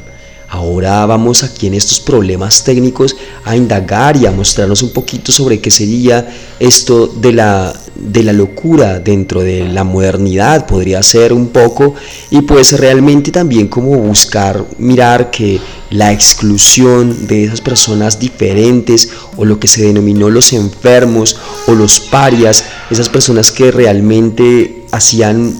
Ahora 0.49 1.05
vamos 1.05 1.43
aquí 1.43 1.67
en 1.67 1.73
estos 1.73 1.99
problemas 1.99 2.63
técnicos 2.63 3.17
a 3.43 3.55
indagar 3.57 4.15
y 4.15 4.25
a 4.25 4.31
mostrarnos 4.31 4.81
un 4.81 4.91
poquito 4.91 5.33
sobre 5.33 5.59
qué 5.59 5.69
sería 5.69 6.25
esto 6.59 7.07
de 7.07 7.33
la 7.33 7.73
de 7.95 8.23
la 8.23 8.31
locura 8.31 8.99
dentro 8.99 9.41
de 9.41 9.67
la 9.67 9.83
modernidad 9.83 10.67
podría 10.67 11.01
ser 11.01 11.33
un 11.33 11.47
poco 11.47 11.95
y 12.29 12.41
pues 12.41 12.79
realmente 12.79 13.31
también 13.31 13.67
como 13.67 13.97
buscar 13.97 14.63
mirar 14.77 15.31
que 15.31 15.59
la 15.89 16.11
exclusión 16.11 17.27
de 17.27 17.45
esas 17.45 17.61
personas 17.61 18.19
diferentes 18.19 19.09
o 19.35 19.45
lo 19.45 19.59
que 19.59 19.67
se 19.67 19.83
denominó 19.83 20.29
los 20.29 20.53
enfermos 20.53 21.37
o 21.65 21.73
los 21.73 21.99
parias, 21.99 22.65
esas 22.91 23.09
personas 23.09 23.51
que 23.51 23.71
realmente 23.71 24.85
hacían 24.91 25.55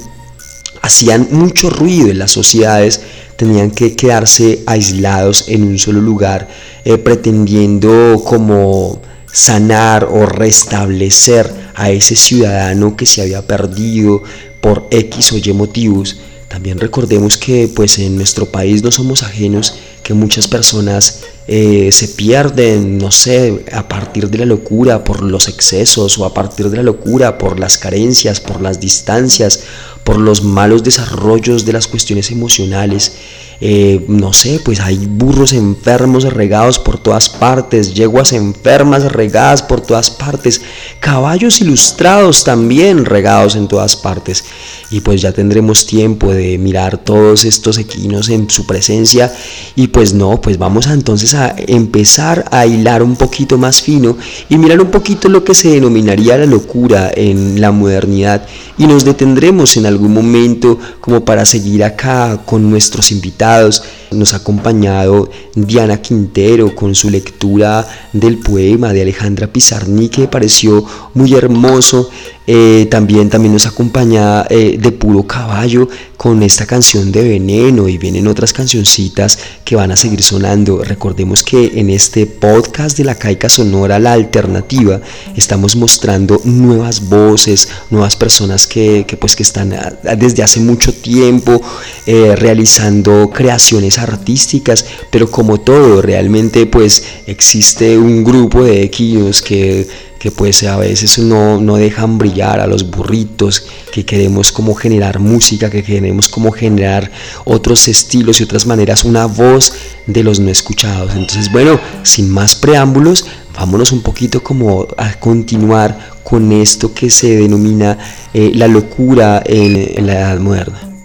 hacían 0.82 1.28
mucho 1.32 1.70
ruido 1.70 2.10
en 2.10 2.20
las 2.20 2.32
sociedades, 2.32 3.02
tenían 3.38 3.72
que 3.72 3.96
quedarse 3.96 4.64
aislados 4.66 5.46
en 5.48 5.64
un 5.64 5.80
solo 5.80 6.02
lugar, 6.02 6.48
eh, 6.84 6.98
pretendiendo 6.98 8.22
como 8.26 9.02
sanar 9.32 10.06
o 10.06 10.26
restablecer 10.26 11.50
a 11.76 11.92
ese 11.92 12.16
ciudadano 12.16 12.98
que 12.98 13.06
se 13.06 13.22
había 13.22 13.46
perdido 13.46 14.24
por 14.60 14.88
X 14.90 15.32
o 15.32 15.38
Y 15.38 15.54
motivos. 15.54 16.20
También 16.48 16.80
recordemos 16.80 17.38
que 17.38 17.68
pues 17.68 18.00
en 18.00 18.16
nuestro 18.16 18.46
país 18.46 18.82
no 18.82 18.92
somos 18.92 19.24
ajenos, 19.24 19.76
que 20.02 20.14
muchas 20.14 20.48
personas 20.48 21.24
eh, 21.48 21.90
se 21.92 22.08
pierden, 22.08 22.98
no 22.98 23.12
sé, 23.12 23.66
a 23.74 23.88
partir 23.88 24.30
de 24.30 24.38
la 24.38 24.46
locura 24.46 25.04
por 25.04 25.22
los 25.22 25.50
excesos 25.50 26.18
o 26.18 26.26
a 26.26 26.34
partir 26.34 26.70
de 26.70 26.78
la 26.78 26.84
locura 26.84 27.38
por 27.38 27.60
las 27.60 27.78
carencias, 27.78 28.40
por 28.40 28.62
las 28.62 28.80
distancias, 28.80 29.64
por 30.06 30.18
los 30.18 30.42
malos 30.42 30.84
desarrollos 30.84 31.66
de 31.66 31.74
las 31.74 31.88
cuestiones 31.88 32.32
emocionales. 32.32 33.12
Eh, 33.60 34.06
no 34.08 34.34
sé, 34.34 34.60
pues 34.64 34.80
hay 34.80 35.08
burros 35.08 35.52
enfermos 35.52 36.32
regados 36.32 36.78
por 36.78 37.00
todas 37.00 37.28
partes, 37.28 37.96
yeguas 37.96 38.34
enfermas 38.34 39.12
regadas 39.12 39.64
por 39.64 39.82
todas 39.82 40.12
partes, 40.12 40.62
caballos 41.00 41.60
ilustrados 41.60 42.44
también 42.44 43.06
regados 43.06 43.56
en 43.56 43.68
todas 43.68 43.96
partes. 43.96 44.44
Y 44.92 45.02
pues 45.02 45.22
ya 45.22 45.32
tendremos 45.32 45.88
tiempo 45.88 46.32
de 46.32 46.58
mirar 46.60 47.00
todos 47.00 47.46
estos 47.46 47.78
equinos 47.78 48.30
en 48.30 48.50
su 48.50 48.66
presencia. 48.68 49.34
Y 49.76 49.88
pues 49.88 50.14
no, 50.14 50.40
pues 50.40 50.58
vamos 50.58 50.88
entonces 50.88 51.34
a 51.34 51.56
empezar 51.58 52.46
a 52.52 52.66
hilar 52.66 53.04
un 53.04 53.16
poquito 53.16 53.58
más 53.58 53.82
fino 53.82 54.18
y 54.50 54.58
mirar 54.58 54.80
un 54.80 54.92
poquito 54.92 55.30
lo 55.30 55.44
que 55.44 55.56
se 55.56 55.70
denominaría 55.70 56.38
la 56.38 56.46
locura 56.46 57.12
en 57.14 57.60
la 57.60 57.72
modernidad. 57.72 58.46
Y 58.78 58.86
nos 58.86 59.04
detendremos 59.04 59.76
en 59.78 59.88
algún 59.88 60.14
momento 60.14 60.80
como 61.02 61.26
para 61.26 61.44
seguir 61.44 61.84
acá 61.84 62.42
con 62.46 62.70
nuestros 62.70 63.12
invitados 63.12 63.47
knows 63.48 63.80
nos 64.12 64.34
ha 64.34 64.38
acompañado 64.38 65.30
Diana 65.56 66.02
Quintero 66.02 66.76
con 66.76 66.96
su 66.96 67.10
lectura 67.10 67.88
del 68.14 68.38
poema 68.38 68.94
de 68.94 69.02
Alejandra 69.02 69.48
Pizarni 69.48 70.10
que 70.10 70.28
pareció 70.28 70.84
muy 71.14 71.34
hermoso. 71.34 72.10
Eh, 72.50 72.88
también, 72.90 73.30
también 73.30 73.52
nos 73.52 73.66
acompaña 73.66 74.46
eh, 74.50 74.78
de 74.80 74.92
puro 74.94 75.24
caballo 75.28 75.90
con 76.16 76.42
esta 76.44 76.66
canción 76.66 77.12
de 77.12 77.28
veneno 77.28 77.90
y 77.90 77.98
vienen 77.98 78.26
otras 78.26 78.54
cancioncitas 78.54 79.38
que 79.66 79.76
van 79.76 79.92
a 79.92 79.98
seguir 79.98 80.24
sonando. 80.24 80.82
Recordemos 80.82 81.44
que 81.44 81.74
en 81.76 81.90
este 81.90 82.26
podcast 82.26 82.98
de 82.98 83.04
la 83.04 83.16
Caica 83.16 83.50
Sonora, 83.50 84.00
la 84.00 84.14
alternativa, 84.14 85.02
estamos 85.36 85.76
mostrando 85.76 86.40
nuevas 86.46 87.10
voces, 87.10 87.68
nuevas 87.90 88.16
personas 88.16 88.66
que, 88.66 89.06
pues, 89.20 89.36
que 89.36 89.44
están 89.44 89.76
desde 90.18 90.42
hace 90.42 90.62
mucho 90.62 90.94
tiempo 90.94 91.62
eh, 92.06 92.34
realizando 92.38 93.30
creaciones 93.30 93.97
artísticas, 93.98 94.86
pero 95.10 95.30
como 95.30 95.60
todo, 95.60 96.02
realmente 96.02 96.66
pues 96.66 97.04
existe 97.26 97.98
un 97.98 98.24
grupo 98.24 98.64
de 98.64 98.84
equinos 98.84 99.42
que 99.42 99.88
que 100.18 100.32
pues 100.32 100.64
a 100.64 100.78
veces 100.78 101.20
no, 101.20 101.60
no 101.60 101.76
dejan 101.76 102.18
brillar 102.18 102.60
a 102.60 102.68
los 102.68 102.90
burritos, 102.90 103.66
que 103.92 104.06
queremos 104.06 104.52
como 104.52 104.76
generar 104.76 105.20
música, 105.20 105.70
que 105.70 105.84
queremos 105.84 106.28
como 106.28 106.52
generar 106.52 107.12
otros 107.46 107.88
estilos 107.88 108.40
y 108.40 108.44
otras 108.44 108.66
maneras, 108.66 109.04
una 109.04 109.26
voz 109.26 109.74
de 110.06 110.24
los 110.24 110.40
no 110.40 110.50
escuchados. 110.50 111.12
Entonces, 111.14 111.52
bueno, 111.52 111.80
sin 112.04 112.30
más 112.30 112.56
preámbulos, 112.56 113.26
vámonos 113.56 113.92
un 113.92 114.02
poquito 114.02 114.42
como 114.44 114.88
a 114.98 115.14
continuar 115.20 116.18
con 116.24 116.52
esto 116.52 116.94
que 116.94 117.10
se 117.10 117.38
denomina 117.38 117.98
eh, 118.34 118.52
la 118.54 118.68
locura 118.68 119.42
en 119.46 120.06
la 120.06 120.14
edad 120.14 120.40
moderna. 120.40 120.97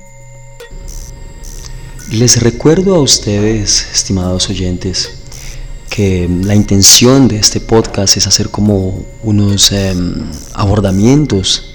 Les 2.12 2.42
recuerdo 2.42 2.94
a 2.94 3.00
ustedes, 3.00 3.86
estimados 3.90 4.50
oyentes, 4.50 5.12
que 5.88 6.28
la 6.42 6.54
intención 6.54 7.26
de 7.26 7.36
este 7.36 7.58
podcast 7.58 8.18
es 8.18 8.26
hacer 8.26 8.50
como 8.50 9.02
unos 9.22 9.72
em, 9.72 10.16
abordamientos 10.52 11.72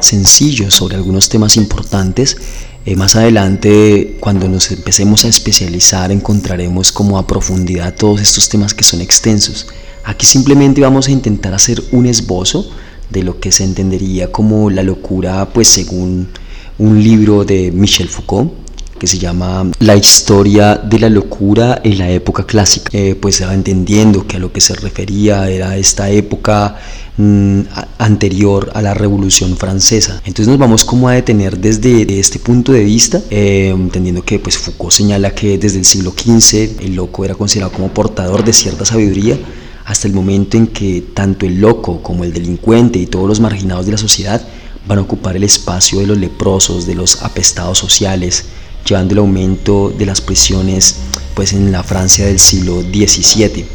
sencillos 0.00 0.72
sobre 0.72 0.96
algunos 0.96 1.28
temas 1.28 1.58
importantes. 1.58 2.38
Eh, 2.86 2.96
más 2.96 3.16
adelante, 3.16 4.16
cuando 4.18 4.48
nos 4.48 4.70
empecemos 4.70 5.26
a 5.26 5.28
especializar, 5.28 6.10
encontraremos 6.10 6.90
como 6.90 7.18
a 7.18 7.26
profundidad 7.26 7.94
todos 7.94 8.22
estos 8.22 8.48
temas 8.48 8.72
que 8.72 8.82
son 8.82 9.02
extensos. 9.02 9.66
Aquí 10.04 10.24
simplemente 10.24 10.80
vamos 10.80 11.08
a 11.08 11.10
intentar 11.10 11.52
hacer 11.52 11.84
un 11.92 12.06
esbozo 12.06 12.66
de 13.10 13.22
lo 13.24 13.40
que 13.40 13.52
se 13.52 13.64
entendería 13.64 14.32
como 14.32 14.70
la 14.70 14.82
locura, 14.82 15.50
pues 15.52 15.68
según 15.68 16.30
un 16.78 17.02
libro 17.04 17.44
de 17.44 17.70
Michel 17.72 18.08
Foucault, 18.08 18.65
que 18.98 19.06
se 19.06 19.18
llama 19.18 19.70
La 19.78 19.96
historia 19.96 20.76
de 20.76 20.98
la 20.98 21.08
locura 21.08 21.80
en 21.84 21.98
la 21.98 22.10
época 22.10 22.44
clásica. 22.44 22.90
Eh, 22.92 23.14
pues 23.14 23.40
entendiendo 23.40 24.26
que 24.26 24.36
a 24.36 24.40
lo 24.40 24.52
que 24.52 24.60
se 24.60 24.74
refería 24.74 25.48
era 25.48 25.76
esta 25.76 26.10
época 26.10 26.76
mm, 27.16 27.60
anterior 27.98 28.70
a 28.74 28.82
la 28.82 28.94
Revolución 28.94 29.56
Francesa. 29.56 30.20
Entonces 30.24 30.48
nos 30.48 30.58
vamos 30.58 30.84
como 30.84 31.08
a 31.08 31.12
detener 31.12 31.58
desde 31.58 32.18
este 32.18 32.38
punto 32.38 32.72
de 32.72 32.84
vista, 32.84 33.20
eh, 33.30 33.68
entendiendo 33.74 34.22
que 34.22 34.38
pues 34.38 34.58
Foucault 34.58 34.92
señala 34.92 35.34
que 35.34 35.58
desde 35.58 35.78
el 35.78 35.84
siglo 35.84 36.12
XV 36.12 36.82
el 36.82 36.94
loco 36.94 37.24
era 37.24 37.34
considerado 37.34 37.72
como 37.72 37.88
portador 37.88 38.44
de 38.44 38.52
cierta 38.52 38.84
sabiduría, 38.84 39.38
hasta 39.84 40.08
el 40.08 40.14
momento 40.14 40.56
en 40.56 40.66
que 40.66 41.02
tanto 41.14 41.46
el 41.46 41.60
loco 41.60 42.02
como 42.02 42.24
el 42.24 42.32
delincuente 42.32 42.98
y 42.98 43.06
todos 43.06 43.28
los 43.28 43.40
marginados 43.40 43.86
de 43.86 43.92
la 43.92 43.98
sociedad 43.98 44.42
van 44.86 44.98
a 44.98 45.02
ocupar 45.02 45.36
el 45.36 45.44
espacio 45.44 45.98
de 46.00 46.06
los 46.06 46.18
leprosos, 46.18 46.86
de 46.86 46.94
los 46.94 47.22
apestados 47.22 47.78
sociales, 47.78 48.46
llevando 48.86 49.12
el 49.12 49.18
aumento 49.18 49.92
de 49.96 50.06
las 50.06 50.20
prisiones 50.20 50.96
pues 51.34 51.52
en 51.52 51.72
la 51.72 51.82
Francia 51.82 52.24
del 52.26 52.38
siglo 52.38 52.80
XVII. 52.82 53.66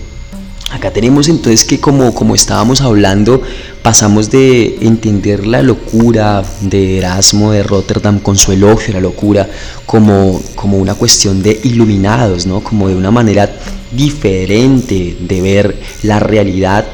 Acá 0.71 0.89
tenemos 0.91 1.27
entonces 1.27 1.65
que 1.65 1.81
como, 1.81 2.15
como 2.15 2.33
estábamos 2.33 2.79
hablando, 2.79 3.41
pasamos 3.83 4.31
de 4.31 4.77
entender 4.81 5.45
la 5.45 5.61
locura 5.61 6.43
de 6.61 6.97
Erasmo 6.97 7.51
de 7.51 7.61
Rotterdam 7.61 8.19
con 8.19 8.37
su 8.37 8.53
elogio 8.53 8.93
la 8.93 9.01
locura 9.01 9.49
como, 9.85 10.41
como 10.55 10.77
una 10.77 10.95
cuestión 10.95 11.43
de 11.43 11.59
iluminados, 11.63 12.45
¿no? 12.45 12.61
como 12.61 12.87
de 12.87 12.95
una 12.95 13.11
manera 13.11 13.53
diferente 13.91 15.17
de 15.19 15.41
ver 15.41 15.77
la 16.03 16.19
realidad 16.19 16.85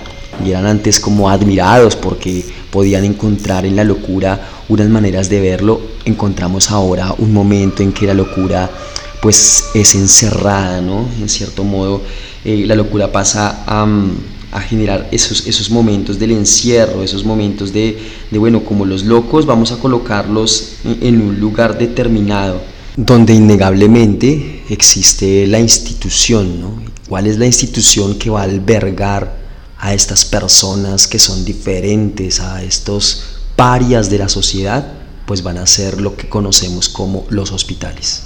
y 0.44 0.50
eran 0.50 0.66
antes 0.66 1.00
como 1.00 1.30
admirados 1.30 1.96
porque 1.96 2.44
podían 2.72 3.06
encontrar 3.06 3.66
en 3.66 3.76
la 3.76 3.84
locura 3.84 4.57
unas 4.70 4.90
maneras 4.90 5.30
de 5.30 5.40
verlo, 5.40 5.82
encontramos 6.06 6.72
ahora 6.72 7.14
un 7.18 7.34
momento 7.34 7.84
en 7.84 7.94
que 7.94 8.06
la 8.06 8.14
locura 8.14 8.70
pues 9.22 9.70
es 9.74 9.96
encerrada, 9.96 10.82
¿no? 10.82 11.08
En 11.20 11.30
cierto 11.30 11.64
modo, 11.64 12.02
eh, 12.46 12.66
la 12.66 12.76
locura 12.76 13.12
pasa 13.12 13.64
a, 13.66 13.88
a, 14.52 14.62
generar 14.62 15.08
esos, 15.12 15.48
esos 15.48 15.70
momentos 15.70 16.20
del 16.20 16.32
encierro, 16.32 17.04
esos 17.04 17.26
momentos 17.26 17.74
de, 17.74 17.98
de, 18.30 18.38
bueno, 18.38 18.64
como 18.64 18.86
los 18.86 19.04
locos, 19.06 19.46
vamos 19.46 19.72
a 19.72 19.78
colocarlos 19.78 20.74
en 21.02 21.22
un 21.22 21.40
lugar 21.40 21.78
determinado, 21.78 22.62
donde 22.96 23.34
innegablemente 23.34 24.64
existe 24.70 25.48
la 25.48 25.60
institución, 25.60 26.62
¿no? 26.62 26.82
¿Cuál 27.10 27.28
es 27.28 27.38
la 27.38 27.46
institución 27.46 28.16
que 28.20 28.30
va 28.30 28.42
a 28.42 28.44
albergar 28.44 29.38
a 29.80 29.94
estas 29.94 30.26
personas 30.26 31.08
que 31.08 31.20
son 31.20 31.46
diferentes, 31.46 32.40
a 32.40 32.64
estos 32.64 33.37
parias 33.58 34.10
de 34.10 34.20
la 34.20 34.30
sociedad, 34.30 34.88
pues 35.26 35.44
van 35.44 35.58
a 35.58 35.68
ser 35.68 36.00
lo 36.00 36.16
que 36.16 36.30
conocemos 36.30 36.88
como 36.88 37.26
los 37.30 37.52
hospitales. 37.52 38.22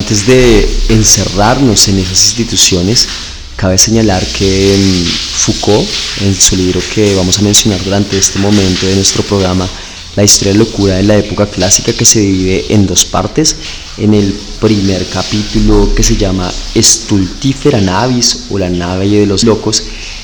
Antes 0.00 0.26
de 0.26 0.66
encerrarnos 0.88 1.88
en 1.88 1.98
esas 1.98 2.24
instituciones, 2.28 3.08
cabe 3.56 3.76
señalar 3.76 4.24
que 4.24 5.04
Foucault, 5.34 5.86
en 6.22 6.34
su 6.34 6.56
libro 6.56 6.80
que 6.94 7.14
vamos 7.16 7.38
a 7.38 7.42
mencionar 7.42 7.82
durante 7.84 8.16
este 8.16 8.38
momento 8.38 8.86
de 8.86 8.94
nuestro 8.94 9.22
programa, 9.24 9.68
la 10.16 10.24
historia 10.24 10.52
de 10.52 10.58
locura 10.60 10.94
de 10.94 11.02
la 11.02 11.16
época 11.16 11.46
clásica 11.46 11.92
que 11.92 12.04
se 12.04 12.20
divide 12.20 12.66
en 12.70 12.86
dos 12.86 13.04
partes. 13.04 13.56
En 13.98 14.14
el 14.14 14.32
primer 14.60 15.06
capítulo 15.08 15.92
que 15.94 16.02
se 16.02 16.16
llama 16.16 16.50
Stultifera 16.74 17.80
Navis 17.80 18.46
o 18.50 18.58
la 18.58 18.70
nave 18.70 19.08
de 19.08 19.26
los 19.26 19.44
locos, 19.44 19.82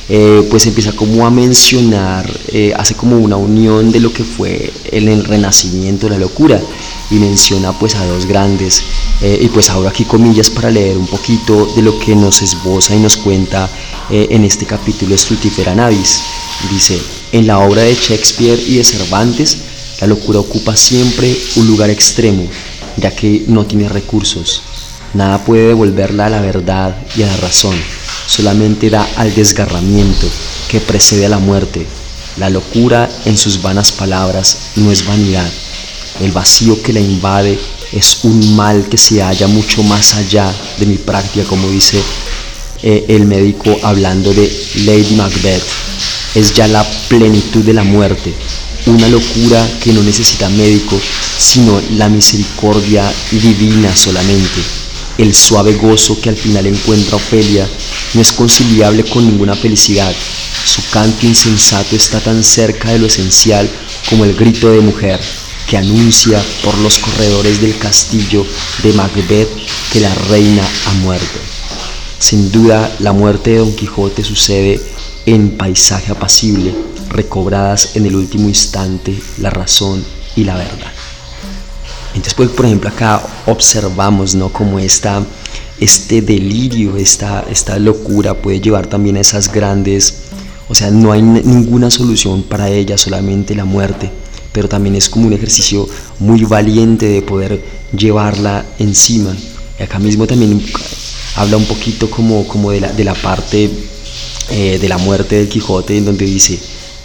eh, 0.09 0.47
pues 0.51 0.67
empieza 0.67 0.93
como 0.93 1.27
a 1.27 1.31
mencionar, 1.31 2.31
eh, 2.49 2.75
hace 2.77 2.95
como 2.95 3.17
una 3.17 3.37
unión 3.37 3.91
de 3.91 4.01
lo 4.01 4.13
que 4.13 4.23
fue 4.23 4.71
el, 4.93 5.09
el 5.09 5.25
renacimiento 5.25 6.11
la 6.11 6.19
locura 6.19 6.61
y 7.11 7.15
menciona 7.15 7.73
pues 7.79 7.95
a 7.95 8.05
dos 8.05 8.27
grandes 8.27 8.83
eh, 9.23 9.39
y 9.41 9.49
pues 9.49 9.71
ahora 9.71 9.89
aquí 9.89 10.05
comillas 10.05 10.51
para 10.51 10.71
leer 10.71 10.99
un 10.99 11.07
poquito 11.07 11.67
de 11.75 11.81
lo 11.81 11.99
que 11.99 12.15
nos 12.15 12.43
esboza 12.43 12.95
y 12.95 12.99
nos 12.99 13.17
cuenta 13.17 13.71
en 14.11 14.45
este 14.45 14.67
capítulo 14.67 15.17
Stultifera 15.17 15.75
Navis. 15.75 16.21
Dice, 16.71 17.01
en 17.33 17.47
la 17.47 17.59
obra 17.61 17.83
de 17.83 17.95
Shakespeare 17.95 18.61
y 18.67 18.77
de 18.77 18.85
Cervantes, 18.85 19.59
la 20.03 20.07
locura 20.07 20.41
ocupa 20.41 20.77
siempre 20.77 21.35
un 21.57 21.67
lugar 21.67 21.89
extremo, 21.89 22.47
ya 22.99 23.11
que 23.11 23.45
no 23.49 23.65
tiene 23.65 23.89
recursos. 23.89 24.63
Nada 25.15 25.39
puede 25.45 25.69
devolverla 25.69 26.27
a 26.27 26.31
la 26.31 26.41
verdad 26.41 26.97
y 27.17 27.23
a 27.23 27.27
la 27.27 27.37
razón 27.37 27.77
solamente 28.27 28.91
da 28.91 29.07
al 29.17 29.35
desgarramiento 29.35 30.27
que 30.69 30.81
precede 30.81 31.27
a 31.27 31.29
la 31.29 31.39
muerte. 31.39 31.87
La 32.37 32.51
locura 32.51 33.09
en 33.25 33.37
sus 33.37 33.63
vanas 33.63 33.93
palabras 33.93 34.59
no 34.77 34.91
es 34.91 35.07
vanidad. 35.07 35.49
El 36.21 36.33
vacío 36.33 36.83
que 36.83 36.93
la 36.93 37.01
invade 37.01 37.59
es 37.93 38.25
un 38.25 38.57
mal 38.57 38.89
que 38.89 38.97
se 38.97 39.23
halla 39.23 39.47
mucho 39.47 39.83
más 39.83 40.15
allá 40.15 40.53
de 40.79 40.87
mi 40.87 40.97
práctica, 40.97 41.47
como 41.47 41.69
dice 41.69 42.01
eh, 42.83 43.05
el 43.09 43.27
médico 43.27 43.77
hablando 43.83 44.33
de 44.33 44.51
Lady 44.85 45.15
Macbeth. 45.15 45.63
Es 46.35 46.53
ya 46.55 46.67
la 46.67 46.85
plenitud 47.09 47.63
de 47.63 47.75
la 47.75 47.85
muerte, 47.85 48.35
una 48.87 49.09
locura 49.09 49.65
que 49.81 49.93
no 49.93 50.03
necesita 50.03 50.49
médico, 50.49 51.01
sino 51.39 51.81
la 51.97 52.09
misericordia 52.09 53.13
divina 53.31 53.95
solamente 53.95 54.84
el 55.19 55.35
suave 55.35 55.75
gozo 55.75 56.21
que 56.21 56.29
al 56.29 56.37
final 56.37 56.67
encuentra 56.67 57.17
Ofelia 57.17 57.69
no 58.15 58.21
es 58.21 58.33
conciliable 58.33 59.05
con 59.05 59.27
ninguna 59.27 59.55
felicidad. 59.55 60.13
Su 60.65 60.83
canto 60.91 61.27
insensato 61.27 61.95
está 61.95 62.21
tan 62.21 62.43
cerca 62.43 62.91
de 62.91 62.99
lo 62.99 63.07
esencial 63.07 63.69
como 64.09 64.25
el 64.25 64.35
grito 64.35 64.71
de 64.71 64.81
mujer 64.81 65.21
que 65.69 65.77
anuncia 65.77 66.43
por 66.63 66.77
los 66.79 66.99
corredores 66.99 67.61
del 67.61 67.79
castillo 67.79 68.47
de 68.83 68.93
Macbeth 68.93 69.49
que 69.93 70.01
la 70.01 70.15
reina 70.15 70.67
ha 70.87 70.93
muerto. 70.95 71.39
Sin 72.19 72.51
duda, 72.51 72.95
la 73.01 73.13
muerte 73.13 73.51
de 73.51 73.59
Don 73.59 73.75
Quijote 73.75 74.25
sucede 74.25 74.81
en 75.27 75.57
paisaje 75.57 76.13
apacible, 76.13 76.75
recobradas 77.09 77.97
en 77.97 78.07
el 78.07 78.17
último 78.17 78.49
instante 78.49 79.19
la 79.39 79.51
razón 79.51 80.05
y 80.37 80.45
la 80.45 80.57
verdad. 80.57 80.94
Entonces, 82.15 82.35
pues, 82.35 82.51
por 82.51 82.67
ejemplo, 82.67 82.89
acá 82.89 83.23
observamos, 83.47 84.35
¿no? 84.35 84.49
Como 84.51 84.79
esta, 84.79 85.23
este 85.81 86.23
delirio, 86.23 86.97
esta, 86.97 87.45
esta 87.51 87.79
locura 87.79 88.35
puede 88.35 88.61
llevar 88.61 88.87
también 88.87 89.17
a 89.17 89.21
esas 89.21 89.53
grandes, 89.53 90.15
o 90.69 90.75
sea, 90.75 90.91
no 90.91 91.13
hay 91.13 91.23
ninguna 91.23 91.91
solución 91.91 92.43
para 92.45 92.71
ella, 92.71 92.97
solamente 92.97 93.55
la 93.55 93.65
muerte, 93.65 94.11
pero 94.53 94.69
también 94.69 94.95
es 94.95 95.11
como 95.11 95.27
un 95.27 95.33
ejercicio 95.33 95.89
muy 96.21 96.45
valiente 96.45 97.07
de 97.07 97.23
poder 97.23 97.63
llevarla 97.97 98.65
encima. 98.79 99.37
Y 99.79 99.83
acá 99.83 99.99
mismo 99.99 100.27
también 100.27 100.63
habla 101.35 101.57
un 101.57 101.67
poquito 101.67 102.09
como, 102.09 102.47
como 102.47 102.71
de, 102.71 102.81
la, 102.81 102.93
de 102.93 103.05
la 103.05 103.15
parte 103.15 103.71
eh, 104.51 104.79
de 104.79 104.89
la 104.89 104.99
muerte 104.99 105.37
del 105.37 105.49
Quijote, 105.49 105.99
en 105.99 106.05
donde 106.05 106.25
dice, 106.25 106.59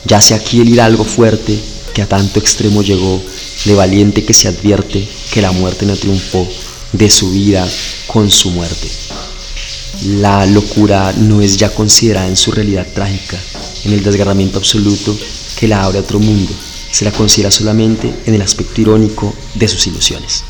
ya 0.05 0.21
sea 0.21 0.37
aquí 0.37 0.61
el 0.61 0.69
hidalgo 0.69 1.03
fuerte, 1.03 1.59
que 1.99 2.03
a 2.03 2.07
tanto 2.07 2.39
extremo 2.39 2.81
llegó, 2.81 3.21
de 3.65 3.75
valiente 3.75 4.23
que 4.23 4.33
se 4.33 4.47
advierte 4.47 5.05
que 5.33 5.41
la 5.41 5.51
muerte 5.51 5.85
no 5.85 5.97
triunfó 5.97 6.47
de 6.93 7.09
su 7.09 7.31
vida 7.31 7.67
con 8.07 8.31
su 8.31 8.51
muerte. 8.51 8.87
La 10.21 10.45
locura 10.45 11.11
no 11.17 11.41
es 11.41 11.57
ya 11.57 11.69
considerada 11.73 12.29
en 12.29 12.37
su 12.37 12.53
realidad 12.53 12.87
trágica, 12.93 13.37
en 13.83 13.91
el 13.91 14.01
desgarramiento 14.01 14.59
absoluto 14.59 15.13
que 15.57 15.67
la 15.67 15.83
abre 15.83 15.97
a 15.97 16.01
otro 16.01 16.19
mundo, 16.19 16.53
se 16.89 17.03
la 17.03 17.11
considera 17.11 17.51
solamente 17.51 18.13
en 18.25 18.33
el 18.33 18.41
aspecto 18.43 18.79
irónico 18.79 19.35
de 19.55 19.67
sus 19.67 19.85
ilusiones. 19.87 20.45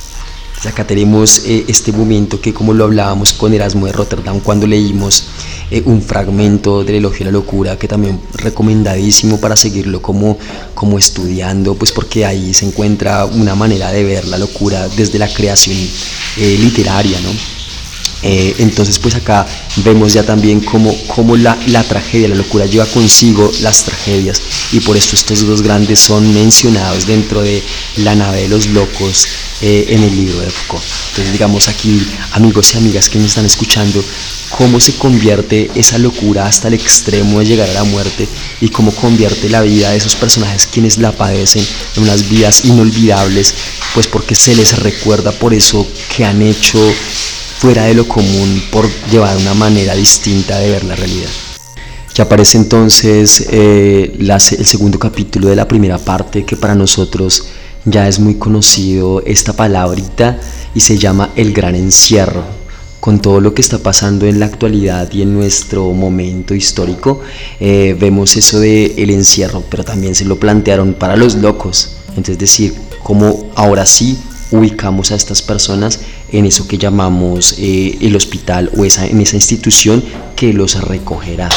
Acá 0.68 0.86
tenemos 0.86 1.46
eh, 1.46 1.66
este 1.68 1.92
momento 1.92 2.42
que 2.42 2.54
como 2.54 2.74
lo 2.74 2.84
hablábamos 2.84 3.32
con 3.32 3.54
Erasmo 3.54 3.86
de 3.86 3.94
Rotterdam 3.94 4.40
cuando 4.42 4.68
leímos 4.68 5.26
eh, 5.72 5.84
un 5.86 6.02
fragmento 6.02 6.84
del 6.84 6.96
elogio 6.96 7.26
a 7.26 7.28
la 7.28 7.32
locura 7.32 7.78
que 7.78 7.88
también 7.88 8.20
recomendadísimo 8.34 9.40
para 9.40 9.56
seguirlo 9.56 10.02
como, 10.02 10.38
como 10.74 10.98
estudiando, 10.98 11.76
pues 11.76 11.92
porque 11.92 12.26
ahí 12.26 12.54
se 12.54 12.66
encuentra 12.66 13.26
una 13.26 13.56
manera 13.56 13.92
de 13.92 14.04
ver 14.04 14.28
la 14.28 14.38
locura 14.38 14.88
desde 14.90 15.20
la 15.20 15.32
creación 15.32 15.78
eh, 16.38 16.58
literaria, 16.60 17.20
¿no? 17.22 17.59
Eh, 18.22 18.56
entonces 18.60 19.00
pues 19.00 19.16
acá 19.16 19.48
vemos 19.78 20.14
ya 20.14 20.24
también 20.24 20.60
cómo, 20.60 20.94
cómo 21.08 21.38
la, 21.38 21.58
la, 21.68 21.84
tragedia, 21.84 22.28
la 22.28 22.36
locura 22.36 22.66
lleva 22.66 22.86
consigo 22.86 23.50
las 23.62 23.84
tragedias 23.84 24.42
y 24.74 24.82
por 24.82 24.98
eso 24.98 25.16
estos 25.16 25.46
dos 25.46 25.62
grandes 25.62 26.00
son 26.00 26.34
mencionados 26.34 27.08
dentro 27.08 27.42
de 27.42 27.64
la 27.98 28.16
nave 28.16 28.42
de 28.42 28.50
los 28.50 28.68
locos 28.68 29.28
en 29.62 30.04
el 30.04 30.16
libro 30.16 30.40
de 30.40 30.50
Foucault. 30.50 30.84
Entonces 31.10 31.34
digamos 31.34 31.68
aquí 31.68 32.02
amigos 32.32 32.74
y 32.74 32.78
amigas 32.78 33.10
que 33.10 33.20
me 33.20 33.26
están 33.26 33.46
escuchando, 33.46 34.04
cómo 34.50 34.80
se 34.80 34.96
convierte 34.96 35.70
esa 35.76 35.98
locura 35.98 36.46
hasta 36.46 36.68
el 36.68 36.74
extremo 36.74 37.40
de 37.40 37.46
llegar 37.46 37.70
a 37.70 37.74
la 37.74 37.84
muerte 37.84 38.28
y 38.62 38.70
cómo 38.70 38.92
convierte 38.92 39.50
la 39.50 39.62
vida 39.62 39.92
de 39.92 39.98
esos 39.98 40.16
personajes 40.16 40.68
quienes 40.68 40.98
la 40.98 41.12
padecen 41.12 41.66
en 41.96 42.04
unas 42.04 42.28
vidas 42.30 42.66
inolvidables, 42.66 43.54
pues 43.94 44.08
porque 44.08 44.36
se 44.36 44.56
les 44.56 44.78
recuerda 44.80 45.32
por 45.32 45.54
eso 45.54 45.88
que 46.16 46.26
han 46.26 46.42
hecho 46.42 46.80
fuera 47.60 47.84
de 47.84 47.94
lo 47.94 48.08
común 48.08 48.64
por 48.72 48.90
llevar 49.12 49.36
una 49.36 49.54
manera 49.54 49.94
distinta 49.94 50.58
de 50.60 50.70
ver 50.70 50.86
la 50.86 50.96
realidad. 50.96 51.30
Ya 52.16 52.24
aparece 52.24 52.58
entonces 52.58 53.48
eh, 53.52 54.16
el 54.18 54.66
segundo 54.66 54.98
capítulo 54.98 55.50
de 55.50 55.58
la 55.58 55.68
primera 55.68 55.98
parte 55.98 56.46
que 56.46 56.56
para 56.56 56.74
nosotros 56.74 57.48
ya 57.84 58.08
es 58.08 58.18
muy 58.18 58.36
conocido 58.36 59.22
esta 59.26 59.52
palabrita 59.52 60.40
y 60.74 60.80
se 60.80 60.98
llama 60.98 61.32
el 61.36 61.52
gran 61.52 61.76
encierro. 61.76 62.44
Con 63.02 63.22
todo 63.22 63.42
lo 63.42 63.54
que 63.54 63.62
está 63.62 63.80
pasando 63.80 64.26
en 64.26 64.40
la 64.40 64.46
actualidad 64.46 65.12
y 65.12 65.22
en 65.22 65.34
nuestro 65.34 65.92
momento 65.92 66.54
histórico, 66.54 67.22
eh, 67.60 67.96
vemos 68.00 68.38
eso 68.38 68.60
de 68.60 68.94
el 68.98 69.10
encierro, 69.10 69.64
pero 69.70 69.84
también 69.84 70.16
se 70.16 70.26
lo 70.26 70.40
plantearon 70.40 70.94
para 70.94 71.18
los 71.18 71.36
locos. 71.36 71.98
Entonces 72.10 72.38
decir, 72.38 72.74
cómo 73.04 73.52
ahora 73.56 73.86
sí 73.86 74.18
ubicamos 74.52 75.12
a 75.12 75.16
estas 75.16 75.42
personas 75.42 76.00
en 76.32 76.46
eso 76.46 76.68
que 76.68 76.78
llamamos 76.78 77.56
eh, 77.58 77.98
el 78.02 78.16
hospital 78.16 78.72
o 78.78 78.86
esa, 78.86 79.06
en 79.06 79.22
esa 79.22 79.36
institución 79.36 80.04
que 80.36 80.54
los 80.54 80.82
recogerá. 80.82 81.50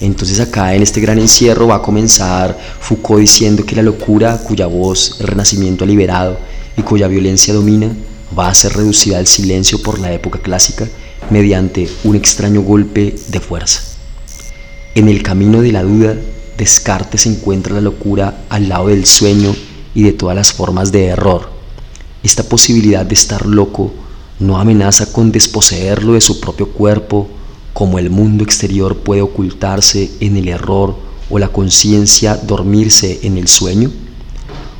Entonces 0.00 0.40
acá 0.40 0.74
en 0.74 0.82
este 0.82 1.00
gran 1.00 1.18
encierro 1.18 1.68
va 1.68 1.76
a 1.76 1.82
comenzar 1.82 2.58
Foucault 2.80 3.20
diciendo 3.20 3.64
que 3.64 3.76
la 3.76 3.82
locura 3.82 4.38
cuya 4.38 4.66
voz 4.66 5.16
el 5.20 5.28
renacimiento 5.28 5.84
ha 5.84 5.86
liberado 5.86 6.38
y 6.76 6.82
cuya 6.82 7.08
violencia 7.08 7.54
domina 7.54 7.90
va 8.36 8.48
a 8.48 8.54
ser 8.54 8.74
reducida 8.74 9.18
al 9.18 9.26
silencio 9.26 9.80
por 9.82 9.98
la 10.00 10.12
época 10.12 10.40
clásica 10.40 10.88
mediante 11.30 11.88
un 12.04 12.16
extraño 12.16 12.62
golpe 12.62 13.14
de 13.28 13.40
fuerza. 13.40 13.82
En 14.94 15.08
el 15.08 15.22
camino 15.22 15.62
de 15.62 15.72
la 15.72 15.82
duda, 15.82 16.14
Descartes 16.58 17.26
encuentra 17.26 17.74
la 17.74 17.80
locura 17.80 18.44
al 18.48 18.68
lado 18.68 18.88
del 18.88 19.06
sueño 19.06 19.54
y 19.94 20.02
de 20.02 20.12
todas 20.12 20.36
las 20.36 20.52
formas 20.52 20.92
de 20.92 21.06
error. 21.06 21.53
Esta 22.24 22.42
posibilidad 22.42 23.04
de 23.04 23.12
estar 23.12 23.44
loco 23.44 23.92
no 24.40 24.56
amenaza 24.56 25.12
con 25.12 25.30
desposeerlo 25.30 26.14
de 26.14 26.22
su 26.22 26.40
propio 26.40 26.70
cuerpo, 26.70 27.28
como 27.74 27.98
el 27.98 28.08
mundo 28.08 28.42
exterior 28.42 28.96
puede 28.96 29.20
ocultarse 29.20 30.10
en 30.20 30.38
el 30.38 30.48
error 30.48 30.96
o 31.28 31.38
la 31.38 31.48
conciencia 31.48 32.36
dormirse 32.36 33.20
en 33.24 33.36
el 33.36 33.46
sueño? 33.46 33.90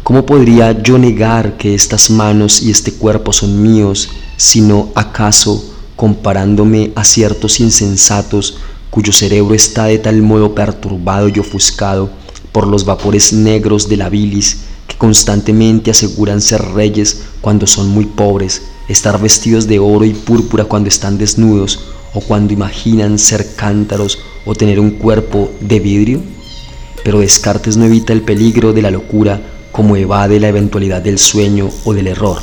¿Cómo 0.02 0.24
podría 0.24 0.82
yo 0.82 0.96
negar 0.96 1.58
que 1.58 1.74
estas 1.74 2.08
manos 2.08 2.62
y 2.62 2.70
este 2.70 2.92
cuerpo 2.92 3.30
son 3.30 3.60
míos, 3.60 4.08
sino 4.38 4.88
acaso 4.94 5.62
comparándome 5.96 6.92
a 6.94 7.04
ciertos 7.04 7.60
insensatos 7.60 8.56
cuyo 8.88 9.12
cerebro 9.12 9.54
está 9.54 9.84
de 9.84 9.98
tal 9.98 10.22
modo 10.22 10.54
perturbado 10.54 11.28
y 11.28 11.38
ofuscado 11.38 12.08
por 12.52 12.66
los 12.66 12.86
vapores 12.86 13.34
negros 13.34 13.86
de 13.86 13.98
la 13.98 14.08
bilis 14.08 14.60
constantemente 15.04 15.90
aseguran 15.90 16.40
ser 16.40 16.62
reyes 16.62 17.24
cuando 17.42 17.66
son 17.66 17.90
muy 17.90 18.06
pobres, 18.06 18.62
estar 18.88 19.20
vestidos 19.20 19.66
de 19.66 19.78
oro 19.78 20.06
y 20.06 20.14
púrpura 20.14 20.64
cuando 20.64 20.88
están 20.88 21.18
desnudos, 21.18 21.78
o 22.14 22.22
cuando 22.22 22.54
imaginan 22.54 23.18
ser 23.18 23.54
cántaros 23.54 24.18
o 24.46 24.54
tener 24.54 24.80
un 24.80 24.92
cuerpo 24.92 25.52
de 25.60 25.78
vidrio? 25.78 26.22
Pero 27.04 27.20
Descartes 27.20 27.76
no 27.76 27.84
evita 27.84 28.14
el 28.14 28.22
peligro 28.22 28.72
de 28.72 28.80
la 28.80 28.90
locura 28.90 29.42
como 29.72 29.94
evade 29.94 30.40
la 30.40 30.48
eventualidad 30.48 31.02
del 31.02 31.18
sueño 31.18 31.68
o 31.84 31.92
del 31.92 32.06
error. 32.06 32.38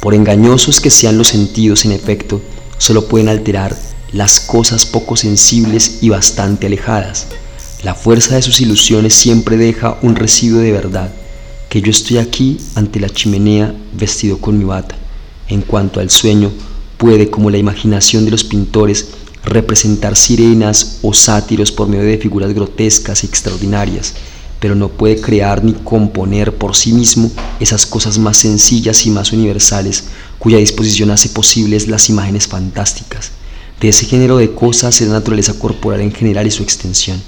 Por 0.00 0.12
engañosos 0.12 0.82
que 0.82 0.90
sean 0.90 1.16
los 1.16 1.28
sentidos, 1.28 1.86
en 1.86 1.92
efecto, 1.92 2.42
solo 2.76 3.08
pueden 3.08 3.30
alterar 3.30 3.74
las 4.12 4.40
cosas 4.40 4.84
poco 4.84 5.16
sensibles 5.16 6.00
y 6.02 6.10
bastante 6.10 6.66
alejadas. 6.66 7.28
La 7.82 7.94
fuerza 7.94 8.34
de 8.34 8.42
sus 8.42 8.60
ilusiones 8.60 9.14
siempre 9.14 9.56
deja 9.56 9.96
un 10.02 10.16
residuo 10.16 10.60
de 10.60 10.72
verdad, 10.72 11.10
que 11.74 11.82
yo 11.82 11.90
estoy 11.90 12.18
aquí 12.18 12.56
ante 12.76 13.00
la 13.00 13.08
chimenea 13.08 13.74
vestido 13.98 14.38
con 14.38 14.56
mi 14.56 14.64
bata. 14.64 14.94
En 15.48 15.60
cuanto 15.60 15.98
al 15.98 16.08
sueño, 16.08 16.52
puede, 16.98 17.30
como 17.30 17.50
la 17.50 17.58
imaginación 17.58 18.24
de 18.24 18.30
los 18.30 18.44
pintores, 18.44 19.08
representar 19.44 20.14
sirenas 20.14 21.00
o 21.02 21.12
sátiros 21.12 21.72
por 21.72 21.88
medio 21.88 22.04
de 22.04 22.18
figuras 22.18 22.54
grotescas 22.54 23.24
y 23.24 23.26
extraordinarias, 23.26 24.14
pero 24.60 24.76
no 24.76 24.88
puede 24.88 25.20
crear 25.20 25.64
ni 25.64 25.72
componer 25.72 26.54
por 26.54 26.76
sí 26.76 26.92
mismo 26.92 27.28
esas 27.58 27.86
cosas 27.86 28.18
más 28.18 28.36
sencillas 28.36 29.04
y 29.04 29.10
más 29.10 29.32
universales, 29.32 30.04
cuya 30.38 30.58
disposición 30.58 31.10
hace 31.10 31.28
posibles 31.28 31.88
las 31.88 32.08
imágenes 32.08 32.46
fantásticas. 32.46 33.32
De 33.80 33.88
ese 33.88 34.06
género 34.06 34.36
de 34.36 34.54
cosas 34.54 35.00
es 35.00 35.08
la 35.08 35.14
naturaleza 35.14 35.58
corporal 35.58 36.02
en 36.02 36.12
general 36.12 36.46
y 36.46 36.52
su 36.52 36.62
extensión. 36.62 37.20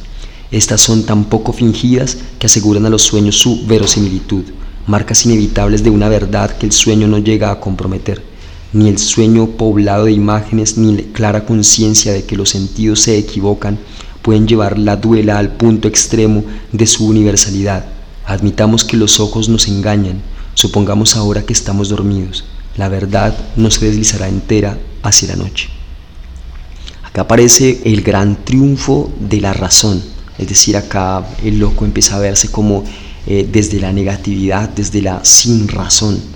Estas 0.51 0.81
son 0.81 1.05
tan 1.05 1.25
poco 1.25 1.53
fingidas 1.53 2.19
que 2.39 2.47
aseguran 2.47 2.87
a 2.87 2.91
los 2.91 3.03
sueños 3.03 3.39
su 3.39 3.67
verosimilitud, 3.67 4.45
marcas 4.87 5.27
inevitables 5.27 5.83
de 5.83 5.91
una 5.91 6.09
verdad 6.09 6.57
que 6.57 6.67
el 6.67 6.73
sueño 6.73 7.09
no 7.09 7.19
llega 7.19 7.51
a 7.51 7.61
comprometer 7.61 8.23
ni 8.77 8.89
el 8.89 8.99
sueño 8.99 9.47
poblado 9.53 10.05
de 10.05 10.13
imágenes, 10.13 10.77
ni 10.77 10.97
la 10.97 11.03
clara 11.13 11.47
conciencia 11.47 12.13
de 12.13 12.25
que 12.25 12.37
los 12.37 12.51
sentidos 12.51 13.01
se 13.01 13.17
equivocan, 13.17 13.79
pueden 14.21 14.47
llevar 14.47 14.79
la 14.79 14.97
duela 14.97 15.39
al 15.39 15.53
punto 15.53 15.89
extremo 15.89 16.45
de 16.73 16.87
su 16.87 17.07
universalidad. 17.07 17.87
Admitamos 18.27 18.85
que 18.85 18.97
los 18.99 19.19
ojos 19.21 19.49
nos 19.49 19.69
engañan, 19.69 20.21
supongamos 20.55 21.17
ahora 21.17 21.43
que 21.43 21.53
estamos 21.55 21.89
dormidos. 21.89 22.45
La 22.77 22.89
verdad 22.89 23.35
no 23.57 23.71
se 23.71 23.87
deslizará 23.87 24.29
entera 24.29 24.79
hacia 25.03 25.29
la 25.29 25.37
noche. 25.37 25.71
Acá 27.03 27.23
aparece 27.23 27.81
el 27.85 28.03
gran 28.03 28.45
triunfo 28.45 29.11
de 29.19 29.41
la 29.41 29.55
razón, 29.55 30.03
es 30.39 30.49
decir, 30.49 30.77
acá 30.77 31.27
el 31.45 31.59
loco 31.59 31.85
empieza 31.85 32.17
a 32.17 32.21
verse 32.21 32.51
como 32.51 32.85
eh, 33.27 33.49
desde 33.51 33.81
la 33.81 33.93
negatividad, 33.93 34.69
desde 34.69 35.03
la 35.03 35.25
sin 35.25 35.69
razón. 35.69 36.36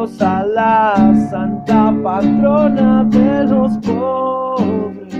A 0.00 0.42
la 0.46 1.14
santa 1.30 1.94
patrona 2.02 3.04
de 3.04 3.44
los 3.44 3.76
pobres. 3.78 5.14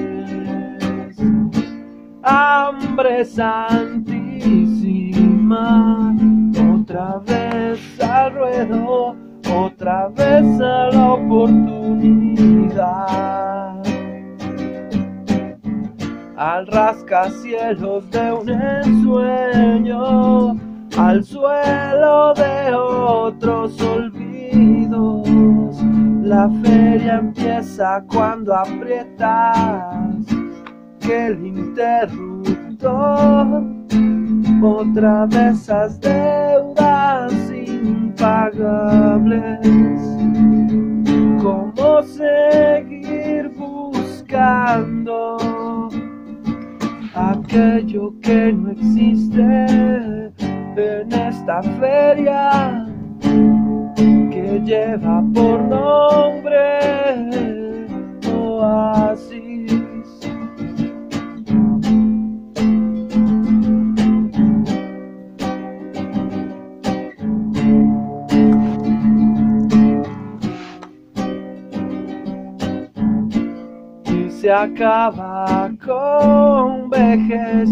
Hambre 2.23 3.27
santísima, 3.27 4.17
otra 6.75 7.21
vez 7.27 8.01
al 8.01 8.33
ruedo, 8.33 9.17
otra 9.55 10.09
vez 10.09 10.61
a 10.61 10.89
la 10.93 11.13
oportunidad 11.13 12.31
al 16.41 16.67
rascacielos 16.69 18.11
de 18.11 18.33
un 18.33 18.49
ensueño, 18.49 20.01
al 20.97 21.23
suelo 21.23 22.33
de 22.33 22.75
otros 22.75 23.79
olvidos. 23.83 24.20
La 26.23 26.49
feria 26.63 27.19
empieza 27.19 28.05
cuando 28.07 28.55
aprietas 28.55 30.27
el 31.01 31.47
interruptor 31.47 32.51
otra 34.63 35.27
de 35.27 35.51
esas 35.51 35.99
deudas 36.01 37.33
impagables. 37.51 38.39
¿Cómo 41.43 42.03
seguir 42.03 43.51
buscando 43.57 45.39
aquello 47.15 48.15
que 48.21 48.53
no 48.53 48.71
existe 48.73 50.33
en 50.77 51.13
esta 51.13 51.63
feria 51.63 52.90
lleva 54.59 55.23
por 55.33 55.61
nombre 55.63 56.81
oasis? 58.33 59.71
se 74.29 74.51
acaba 74.51 75.71
con 75.85 76.89
vejez 76.89 77.69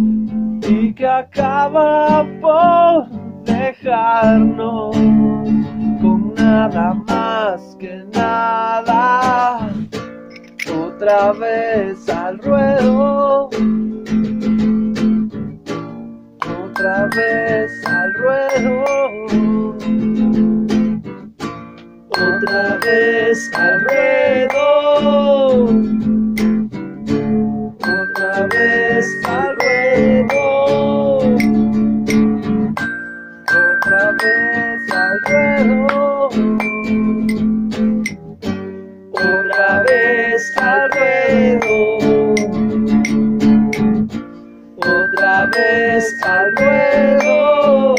y 0.69 0.93
que 0.93 1.07
acaba 1.07 2.27
por 2.43 3.09
dejarnos 3.45 5.28
nada 6.59 6.93
más 7.07 7.77
que 7.79 8.05
nada. 8.13 9.71
Otra 10.85 11.33
vez 11.33 12.09
al 12.09 12.39
ruedo, 12.41 13.49
otra 16.65 17.09
vez 17.17 17.71
al 17.87 18.15
ruedo, 18.15 18.75
otra 22.11 22.79
vez 22.85 23.51
al 23.55 23.75
ruedo. 23.85 25.09
Otra 27.81 28.47
vez 28.47 29.09
al 29.25 29.57
ruedo, 29.57 29.88
ruedo, 34.89 36.29
otra 39.13 39.83
vez 39.83 40.43
al 40.57 40.91
ruedo, 40.93 41.99
otra 44.77 45.47
vez 45.47 46.05
al 46.25 46.57
ruedo, 46.57 47.95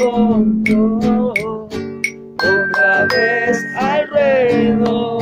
otra 2.35 3.05
vez 3.05 3.57
al 3.77 4.07
ruedo. 4.09 5.19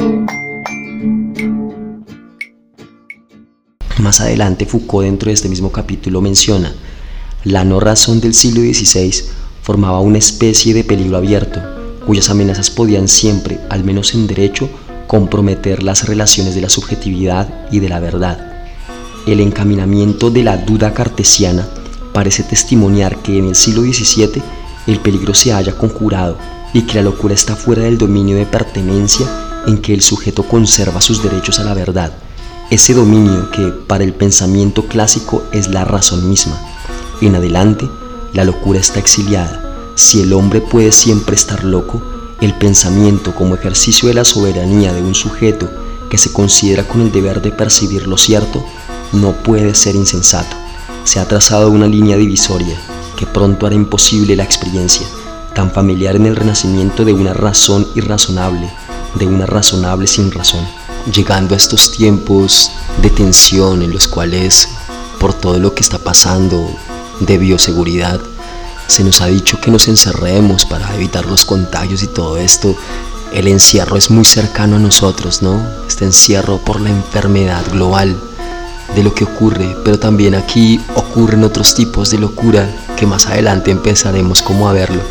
Más 3.99 4.21
adelante 4.21 4.65
Foucault 4.65 5.05
dentro 5.05 5.27
de 5.27 5.33
este 5.33 5.49
mismo 5.49 5.71
capítulo 5.71 6.21
menciona, 6.21 6.73
la 7.43 7.65
no 7.65 7.79
razón 7.79 8.21
del 8.21 8.33
siglo 8.33 8.61
XVI 8.61 9.36
formaba 9.67 9.99
una 9.99 10.17
especie 10.17 10.73
de 10.73 10.85
peligro 10.85 11.17
abierto, 11.17 11.59
cuyas 12.05 12.29
amenazas 12.29 12.69
podían 12.69 13.09
siempre, 13.09 13.59
al 13.69 13.83
menos 13.83 14.13
en 14.13 14.25
derecho, 14.25 14.69
comprometer 15.07 15.83
las 15.83 16.07
relaciones 16.07 16.55
de 16.55 16.61
la 16.61 16.69
subjetividad 16.69 17.49
y 17.69 17.81
de 17.81 17.89
la 17.89 17.99
verdad. 17.99 18.39
El 19.25 19.41
encaminamiento 19.41 20.31
de 20.31 20.45
la 20.45 20.55
duda 20.55 20.93
cartesiana 20.93 21.67
parece 22.13 22.43
testimoniar 22.43 23.17
que 23.17 23.37
en 23.37 23.49
el 23.49 23.55
siglo 23.55 23.81
XVII 23.81 24.41
el 24.87 25.01
peligro 25.01 25.33
se 25.33 25.51
haya 25.51 25.77
conjurado 25.77 26.37
y 26.71 26.83
que 26.83 26.93
la 26.93 27.01
locura 27.01 27.33
está 27.33 27.57
fuera 27.57 27.81
del 27.81 27.97
dominio 27.97 28.37
de 28.37 28.45
pertenencia 28.45 29.27
en 29.67 29.79
que 29.79 29.93
el 29.93 29.99
sujeto 29.99 30.43
conserva 30.43 31.01
sus 31.01 31.21
derechos 31.21 31.59
a 31.59 31.65
la 31.65 31.73
verdad 31.73 32.13
ese 32.69 32.93
dominio 32.93 33.49
que 33.51 33.69
para 33.69 34.03
el 34.03 34.13
pensamiento 34.13 34.87
clásico 34.87 35.41
es 35.53 35.69
la 35.69 35.85
razón 35.85 36.27
misma. 36.27 36.59
En 37.21 37.33
adelante, 37.35 37.87
la 38.33 38.43
locura 38.43 38.79
está 38.79 38.99
exiliada. 38.99 39.63
Si 39.95 40.21
el 40.21 40.33
hombre 40.33 40.61
puede 40.61 40.91
siempre 40.91 41.35
estar 41.35 41.63
loco, 41.63 42.01
el 42.41 42.53
pensamiento 42.53 43.33
como 43.33 43.55
ejercicio 43.55 44.07
de 44.07 44.13
la 44.13 44.25
soberanía 44.25 44.93
de 44.93 45.01
un 45.01 45.15
sujeto 45.15 45.69
que 46.09 46.17
se 46.17 46.31
considera 46.31 46.87
con 46.87 47.01
el 47.01 47.11
deber 47.11 47.41
de 47.41 47.51
percibir 47.51 48.07
lo 48.07 48.17
cierto, 48.17 48.63
no 49.11 49.33
puede 49.33 49.73
ser 49.75 49.95
insensato. 49.95 50.55
Se 51.03 51.19
ha 51.19 51.27
trazado 51.27 51.71
una 51.71 51.87
línea 51.87 52.17
divisoria 52.17 52.77
que 53.15 53.25
pronto 53.25 53.65
hará 53.65 53.75
imposible 53.75 54.35
la 54.35 54.43
experiencia, 54.43 55.07
tan 55.55 55.71
familiar 55.71 56.15
en 56.15 56.25
el 56.25 56.35
renacimiento 56.35 57.03
de 57.05 57.13
una 57.13 57.33
razón 57.33 57.87
irrazonable, 57.95 58.69
de 59.15 59.25
una 59.25 59.45
razonable 59.45 60.05
sin 60.05 60.31
razón 60.31 60.65
llegando 61.11 61.53
a 61.53 61.57
estos 61.57 61.91
tiempos 61.91 62.71
de 63.01 63.09
tensión 63.09 63.81
en 63.81 63.91
los 63.91 64.07
cuales 64.07 64.67
por 65.19 65.33
todo 65.33 65.59
lo 65.59 65.73
que 65.73 65.81
está 65.81 65.97
pasando 65.97 66.69
de 67.19 67.37
bioseguridad 67.37 68.19
se 68.87 69.03
nos 69.03 69.21
ha 69.21 69.27
dicho 69.27 69.59
que 69.59 69.69
nos 69.69 69.87
encerremos 69.87 70.65
para 70.65 70.95
evitar 70.95 71.25
los 71.25 71.45
contagios 71.45 72.03
y 72.03 72.07
todo 72.07 72.37
esto, 72.37 72.75
el 73.33 73.47
encierro 73.47 73.97
es 73.97 74.09
muy 74.09 74.25
cercano 74.25 74.77
a 74.77 74.79
nosotros, 74.79 75.41
¿no? 75.41 75.61
Este 75.87 76.05
encierro 76.05 76.57
por 76.59 76.79
la 76.79 76.89
enfermedad 76.89 77.63
global 77.71 78.15
de 78.95 79.03
lo 79.03 79.13
que 79.13 79.25
ocurre, 79.25 79.75
pero 79.83 79.99
también 79.99 80.33
aquí 80.33 80.79
ocurren 80.95 81.43
otros 81.43 81.75
tipos 81.75 82.09
de 82.09 82.19
locura 82.19 82.73
que 82.95 83.05
más 83.05 83.27
adelante 83.27 83.71
empezaremos 83.71 84.41
como 84.41 84.69
a 84.69 84.73
verlo. 84.73 85.01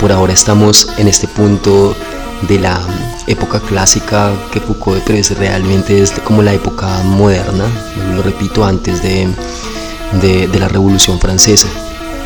Por 0.00 0.10
ahora 0.10 0.32
estamos 0.32 0.88
en 0.96 1.06
este 1.06 1.28
punto 1.28 1.94
de 2.48 2.58
la 2.58 2.80
época 3.26 3.60
clásica 3.60 4.32
que 4.50 4.60
Foucault 4.60 5.08
es 5.10 5.36
realmente 5.36 6.02
es 6.02 6.12
como 6.24 6.42
la 6.42 6.54
época 6.54 7.02
moderna, 7.02 7.66
lo 8.14 8.22
repito, 8.22 8.64
antes 8.64 9.02
de, 9.02 9.28
de, 10.20 10.48
la 10.58 10.68
Revolución 10.68 11.18
Francesa. 11.20 11.68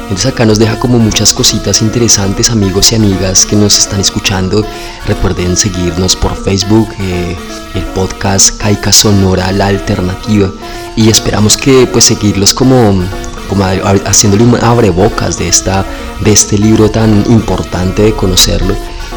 Entonces 0.03 0.27
acá 0.27 0.45
nos 0.45 0.59
deja 0.59 0.79
como 0.81 0.99
muchas 0.99 1.33
cositas 1.33 1.83
interesantes 1.83 2.51
amigos 2.51 2.91
y 2.91 2.97
amigas 2.97 3.47
que 3.47 3.55
nos 3.55 3.79
están 3.79 4.01
escuchando. 4.01 4.65
Recuerden 5.07 5.57
seguirnos 5.57 6.17
por 6.17 6.37
Facebook, 6.37 6.89
eh, 6.99 7.37
el 7.75 7.85
podcast 7.87 8.57
Caica 8.59 8.93
Sonora 8.93 9.53
La 9.53 9.69
Alternativa 9.69 10.51
y 10.97 11.09
esperamos 11.09 11.57
que 11.57 11.87
pues 11.87 12.07
seguirlos 12.07 12.53
como, 12.53 13.05
como 13.49 13.65
haciéndole 14.05 14.43
un 14.43 14.57
abrebocas 14.57 15.39
de, 15.39 15.47
esta, 15.47 15.85
de 16.25 16.33
este 16.33 16.59
libro 16.59 16.91
tan 16.91 17.25
importante 17.31 18.03
de 18.03 18.13
conocerlo 18.13 18.75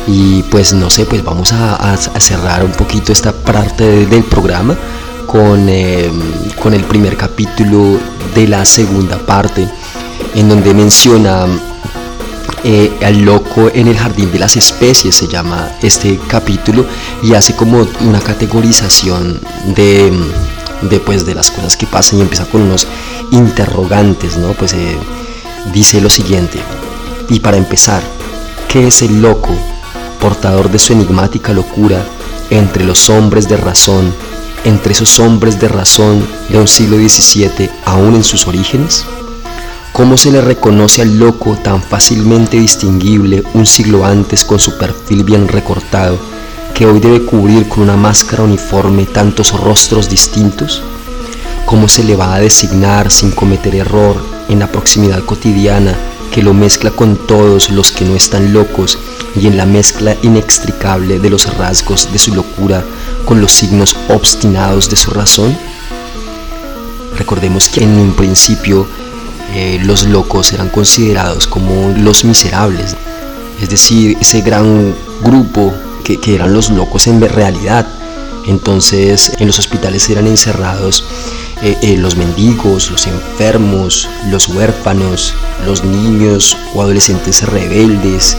y 0.08 0.44
pues 0.44 0.74
no 0.74 0.90
sé, 0.90 1.06
pues 1.06 1.24
vamos 1.24 1.54
a, 1.54 1.96
cerrar 1.98 2.64
un 2.64 2.72
poquito 2.72 3.12
esta 3.12 3.32
parte 3.32 4.06
del 4.06 4.24
programa 4.24 4.78
con, 5.26 5.70
em, 5.70 6.20
con 6.62 6.74
el 6.74 6.84
primer 6.84 7.18
capítulo 7.18 8.00
de 8.36 8.48
la 8.48 8.66
segunda 8.66 9.18
parte, 9.18 9.68
en 10.36 10.50
donde 10.50 10.74
menciona 10.74 11.46
eh, 12.64 12.98
al 13.04 13.22
loco 13.22 13.70
en 13.74 13.88
el 13.88 13.98
jardín 13.98 14.32
de 14.32 14.40
las 14.40 14.56
especies, 14.56 15.16
se 15.16 15.28
llama 15.28 15.70
este 15.82 16.20
capítulo, 16.28 16.86
y 17.22 17.34
hace 17.34 17.56
como 17.56 17.86
una 18.02 18.20
categorización 18.20 19.40
de, 19.76 20.12
de, 20.90 21.00
pues, 21.00 21.26
de 21.26 21.36
las 21.36 21.52
cosas 21.52 21.76
que 21.76 21.88
pasan 21.88 22.20
y 22.20 22.22
empieza 22.22 22.46
con 22.46 22.62
unos 22.62 22.88
interrogantes, 23.32 24.38
¿no? 24.38 24.54
Pues 24.54 24.74
eh, 24.74 24.98
dice 25.74 26.00
lo 26.00 26.10
siguiente, 26.10 26.60
y 27.30 27.40
para 27.42 27.58
empezar, 27.58 28.02
¿qué 28.70 28.88
es 28.88 29.02
el 29.02 29.22
loco? 29.22 29.54
portador 30.24 30.72
de 30.72 30.80
su 30.80 30.94
enigmática 30.94 31.52
locura 31.52 32.02
entre 32.50 32.86
los 32.86 33.10
hombres 33.10 33.50
de 33.50 33.58
razón, 33.58 34.14
entre 34.66 34.94
esos 34.94 35.20
hombres 35.20 35.60
de 35.60 35.68
razón 35.68 36.26
de 36.50 36.58
un 36.58 36.68
siglo 36.68 36.98
XVII 36.98 37.70
aún 37.86 38.16
en 38.16 38.24
sus 38.24 38.48
orígenes? 38.48 39.06
¿Cómo 39.92 40.18
se 40.18 40.32
le 40.32 40.42
reconoce 40.42 41.02
al 41.02 41.20
loco 41.20 41.58
tan 41.64 41.82
fácilmente 41.82 42.60
distinguible 42.60 43.44
un 43.54 43.66
siglo 43.66 44.06
antes 44.06 44.44
con 44.44 44.60
su 44.60 44.78
perfil 44.78 45.24
bien 45.24 45.48
recortado, 45.48 46.18
que 46.74 46.88
hoy 46.88 47.00
debe 47.00 47.24
cubrir 47.26 47.70
con 47.70 47.84
una 47.84 47.96
máscara 47.96 48.44
uniforme 48.44 49.06
tantos 49.06 49.52
rostros 49.52 50.10
distintos? 50.10 50.82
¿Cómo 51.66 51.88
se 51.88 52.04
le 52.04 52.16
va 52.16 52.34
a 52.34 52.40
designar 52.40 53.12
sin 53.12 53.32
cometer 53.32 53.76
error 53.76 54.16
en 54.50 54.60
la 54.60 54.68
proximidad 54.72 55.24
cotidiana 55.26 55.96
que 56.34 56.42
lo 56.42 56.54
mezcla 56.54 56.90
con 56.90 57.16
todos 57.16 57.70
los 57.70 57.92
que 57.92 58.06
no 58.06 58.16
están 58.16 58.54
locos 58.54 58.98
y 59.40 59.46
en 59.46 59.56
la 59.56 59.68
mezcla 59.68 60.18
inextricable 60.24 61.20
de 61.20 61.30
los 61.30 61.56
rasgos 61.58 62.12
de 62.12 62.18
su 62.18 62.34
locura 62.34 62.84
con 63.26 63.40
los 63.40 63.52
signos 63.52 63.96
obstinados 64.10 64.90
de 64.90 64.96
su 64.96 65.12
razón? 65.12 65.56
Recordemos 67.18 67.70
que 67.70 67.84
en 67.84 67.92
un 68.00 68.14
principio 68.14 68.88
eh, 69.54 69.80
los 69.84 70.08
locos 70.08 70.52
eran 70.54 70.70
considerados 70.70 71.46
como 71.46 71.94
los 71.96 72.26
miserables, 72.26 72.96
es 73.62 73.70
decir, 73.70 74.18
ese 74.20 74.42
gran 74.42 74.96
grupo 75.22 75.72
que, 76.04 76.20
eran 76.34 76.54
los 76.54 76.72
locos 76.72 77.06
en 77.06 77.22
realidad. 77.22 77.88
Entonces 78.48 79.34
en 79.38 79.48
los 79.48 79.60
hospitales 79.60 80.10
eran 80.10 80.26
encerrados 80.26 81.06
eh, 81.64 81.78
eh, 81.82 81.98
los 81.98 82.16
mendigos, 82.16 82.92
los 82.92 83.08
enfermos, 83.08 84.10
los 84.30 84.48
huérfanos, 84.50 85.34
los 85.66 85.84
niños 85.84 86.58
o 86.76 86.82
adolescentes 86.82 87.44
rebeldes 87.44 88.38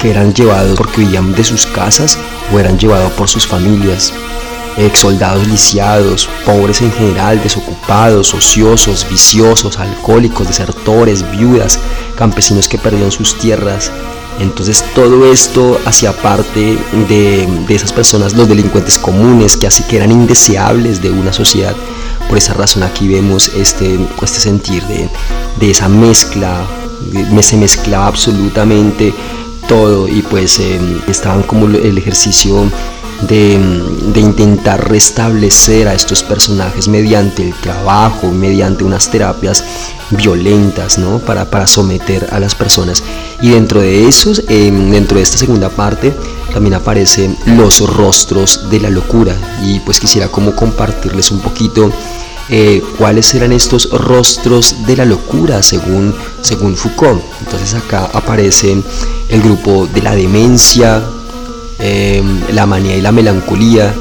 que 0.00 0.10
eran 0.10 0.34
llevados 0.34 0.76
porque 0.76 1.00
huían 1.02 1.34
de 1.34 1.44
sus 1.44 1.66
casas 1.66 2.18
o 2.52 2.58
eran 2.58 2.78
llevados 2.78 3.12
por 3.12 3.28
sus 3.28 3.46
familias 3.46 4.12
ex 4.78 5.00
soldados 5.00 5.46
lisiados, 5.46 6.28
pobres 6.46 6.80
en 6.82 6.92
general, 6.92 7.42
desocupados, 7.42 8.32
ociosos, 8.32 9.06
viciosos, 9.10 9.78
alcohólicos, 9.78 10.46
desertores, 10.46 11.28
viudas, 11.32 11.80
campesinos 12.16 12.68
que 12.68 12.78
perdieron 12.78 13.10
sus 13.10 13.36
tierras. 13.38 13.90
Entonces 14.38 14.84
todo 14.94 15.30
esto 15.32 15.80
hacía 15.84 16.12
parte 16.12 16.78
de, 17.08 17.48
esas 17.68 17.92
personas, 17.92 18.34
los 18.34 18.48
delincuentes 18.48 18.98
comunes, 18.98 19.56
que 19.56 19.66
así 19.66 19.82
que 19.82 19.96
eran 19.96 20.12
indeseables 20.12 21.02
de 21.02 21.10
una 21.10 21.32
sociedad. 21.32 21.74
Por 22.28 22.38
esa 22.38 22.54
razón 22.54 22.82
aquí 22.82 23.08
vemos 23.08 23.48
este, 23.48 23.98
este 24.22 24.40
sentir 24.40 24.82
de, 24.84 25.70
esa 25.70 25.88
mezcla, 25.88 26.64
se 27.40 27.56
mezclaba 27.56 28.06
absolutamente 28.06 29.14
todo 29.66 30.08
y 30.08 30.22
pues 30.22 30.58
eh, 30.60 30.78
estaban 31.08 31.42
como 31.42 31.66
el 31.66 31.98
ejercicio 31.98 32.70
de, 33.22 33.58
intentar 34.16 34.88
restablecer 34.88 35.88
a 35.88 35.94
estos 35.94 36.22
personajes 36.22 36.88
mediante 36.88 37.42
el 37.42 37.54
trabajo, 37.54 38.30
mediante 38.30 38.84
unas 38.84 39.10
terapias 39.10 39.64
violentas, 40.10 40.98
¿no? 40.98 41.18
Para, 41.18 41.50
para 41.50 41.66
someter 41.66 42.28
a 42.32 42.40
las 42.40 42.54
personas. 42.54 43.02
Y 43.40 43.50
dentro 43.50 43.80
de 43.80 44.08
esos, 44.08 44.42
em, 44.48 44.90
dentro 44.90 45.18
de 45.18 45.22
esta 45.22 45.38
segunda 45.38 45.68
parte, 45.68 46.12
también 46.52 46.74
aparecen 46.74 47.36
los 47.46 47.80
rostros 47.80 48.70
de 48.70 48.80
la 48.80 48.90
locura. 48.90 49.36
Y 49.62 49.80
pues 49.80 50.00
quisiera 50.00 50.28
como 50.28 50.54
compartirles 50.54 51.30
un 51.30 51.40
poquito 51.40 51.90
eh, 52.50 52.82
cuáles 52.96 53.34
eran 53.34 53.52
estos 53.52 53.90
rostros 53.90 54.86
de 54.86 54.96
la 54.96 55.04
locura 55.04 55.62
según, 55.62 56.14
según 56.42 56.76
Foucault. 56.76 57.22
Entonces 57.40 57.74
acá 57.74 58.10
aparece 58.12 58.76
el 59.28 59.42
grupo 59.42 59.86
de 59.86 60.02
la 60.02 60.14
demencia, 60.14 61.02
Em, 61.80 62.40
la 62.54 62.66
manía 62.66 62.96
y 62.96 63.00
la 63.00 63.12
melancolía 63.12 63.94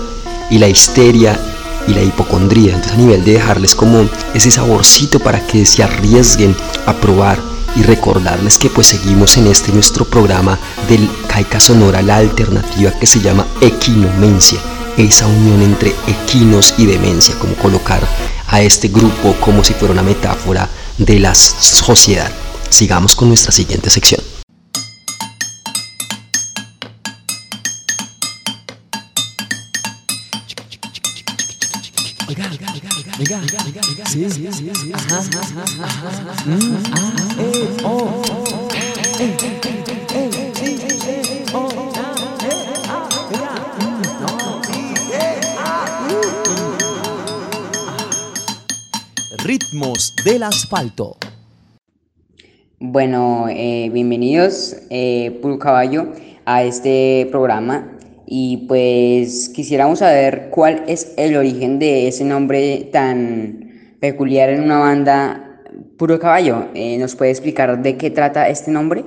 y 0.50 0.58
la 0.58 0.68
histeria 0.68 1.40
y 1.88 1.94
la 1.94 2.02
hipocondría. 2.02 2.74
Entonces 2.74 2.94
a 2.94 2.98
nivel 2.98 3.24
de 3.24 3.34
dejarles 3.34 3.76
como 3.76 4.10
ese 4.34 4.50
saborcito 4.50 5.20
para 5.20 5.46
que 5.46 5.64
se 5.64 5.84
arriesguen 5.84 6.56
a 6.88 6.94
probar 6.94 7.38
y 7.76 7.84
recordarles 7.84 8.58
que 8.58 8.70
pues 8.70 8.88
seguimos 8.88 9.38
en 9.38 9.46
este 9.46 9.72
nuestro 9.72 10.06
programa 10.06 10.58
del 10.90 11.08
Caica 11.28 11.60
Sonora, 11.60 12.02
la 12.02 12.18
alternativa 12.18 12.92
que 12.92 13.06
se 13.06 13.20
llama 13.20 13.46
equinomencia, 13.62 14.60
esa 14.98 15.28
unión 15.28 15.62
entre 15.62 15.94
equinos 16.08 16.74
y 16.78 16.86
demencia, 16.86 17.38
como 17.40 17.54
colocar 17.56 18.02
a 18.48 18.62
este 18.62 18.88
grupo 18.88 19.36
como 19.40 19.64
si 19.64 19.74
fuera 19.74 19.94
una 19.94 20.04
metáfora 20.04 20.70
de 20.98 21.20
la 21.20 21.36
sociedad. 21.36 22.32
Sigamos 22.70 23.16
con 23.16 23.30
nuestra 23.30 23.52
siguiente 23.52 23.90
sección. 23.90 24.22
Ritmos 49.48 50.14
del 50.26 50.44
asfalto. 50.44 51.16
Bueno, 52.80 53.46
eh, 53.48 53.90
bienvenidos, 53.94 54.76
eh, 54.90 55.40
Puro 55.42 55.58
Caballo, 55.58 56.12
a 56.44 56.64
este 56.64 57.30
programa 57.32 57.98
y 58.26 58.66
pues 58.68 59.48
quisiéramos 59.48 60.00
saber 60.00 60.50
cuál 60.52 60.84
es 60.90 61.14
el 61.16 61.38
origen 61.38 61.80
de 61.80 62.10
ese 62.10 62.26
nombre 62.26 62.90
tan 62.92 63.96
peculiar 64.02 64.50
en 64.50 64.64
una 64.64 64.80
banda 64.80 65.62
Puro 65.98 66.20
Caballo. 66.20 66.66
Eh, 66.74 66.98
¿Nos 66.98 67.16
puede 67.16 67.32
explicar 67.32 67.82
de 67.82 67.96
qué 67.96 68.12
trata 68.12 68.50
este 68.50 68.70
nombre? 68.70 69.06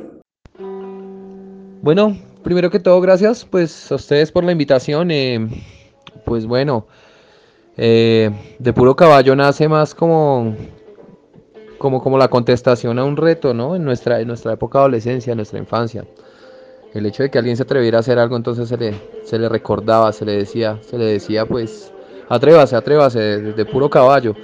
Bueno, 1.83 2.17
primero 2.43 2.71
que 2.71 2.81
todo, 2.81 2.99
gracias 3.03 3.45
pues 3.45 3.93
a 3.93 3.97
ustedes 3.97 4.33
por 4.33 4.45
la 4.45 4.53
invitación. 4.53 5.11
Eh, 5.11 5.47
pues 6.25 6.47
bueno, 6.47 6.87
eh, 7.83 8.31
de 8.59 8.73
Puro 8.75 8.95
Caballo 8.95 9.35
nace 9.35 9.69
más 9.69 9.95
como, 9.95 10.55
como, 11.79 12.03
como 12.03 12.19
la 12.19 12.29
contestación 12.29 12.99
a 12.99 13.05
un 13.05 13.17
reto, 13.17 13.55
¿no? 13.55 13.75
En 13.75 13.85
nuestra, 13.85 14.21
en 14.21 14.29
nuestra 14.29 14.53
época 14.53 14.79
de 14.79 14.83
adolescencia, 14.83 15.33
en 15.33 15.39
nuestra 15.39 15.59
infancia 15.59 16.05
el 16.95 17.07
hecho 17.07 17.23
de 17.23 17.31
que 17.31 17.39
alguien 17.39 17.57
se 17.57 17.63
atreviera 17.63 17.99
a 17.99 18.01
hacer 18.01 18.19
algo, 18.19 18.37
entonces 18.37 18.69
se 18.69 18.77
le, 18.77 18.95
se 19.25 19.39
le 19.39 19.49
recordaba, 19.49 20.13
se 20.13 20.25
le 20.25 20.33
decía, 20.33 20.79
se 20.83 20.99
le 20.99 21.05
decía 21.05 21.47
pues, 21.47 21.93
atrévase, 22.29 22.77
atrévase, 22.77 23.19
de, 23.19 23.65
puro 23.65 23.89
caballo. 23.89 24.35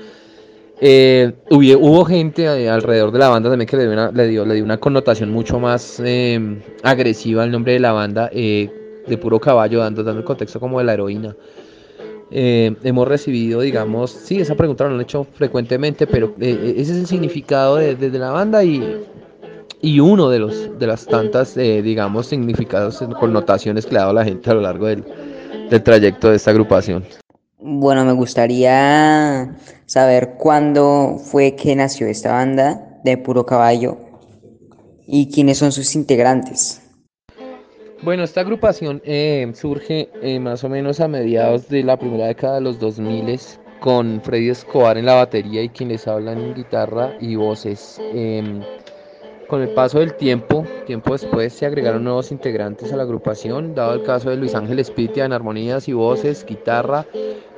Eh, 0.81 1.33
hubo, 1.51 2.05
gente 2.05 2.45
eh, 2.45 2.69
alrededor 2.69 3.11
de 3.11 3.19
la 3.19 3.31
banda 3.31 3.49
también 3.49 3.67
que 3.67 3.79
le 3.79 3.85
dio 3.85 3.93
una, 3.93 4.11
le 4.11 4.29
dio, 4.29 4.45
le 4.45 4.55
dio 4.55 4.65
una 4.65 4.77
connotación 4.77 5.31
mucho 5.31 5.59
más 5.59 6.01
em, 6.05 6.61
agresiva 6.83 7.43
al 7.43 7.51
nombre 7.51 7.73
de 7.73 7.81
la 7.81 7.93
banda, 7.93 8.29
eh, 8.33 8.71
de 9.07 9.19
puro 9.19 9.41
caballo, 9.41 9.81
dando, 9.81 10.03
dando 10.05 10.21
el 10.21 10.27
contexto 10.27 10.61
como 10.61 10.79
de 10.79 10.85
la 10.85 10.95
heroína. 10.95 11.35
Hemos 12.31 13.07
recibido, 13.07 13.61
digamos, 13.61 14.11
sí, 14.11 14.41
esa 14.41 14.55
pregunta 14.55 14.85
lo 14.85 14.95
han 14.95 15.01
hecho 15.01 15.25
frecuentemente, 15.25 16.07
pero 16.07 16.35
ese 16.41 16.81
es 16.81 16.91
el 16.91 17.07
significado 17.07 17.77
de, 17.77 17.95
de 17.95 18.19
la 18.19 18.31
banda 18.31 18.65
y 18.65 19.07
y 19.81 20.01
uno 20.01 20.31
de 20.31 20.39
los 20.39 20.79
de 20.79 20.87
las 20.87 21.07
tantas 21.07 21.57
eh, 21.57 21.83
digamos 21.83 22.27
significados 22.27 23.03
connotaciones 23.21 23.87
que 23.87 23.93
le 23.93 23.99
ha 23.99 24.03
dado 24.03 24.15
la 24.15 24.25
gente 24.25 24.51
a 24.51 24.55
lo 24.55 24.61
largo 24.63 24.87
del, 24.87 25.05
del 25.71 25.83
trayecto 25.83 26.31
de 26.31 26.37
esta 26.37 26.51
agrupación. 26.51 27.05
Bueno, 27.59 28.05
me 28.05 28.13
gustaría 28.13 29.57
saber 29.87 30.35
cuándo 30.39 31.19
fue 31.19 31.57
que 31.57 31.75
nació 31.75 32.07
esta 32.07 32.33
banda 32.33 33.01
de 33.05 33.17
Puro 33.17 33.45
Caballo 33.45 33.99
y 35.07 35.31
quiénes 35.31 35.59
son 35.59 35.73
sus 35.73 35.95
integrantes. 35.95 36.83
Bueno, 38.03 38.25
esta 38.25 38.43
agrupación 38.43 39.01
eh, 39.05 39.51
surge 39.55 40.11
eh, 40.21 40.39
más 40.39 40.63
o 40.65 40.69
menos 40.69 41.01
a 41.01 41.09
mediados 41.09 41.69
de 41.69 41.83
la 41.83 41.97
primera 41.99 42.27
década 42.27 42.57
de 42.57 42.61
los 42.61 42.79
2000 42.79 43.41
con 43.81 44.21
Freddy 44.23 44.51
Escobar 44.51 44.99
en 44.99 45.07
la 45.07 45.15
batería 45.15 45.63
y 45.63 45.71
quienes 45.71 46.07
hablan 46.07 46.39
en 46.39 46.55
guitarra 46.55 47.17
y 47.21 47.37
voces. 47.37 47.99
Em, 48.13 48.61
con 49.47 49.63
el 49.63 49.71
paso 49.71 50.01
del 50.01 50.15
tiempo, 50.15 50.65
tiempo 50.87 51.13
después, 51.13 51.53
se 51.53 51.67
agregaron 51.67 52.05
nuevos 52.05 52.33
integrantes 52.33 52.93
a 52.93 52.97
la 52.97 53.05
agrupación, 53.05 53.75
dado 53.75 53.95
el 53.95 54.03
caso 54.03 54.31
de 54.31 54.37
Luis 54.37 54.55
Ángel 54.55 54.79
Espitia 54.79 55.25
en 55.25 55.33
armonías 55.33 55.89
y 55.89 55.93
voces, 55.93 56.45
guitarra, 56.47 57.07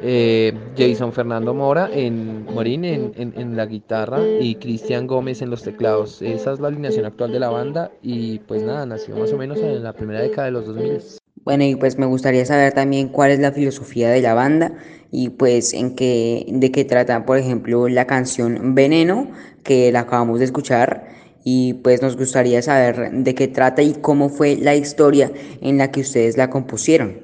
eh, 0.01 0.53
Jason 0.76 1.12
Fernando 1.12 1.55
Mora 1.55 1.91
en 1.93 2.45
Morín 2.45 2.84
en, 2.84 3.57
la 3.57 3.66
guitarra 3.66 4.20
y 4.41 4.55
Cristian 4.57 5.07
Gómez 5.07 5.43
en 5.43 5.51
los 5.51 5.62
teclados. 5.62 6.22
Esa 6.22 6.53
es 6.53 6.61
la 6.61 6.68
alineación 6.68 7.05
actual 7.07 7.32
de 7.32 7.41
la 7.41 7.51
banda 7.51 7.91
y 8.03 8.39
pues 8.41 8.62
nada, 8.62 8.86
nació 8.86 9.16
más 9.16 9.32
o 9.32 9.36
menos 9.36 9.59
en 9.59 9.82
la 9.82 9.93
primera 9.93 10.20
década 10.20 10.47
de 10.47 10.53
los 10.53 10.66
2000. 10.66 11.01
Bueno, 11.45 11.64
y 11.64 11.74
pues 11.76 11.99
me 11.99 12.07
gustaría 12.07 12.45
saber 12.45 12.72
también 12.74 13.09
cuál 13.09 13.30
es 13.30 13.39
la 13.39 13.53
filosofía 13.53 14.11
de 14.11 14.20
la 14.20 14.34
banda 14.34 14.72
y 15.11 15.30
pues 15.30 15.72
en 15.72 15.97
qué, 15.97 16.45
de 16.49 16.70
qué 16.70 16.84
trata, 16.84 17.24
por 17.24 17.39
ejemplo, 17.39 17.89
la 17.89 18.07
canción 18.07 18.74
Veneno, 18.74 19.30
que 19.62 19.91
la 19.91 20.01
acabamos 20.01 20.39
de 20.39 20.45
escuchar 20.45 21.09
y 21.51 21.73
pues 21.73 22.03
nos 22.03 22.15
gustaría 22.15 22.61
saber 22.61 23.11
de 23.11 23.35
qué 23.35 23.49
trata 23.49 23.81
y 23.81 23.95
cómo 23.95 24.29
fue 24.29 24.57
la 24.57 24.77
historia 24.77 25.33
en 25.63 25.79
la 25.79 25.91
que 25.91 26.03
ustedes 26.03 26.37
la 26.37 26.51
compusieron. 26.51 27.23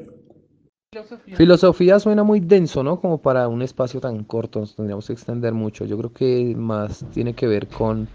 Filosofía 1.34 2.00
suena 2.00 2.24
muy 2.24 2.40
denso, 2.40 2.82
¿no? 2.82 3.00
Como 3.00 3.18
para 3.18 3.48
un 3.48 3.60
espacio 3.60 4.00
tan 4.00 4.24
corto, 4.24 4.60
nos 4.60 4.76
tendríamos 4.76 5.06
que 5.06 5.12
extender 5.12 5.52
mucho. 5.52 5.84
Yo 5.84 5.98
creo 5.98 6.12
que 6.14 6.54
más 6.56 7.04
tiene 7.12 7.34
que 7.34 7.46
ver 7.46 7.66
con 7.66 8.08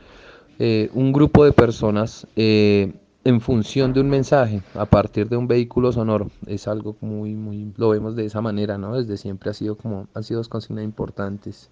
eh, 0.58 0.90
un 0.96 1.12
grupo 1.12 1.46
de 1.46 1.52
personas 1.52 2.26
eh, 2.36 2.92
en 3.24 3.40
función 3.40 3.94
de 3.94 4.02
un 4.02 4.10
mensaje, 4.10 4.64
a 4.74 4.86
partir 4.86 5.30
de 5.30 5.38
un 5.38 5.48
vehículo 5.48 5.92
sonoro. 5.92 6.32
Es 6.48 6.68
algo 6.68 6.96
muy, 7.02 7.36
muy, 7.36 7.72
lo 7.78 7.90
vemos 7.90 8.16
de 8.16 8.26
esa 8.26 8.42
manera, 8.42 8.80
¿no? 8.80 8.96
Desde 8.96 9.16
siempre 9.18 9.52
ha 9.52 9.54
sido 9.54 9.78
como, 9.78 10.08
han 10.16 10.24
sido 10.24 10.40
dos 10.40 10.50
consignas 10.50 10.86
importantes. 10.86 11.70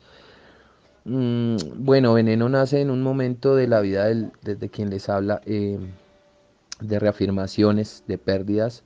Mm, 1.09 1.85
bueno, 1.85 2.13
Veneno 2.13 2.49
nace 2.49 2.81
en 2.81 2.91
un 2.91 3.01
momento 3.01 3.55
de 3.55 3.67
la 3.67 3.79
vida 3.79 4.05
del, 4.07 4.33
desde 4.43 4.67
quien 4.69 4.89
les 4.89 5.07
habla 5.07 5.41
eh, 5.45 5.79
de 6.81 6.99
reafirmaciones, 6.99 8.03
de 8.07 8.17
pérdidas, 8.17 8.83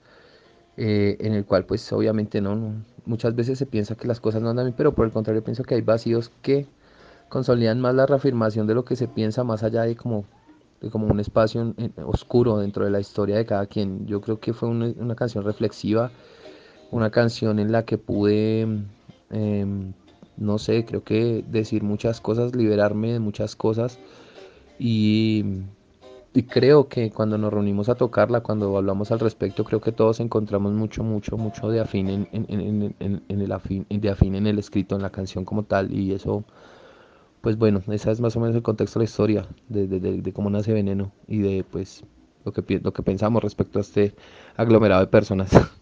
eh, 0.77 1.17
en 1.19 1.33
el 1.33 1.45
cual 1.45 1.65
pues 1.65 1.91
obviamente 1.91 2.39
no, 2.39 2.75
muchas 3.05 3.35
veces 3.35 3.57
se 3.57 3.65
piensa 3.65 3.95
que 3.95 4.07
las 4.07 4.19
cosas 4.19 4.43
no 4.43 4.51
andan 4.51 4.67
bien, 4.67 4.75
pero 4.77 4.93
por 4.93 5.07
el 5.07 5.11
contrario 5.11 5.43
pienso 5.43 5.63
que 5.63 5.73
hay 5.73 5.81
vacíos 5.81 6.31
que 6.43 6.67
consolidan 7.27 7.81
más 7.81 7.95
la 7.95 8.05
reafirmación 8.05 8.67
de 8.67 8.75
lo 8.75 8.85
que 8.85 8.95
se 8.95 9.07
piensa 9.07 9.43
más 9.43 9.63
allá 9.63 9.81
de 9.83 9.95
como, 9.95 10.25
como 10.91 11.07
un 11.07 11.19
espacio 11.19 11.73
oscuro 12.05 12.59
dentro 12.59 12.85
de 12.85 12.91
la 12.91 12.99
historia 12.99 13.37
de 13.37 13.45
cada 13.47 13.65
quien. 13.65 14.05
Yo 14.05 14.21
creo 14.21 14.39
que 14.39 14.53
fue 14.53 14.69
una, 14.69 15.15
canción 15.15 15.43
reflexiva, 15.43 16.11
una 16.91 17.09
canción 17.09 17.57
en 17.57 17.71
la 17.71 17.83
que 17.83 17.97
pude, 17.97 18.61
em, 19.31 19.93
no 20.37 20.57
sé, 20.57 20.85
creo 20.85 21.03
que 21.03 21.43
decir 21.47 21.83
muchas 21.83 22.21
cosas, 22.21 22.55
liberarme 22.55 23.13
de 23.13 23.19
muchas 23.19 23.55
cosas 23.55 23.99
y 24.79 25.43
creo 26.49 26.87
que 26.87 27.11
cuando 27.11 27.37
nos 27.37 27.51
reunimos 27.51 27.89
a 27.89 27.95
tocarla, 27.95 28.39
cuando 28.41 28.77
hablamos 28.77 29.11
al 29.11 29.19
respecto, 29.19 29.65
creo 29.65 29.81
que 29.81 29.91
todos 29.91 30.21
encontramos 30.21 30.71
mucho, 30.71 31.03
mucho, 31.03 31.37
mucho 31.37 31.69
de 31.69 31.81
afín 31.81 32.27
en, 32.31 32.95
el 33.27 33.51
afín, 33.51 33.85
de 33.89 34.09
afín 34.09 34.35
en 34.35 34.47
el 34.47 34.57
escrito, 34.57 34.95
en 34.95 35.01
la 35.01 35.09
canción 35.09 35.43
como 35.43 35.63
tal. 35.63 35.93
Y 35.93 36.13
eso, 36.13 36.45
pues 37.41 37.57
bueno, 37.57 37.81
esa 37.91 38.11
es 38.11 38.21
más 38.21 38.35
o 38.37 38.39
menos 38.39 38.55
el 38.55 38.63
contexto 38.63 38.99
de 38.99 39.03
la 39.03 39.09
historia, 39.09 39.47
de, 39.67 39.87
de, 39.87 40.33
cómo 40.33 40.49
nace 40.49 40.71
Veneno 40.73 41.11
y 41.27 41.39
de 41.39 41.65
pues 41.69 42.03
lo 42.45 42.53
que, 42.53 42.79
lo 42.79 42.93
que 42.93 43.03
pensamos 43.03 43.43
respecto 43.43 43.79
a 43.79 43.81
este 43.81 44.15
aglomerado 44.55 45.01
de 45.01 45.07
personas. 45.07 45.51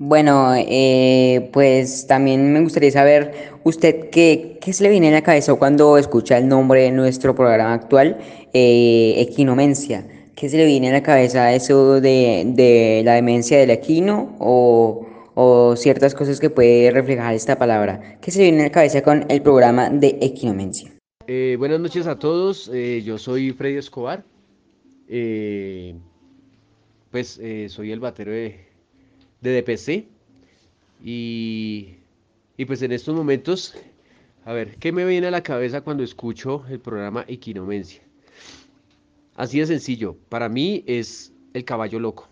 Bueno, 0.00 0.52
eh, 0.54 1.50
pues 1.52 2.06
también 2.06 2.52
me 2.52 2.60
gustaría 2.60 2.92
saber 2.92 3.32
usted 3.64 4.10
qué, 4.10 4.56
qué, 4.60 4.72
se 4.72 4.84
le 4.84 4.90
viene 4.90 5.08
a 5.08 5.10
la 5.10 5.22
cabeza 5.22 5.52
cuando 5.56 5.98
escucha 5.98 6.38
el 6.38 6.46
nombre 6.46 6.82
de 6.82 6.92
nuestro 6.92 7.34
programa 7.34 7.74
actual, 7.74 8.16
eh, 8.52 9.14
equinomencia. 9.18 10.06
¿Qué 10.36 10.48
se 10.48 10.56
le 10.56 10.66
viene 10.66 10.90
a 10.90 10.92
la 10.92 11.02
cabeza 11.02 11.52
eso 11.52 12.00
de, 12.00 12.44
de 12.46 13.02
la 13.04 13.14
demencia 13.14 13.58
del 13.58 13.70
equino 13.70 14.36
o, 14.38 15.04
o, 15.34 15.74
ciertas 15.74 16.14
cosas 16.14 16.38
que 16.38 16.48
puede 16.48 16.92
reflejar 16.92 17.34
esta 17.34 17.58
palabra? 17.58 18.20
¿Qué 18.20 18.30
se 18.30 18.38
le 18.38 18.44
viene 18.44 18.60
a 18.60 18.66
la 18.66 18.72
cabeza 18.72 19.02
con 19.02 19.26
el 19.28 19.42
programa 19.42 19.90
de 19.90 20.16
equinomencia? 20.20 20.92
Eh, 21.26 21.56
buenas 21.58 21.80
noches 21.80 22.06
a 22.06 22.16
todos, 22.16 22.70
yo 23.02 23.18
soy 23.18 23.50
Freddy 23.50 23.78
Escobar, 23.78 24.24
pues 27.10 27.40
soy 27.66 27.90
el 27.90 27.98
batero 27.98 28.30
de 28.30 28.67
de 29.40 29.62
DPC. 29.62 30.08
Y, 31.04 31.96
y 32.56 32.64
pues 32.64 32.82
en 32.82 32.92
estos 32.92 33.14
momentos, 33.14 33.74
a 34.44 34.52
ver, 34.52 34.76
¿qué 34.76 34.92
me 34.92 35.04
viene 35.04 35.28
a 35.28 35.30
la 35.30 35.42
cabeza 35.42 35.80
cuando 35.82 36.02
escucho 36.02 36.64
el 36.68 36.80
programa 36.80 37.24
Equinomencia? 37.28 38.02
Así 39.36 39.60
de 39.60 39.66
sencillo, 39.66 40.16
para 40.28 40.48
mí 40.48 40.82
es 40.86 41.32
el 41.54 41.64
caballo 41.64 42.00
loco. 42.00 42.28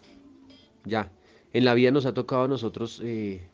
Ya, 0.85 1.11
en 1.53 1.65
la 1.65 1.75
vida 1.75 1.93
nos 1.93 2.07
ha 2.07 2.15
tocado 2.15 2.45
a 2.45 2.49
nosotros, 2.49 3.01
eh, 3.05 3.49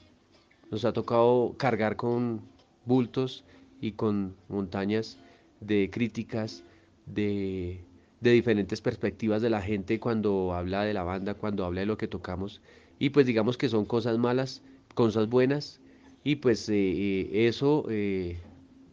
nos 0.70 0.84
ha 0.86 0.92
tocado 0.92 1.54
cargar 1.58 1.96
con 1.96 2.40
bultos 2.86 3.44
y 3.80 3.92
con 3.92 4.34
montañas 4.48 5.18
de 5.60 5.90
críticas, 5.90 6.64
de, 7.04 7.84
de 8.20 8.30
diferentes 8.30 8.80
perspectivas 8.80 9.42
de 9.42 9.50
la 9.50 9.60
gente 9.60 10.00
cuando 10.00 10.54
habla 10.54 10.84
de 10.84 10.94
la 10.94 11.02
banda, 11.02 11.34
cuando 11.34 11.64
habla 11.66 11.80
de 11.80 11.86
lo 11.86 11.98
que 11.98 12.08
tocamos 12.08 12.62
y 13.02 13.10
pues 13.10 13.26
digamos 13.26 13.56
que 13.58 13.68
son 13.68 13.84
cosas 13.84 14.16
malas, 14.16 14.62
cosas 14.94 15.28
buenas 15.28 15.80
y 16.22 16.36
pues 16.36 16.68
eh, 16.68 16.74
eh, 16.76 17.48
eso 17.48 17.84
eh, 17.90 18.38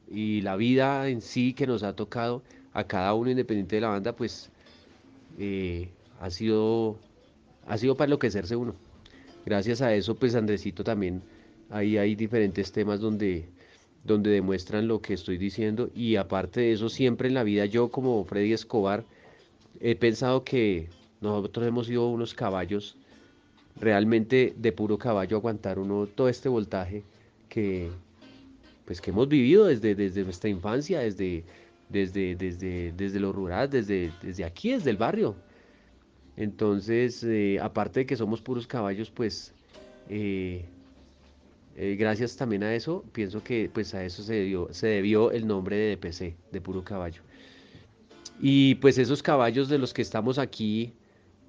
y 0.09 0.41
la 0.41 0.55
vida 0.55 1.07
en 1.09 1.21
sí 1.21 1.53
que 1.53 1.67
nos 1.67 1.83
ha 1.83 1.95
tocado 1.95 2.41
a 2.73 2.85
cada 2.85 3.13
uno 3.13 3.29
independiente 3.29 3.75
de 3.75 3.81
la 3.81 3.89
banda 3.89 4.15
pues 4.15 4.49
ha 6.19 6.29
sido 6.31 6.97
ha 7.67 7.77
sido 7.77 7.95
para 7.95 8.07
enloquecerse 8.07 8.55
uno. 8.55 8.73
Gracias 9.45 9.79
a 9.83 9.93
eso 9.93 10.15
pues 10.15 10.33
Andresito 10.33 10.83
también 10.83 11.21
ahí 11.69 11.99
hay 11.99 12.15
diferentes 12.15 12.71
temas 12.71 12.99
donde 12.99 13.47
donde 14.03 14.31
demuestran 14.31 14.87
lo 14.87 15.03
que 15.03 15.13
estoy 15.13 15.37
diciendo 15.37 15.91
y 15.93 16.15
aparte 16.15 16.61
de 16.61 16.71
eso 16.71 16.89
siempre 16.89 17.27
en 17.27 17.35
la 17.35 17.43
vida 17.43 17.67
yo 17.67 17.89
como 17.89 18.25
Freddy 18.25 18.53
Escobar 18.53 19.05
he 19.79 19.95
pensado 19.95 20.43
que 20.43 20.89
nosotros 21.21 21.67
hemos 21.67 21.85
sido 21.85 22.09
unos 22.09 22.33
caballos 22.33 22.97
realmente 23.79 24.53
de 24.57 24.71
puro 24.71 24.97
caballo 24.97 25.37
aguantar 25.37 25.79
uno 25.79 26.07
todo 26.07 26.29
este 26.29 26.49
voltaje 26.49 27.03
que 27.47 27.89
pues 28.85 29.01
que 29.01 29.11
hemos 29.11 29.29
vivido 29.29 29.65
desde, 29.65 29.93
desde 29.93 30.23
nuestra 30.23 30.49
infancia, 30.49 30.99
desde, 31.01 31.43
desde, 31.89 32.35
desde, 32.35 32.91
desde 32.93 33.19
lo 33.19 33.31
rural, 33.31 33.69
desde, 33.69 34.11
desde 34.23 34.43
aquí, 34.43 34.71
desde 34.71 34.89
el 34.89 34.97
barrio. 34.97 35.35
Entonces, 36.35 37.23
eh, 37.23 37.59
aparte 37.61 37.99
de 37.99 38.05
que 38.07 38.15
somos 38.15 38.41
puros 38.41 38.65
caballos, 38.65 39.11
pues 39.11 39.53
eh, 40.09 40.65
eh, 41.75 41.95
gracias 41.99 42.35
también 42.35 42.63
a 42.63 42.73
eso, 42.73 43.05
pienso 43.11 43.43
que 43.43 43.69
pues 43.71 43.93
a 43.93 44.03
eso 44.03 44.23
se 44.23 44.33
debió, 44.33 44.67
se 44.71 44.87
debió 44.87 45.31
el 45.31 45.45
nombre 45.45 45.75
de 45.75 45.95
DPC, 45.95 46.35
de 46.51 46.59
puro 46.59 46.83
caballo. 46.83 47.21
Y 48.39 48.73
pues 48.75 48.97
esos 48.97 49.21
caballos 49.21 49.69
de 49.69 49.77
los 49.77 49.93
que 49.93 50.01
estamos 50.01 50.39
aquí 50.39 50.93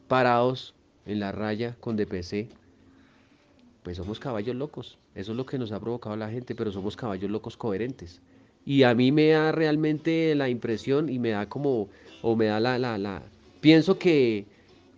parados, 0.08 0.74
en 1.10 1.20
la 1.20 1.32
raya 1.32 1.76
con 1.80 1.96
DPC, 1.96 2.48
pues 3.82 3.96
somos 3.96 4.20
caballos 4.20 4.54
locos. 4.54 4.98
Eso 5.14 5.32
es 5.32 5.36
lo 5.36 5.46
que 5.46 5.58
nos 5.58 5.72
ha 5.72 5.80
provocado 5.80 6.16
la 6.16 6.30
gente, 6.30 6.54
pero 6.54 6.70
somos 6.70 6.96
caballos 6.96 7.30
locos 7.30 7.56
coherentes. 7.56 8.20
Y 8.64 8.82
a 8.82 8.94
mí 8.94 9.10
me 9.10 9.28
da 9.28 9.52
realmente 9.52 10.34
la 10.34 10.48
impresión 10.48 11.08
y 11.08 11.18
me 11.18 11.30
da 11.30 11.48
como, 11.48 11.88
o 12.22 12.36
me 12.36 12.46
da 12.46 12.60
la, 12.60 12.78
la, 12.78 12.98
la 12.98 13.22
pienso 13.60 13.98
que 13.98 14.46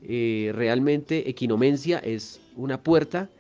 eh, 0.03 0.53
realmente 0.55 1.29
equinomencia 1.31 1.99
es 1.99 2.41
una 2.57 2.83
puerta 2.83 3.31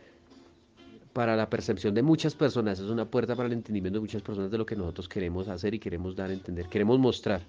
para 1.12 1.36
la 1.36 1.50
percepción 1.50 1.94
de 1.94 2.02
muchas 2.02 2.34
personas, 2.34 2.78
es 2.78 2.86
una 2.86 3.04
puerta 3.04 3.36
para 3.36 3.48
el 3.48 3.52
entendimiento 3.52 3.98
de 3.98 4.02
muchas 4.02 4.22
personas 4.22 4.50
de 4.50 4.58
lo 4.58 4.64
que 4.64 4.76
nosotros 4.76 5.08
queremos 5.08 5.48
hacer 5.48 5.74
y 5.74 5.78
queremos 5.78 6.16
dar 6.16 6.30
a 6.30 6.32
entender, 6.32 6.68
queremos 6.68 6.98
mostrar. 6.98 7.42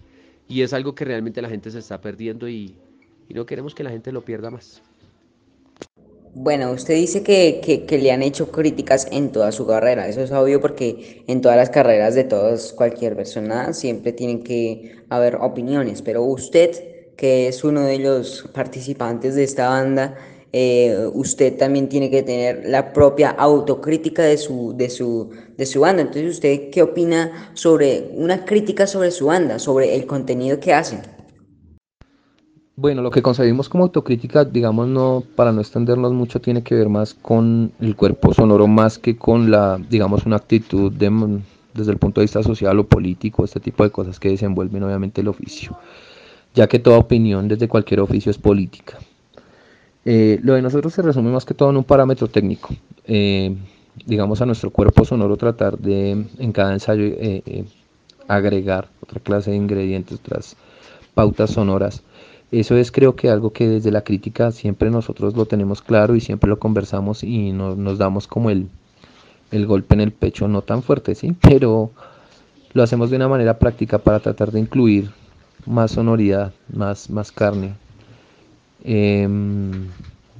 Y 0.49 0.61
es 0.61 0.73
algo 0.73 0.93
que 0.93 1.05
realmente 1.05 1.41
la 1.41 1.47
gente 1.49 1.71
se 1.71 1.79
está 1.79 2.01
perdiendo 2.01 2.49
y, 2.49 2.75
y 3.29 3.33
no 3.33 3.45
queremos 3.45 3.73
que 3.73 3.83
la 3.83 3.91
gente 3.91 4.11
lo 4.11 4.25
pierda 4.25 4.49
más. 4.49 4.81
Bueno, 6.35 6.71
usted 6.71 6.95
dice 6.95 7.21
que, 7.21 7.85
que, 7.87 7.97
le 7.99 8.11
han 8.11 8.23
hecho 8.23 8.51
críticas 8.51 9.07
en 9.11 9.31
toda 9.31 9.51
su 9.51 9.67
carrera. 9.67 10.07
Eso 10.07 10.21
es 10.21 10.31
obvio 10.31 10.59
porque 10.59 11.23
en 11.27 11.41
todas 11.41 11.57
las 11.57 11.69
carreras 11.69 12.15
de 12.15 12.23
todos, 12.23 12.73
cualquier 12.73 13.15
persona, 13.15 13.71
siempre 13.73 14.13
tienen 14.13 14.43
que 14.43 14.95
haber 15.09 15.35
opiniones. 15.35 16.01
Pero 16.01 16.23
usted, 16.23 16.71
que 17.15 17.47
es 17.47 17.63
uno 17.63 17.81
de 17.81 17.99
los 17.99 18.49
participantes 18.51 19.35
de 19.35 19.43
esta 19.43 19.69
banda, 19.69 20.15
eh, 20.51 21.07
usted 21.13 21.55
también 21.55 21.87
tiene 21.87 22.09
que 22.09 22.23
tener 22.23 22.63
la 22.65 22.93
propia 22.93 23.29
autocrítica 23.29 24.23
de 24.23 24.39
su, 24.39 24.73
de, 24.75 24.89
su, 24.89 25.29
de 25.55 25.65
su 25.67 25.81
banda. 25.81 26.01
Entonces, 26.01 26.33
¿usted 26.33 26.71
qué 26.71 26.81
opina 26.81 27.51
sobre 27.53 28.09
una 28.15 28.43
crítica 28.43 28.87
sobre 28.87 29.11
su 29.11 29.27
banda, 29.27 29.59
sobre 29.59 29.93
el 29.93 30.07
contenido 30.07 30.59
que 30.59 30.73
hacen? 30.73 31.01
Bueno, 32.75 33.03
lo 33.03 33.11
que 33.11 33.21
concebimos 33.21 33.69
como 33.69 33.83
autocrítica, 33.83 34.45
digamos, 34.45 34.87
no, 34.87 35.23
para 35.35 35.51
no 35.51 35.61
extendernos 35.61 36.11
mucho, 36.11 36.41
tiene 36.41 36.63
que 36.63 36.73
ver 36.73 36.89
más 36.89 37.13
con 37.13 37.71
el 37.79 37.95
cuerpo 37.95 38.33
sonoro 38.33 38.65
más 38.65 38.97
que 38.97 39.15
con 39.15 39.51
la, 39.51 39.79
digamos, 39.91 40.25
una 40.25 40.37
actitud 40.37 40.91
de, 40.91 41.39
desde 41.75 41.91
el 41.91 41.99
punto 41.99 42.19
de 42.19 42.25
vista 42.25 42.41
social 42.41 42.79
o 42.79 42.87
político, 42.87 43.45
este 43.45 43.59
tipo 43.59 43.83
de 43.83 43.91
cosas 43.91 44.19
que 44.19 44.29
desenvuelven 44.29 44.81
obviamente 44.81 45.21
el 45.21 45.27
oficio, 45.27 45.77
ya 46.55 46.67
que 46.67 46.79
toda 46.79 46.97
opinión 46.97 47.47
desde 47.47 47.67
cualquier 47.67 47.99
oficio 47.99 48.31
es 48.31 48.39
política. 48.39 48.97
Eh, 50.03 50.39
lo 50.41 50.55
de 50.55 50.63
nosotros 50.63 50.93
se 50.93 51.03
resume 51.03 51.29
más 51.29 51.45
que 51.45 51.53
todo 51.53 51.69
en 51.69 51.77
un 51.77 51.83
parámetro 51.83 52.27
técnico. 52.27 52.69
Eh, 53.05 53.55
digamos 54.07 54.41
a 54.41 54.47
nuestro 54.47 54.71
cuerpo 54.71 55.05
sonoro 55.05 55.37
tratar 55.37 55.77
de 55.77 56.25
en 56.39 56.51
cada 56.51 56.73
ensayo 56.73 57.03
eh, 57.05 57.65
agregar 58.27 58.89
otra 59.03 59.19
clase 59.19 59.51
de 59.51 59.57
ingredientes, 59.57 60.17
otras 60.17 60.55
pautas 61.13 61.51
sonoras 61.51 62.01
eso 62.59 62.77
es 62.77 62.91
creo 62.91 63.15
que 63.15 63.29
algo 63.29 63.51
que 63.51 63.67
desde 63.67 63.91
la 63.91 64.03
crítica 64.03 64.51
siempre 64.51 64.89
nosotros 64.91 65.35
lo 65.35 65.45
tenemos 65.45 65.81
claro 65.81 66.15
y 66.15 66.21
siempre 66.21 66.49
lo 66.49 66.59
conversamos 66.59 67.23
y 67.23 67.51
nos 67.51 67.97
damos 67.97 68.27
como 68.27 68.49
el, 68.49 68.67
el 69.51 69.65
golpe 69.65 69.95
en 69.95 70.01
el 70.01 70.11
pecho, 70.11 70.47
no 70.47 70.61
tan 70.61 70.83
fuerte, 70.83 71.15
¿sí? 71.15 71.35
Pero 71.41 71.91
lo 72.73 72.83
hacemos 72.83 73.09
de 73.09 73.15
una 73.17 73.27
manera 73.27 73.59
práctica 73.59 73.97
para 73.97 74.19
tratar 74.19 74.51
de 74.51 74.59
incluir 74.59 75.09
más 75.65 75.91
sonoridad, 75.91 76.53
más, 76.71 77.09
más 77.09 77.31
carne. 77.31 77.73
Em, 78.83 79.87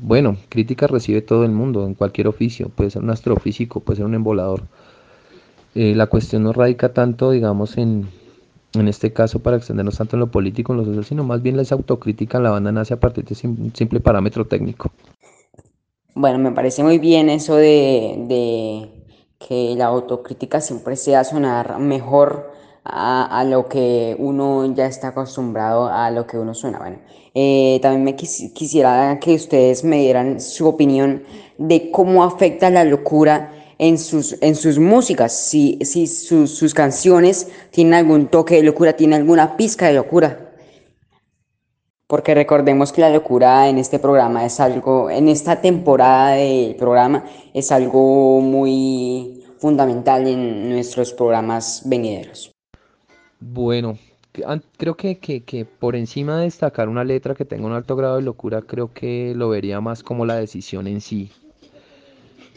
bueno, 0.02 0.38
crítica 0.50 0.88
recibe 0.88 1.22
todo 1.22 1.46
el 1.46 1.52
mundo 1.52 1.86
en 1.86 1.94
cualquier 1.94 2.28
oficio, 2.28 2.70
puede 2.70 2.90
ser 2.90 3.04
un 3.04 3.10
astrofísico, 3.10 3.80
puede 3.80 3.98
ser 3.98 4.06
un 4.06 4.16
embolador. 4.16 4.64
Eh, 5.76 5.96
la 5.96 6.08
cuestión 6.08 6.44
no 6.44 6.54
radica 6.54 6.94
tanto, 6.94 7.32
digamos, 7.32 7.78
en, 7.78 8.08
en 8.74 8.88
este 8.88 9.14
caso 9.14 9.40
para 9.40 9.58
extendernos 9.58 9.98
tanto 9.98 10.16
en 10.16 10.22
lo 10.22 10.32
político, 10.32 10.74
en 10.74 10.80
lo 10.80 10.86
social, 10.86 11.06
sino 11.06 11.24
más 11.24 11.42
bien 11.42 11.58
la 11.58 11.64
autocrítica 11.70 12.40
la 12.40 12.52
banda 12.52 12.72
nace 12.72 12.94
a 12.94 13.00
partir 13.00 13.26
de 13.26 13.48
un 13.48 13.72
simple 13.76 14.00
parámetro 14.00 14.46
técnico. 14.46 14.92
Bueno, 16.16 16.38
me 16.38 16.52
parece 16.52 16.84
muy 16.84 17.00
bien 17.00 17.30
eso 17.30 17.56
de, 17.56 18.90
que 19.40 19.76
la 19.76 19.86
autocrítica 19.86 20.62
siempre 20.62 20.96
sea 20.96 21.24
sonar 21.24 21.80
mejor 21.80 22.52
a, 22.86 23.44
lo 23.48 23.68
que 23.68 24.16
uno 24.20 24.74
ya 24.76 24.86
está 24.86 25.10
acostumbrado 25.10 25.88
a 25.88 26.12
lo 26.12 26.28
que 26.28 26.38
uno 26.38 26.54
suena. 26.54 26.80
Bueno, 26.80 26.98
eh, 27.34 27.80
también 27.82 28.04
me 28.04 28.16
quisiera 28.16 29.20
que 29.20 29.36
ustedes 29.36 29.84
me 29.84 30.00
dieran 30.00 30.40
su 30.40 30.68
opinión 30.68 31.24
de 31.58 31.92
cómo 31.92 32.24
afecta 32.24 32.70
la 32.70 32.84
locura 32.84 33.63
en 33.78 33.98
sus, 33.98 34.38
en 34.42 34.56
sus 34.56 34.80
músicas, 34.80 35.38
si, 35.38 35.80
si 35.82 36.08
sus, 36.08 36.74
canciones 36.74 37.50
tienen 37.72 37.94
algún 37.94 38.28
toque 38.28 38.56
de 38.56 38.64
locura, 38.64 38.94
tienen 38.94 39.22
alguna 39.22 39.58
pizca 39.58 39.88
de 39.88 39.94
locura. 39.94 40.52
Porque 42.08 42.36
recordemos 42.36 42.92
que 42.92 43.02
la 43.02 43.10
locura 43.10 43.68
en 43.70 43.78
este 43.78 43.98
programa 43.98 44.46
es 44.46 44.60
algo, 44.60 45.10
en 45.10 45.30
esta 45.30 45.62
temporada 45.62 46.32
del 46.36 46.76
programa, 46.76 47.26
es 47.54 47.72
algo 47.72 48.40
muy 48.40 49.44
fundamental 49.58 50.28
en 50.28 50.70
nuestros 50.70 51.14
programas 51.14 51.82
venideros. 51.86 52.52
Bueno, 53.40 53.98
creo 54.78 54.96
que, 54.96 55.20
que, 55.20 55.44
que, 55.44 55.66
por 55.66 55.96
encima 55.96 56.38
de 56.38 56.44
destacar 56.46 56.90
una 56.90 57.04
letra 57.04 57.36
que 57.36 57.46
tenga 57.46 57.66
un 57.66 57.74
alto 57.74 57.96
grado 57.96 58.18
de 58.18 58.22
locura, 58.22 58.62
creo 58.62 58.94
que 58.94 59.34
lo 59.36 59.50
vería 59.50 59.82
más 59.82 60.04
como 60.04 60.26
la 60.26 60.36
decisión 60.36 60.88
en 60.88 61.02
sí. 61.02 61.32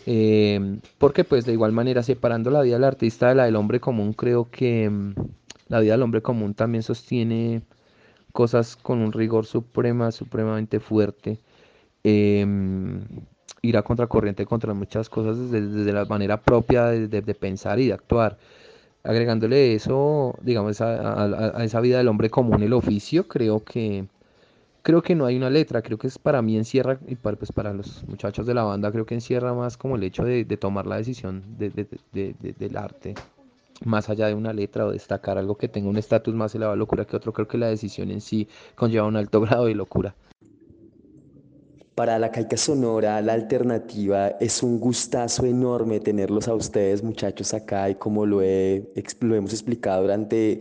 Eh, 0.07 0.79
porque 0.99 1.25
pues 1.25 1.45
de 1.45 1.53
igual 1.53 1.73
manera, 1.73 2.03
separando 2.03 2.51
la 2.51 2.63
vida 2.63 2.77
del 2.77 2.85
artista 2.85 3.29
de 3.29 3.35
la 3.35 3.45
del 3.45 3.57
hombre 3.57 3.81
común, 3.81 4.13
creo 4.13 4.51
que 4.51 4.89
mm, 4.89 5.15
la 5.69 5.81
vida 5.81 5.93
del 5.93 6.03
hombre 6.03 6.23
común 6.23 6.55
también 6.55 6.83
sostiene 6.83 7.63
cosas 8.33 8.77
con 8.77 9.01
un 9.01 9.13
rigor 9.13 9.47
suprema, 9.47 10.13
supremamente 10.13 10.81
fuerte. 10.81 11.41
Em, 12.05 13.03
ir 13.63 13.77
a 13.77 13.83
contracorriente 13.83 14.47
contra 14.47 14.75
muchas 14.75 15.09
cosas 15.09 15.51
desde, 15.51 15.93
la 15.93 16.05
manera 16.05 16.41
propia 16.43 16.87
de, 16.87 17.35
pensar 17.35 17.81
y 17.81 17.89
de 17.89 17.95
actuar. 17.95 18.39
Agregándole 19.03 19.75
eso, 19.75 20.37
digamos, 20.43 20.81
a, 20.81 21.65
esa 21.65 21.81
vida 21.81 21.99
del 21.99 22.09
hombre 22.09 22.31
común, 22.31 22.63
el 22.63 22.73
oficio, 22.73 23.27
creo 23.29 23.65
que 23.65 24.07
creo 24.87 25.03
que 25.03 25.17
no 25.17 25.27
hay 25.27 25.37
una 25.37 25.51
letra, 25.51 25.83
creo 25.83 25.99
que 25.99 26.07
es 26.07 26.17
para 26.17 26.43
mí 26.43 26.57
encierra, 26.57 27.01
y 27.09 27.17
para, 27.17 27.37
pues 27.37 27.51
para 27.51 27.73
los 27.73 28.05
muchachos 28.07 28.47
de 28.47 28.55
la 28.55 28.63
banda, 28.63 28.93
creo 28.93 29.05
que 29.05 29.15
encierra 29.15 29.53
más 29.53 29.77
como 29.77 29.97
el 29.97 30.05
hecho 30.05 30.23
de, 30.23 30.45
tomar 30.57 30.87
la 30.87 30.97
decisión 30.97 31.43
del 31.59 32.77
arte, 32.77 33.17
más 33.85 34.09
allá 34.09 34.29
de 34.29 34.35
una 34.35 34.53
letra 34.53 34.87
o 34.87 34.93
destacar 34.93 35.39
algo 35.39 35.57
que 35.57 35.67
tenga 35.67 35.89
un 35.89 35.97
estatus 35.97 36.37
más 36.37 36.55
elevado 36.55 36.77
de 36.77 36.79
locura 36.79 37.05
que 37.05 37.17
otro, 37.17 37.33
creo 37.33 37.49
que 37.49 37.59
la 37.59 37.67
decisión 37.67 38.13
en 38.13 38.21
sí 38.21 38.47
conlleva 38.77 39.09
un 39.09 39.17
alto 39.17 39.41
grado 39.41 39.65
de 39.67 39.75
locura. 39.75 40.15
Para 41.97 42.21
la 42.21 42.31
Caica 42.31 42.57
Sonora, 42.57 43.21
la 43.23 43.33
alternativa 43.33 44.29
es 44.39 44.63
un 44.63 44.79
gustazo 44.79 45.47
enorme 45.47 45.99
tenerlos 45.99 46.47
a 46.47 46.55
ustedes, 46.55 47.03
muchachos, 47.03 47.53
acá 47.55 47.91
y 47.91 47.97
como 47.97 48.25
lo, 48.25 48.41
he, 48.41 48.85
lo 49.19 49.35
hemos 49.35 49.53
explicado 49.53 50.03
durante 50.03 50.61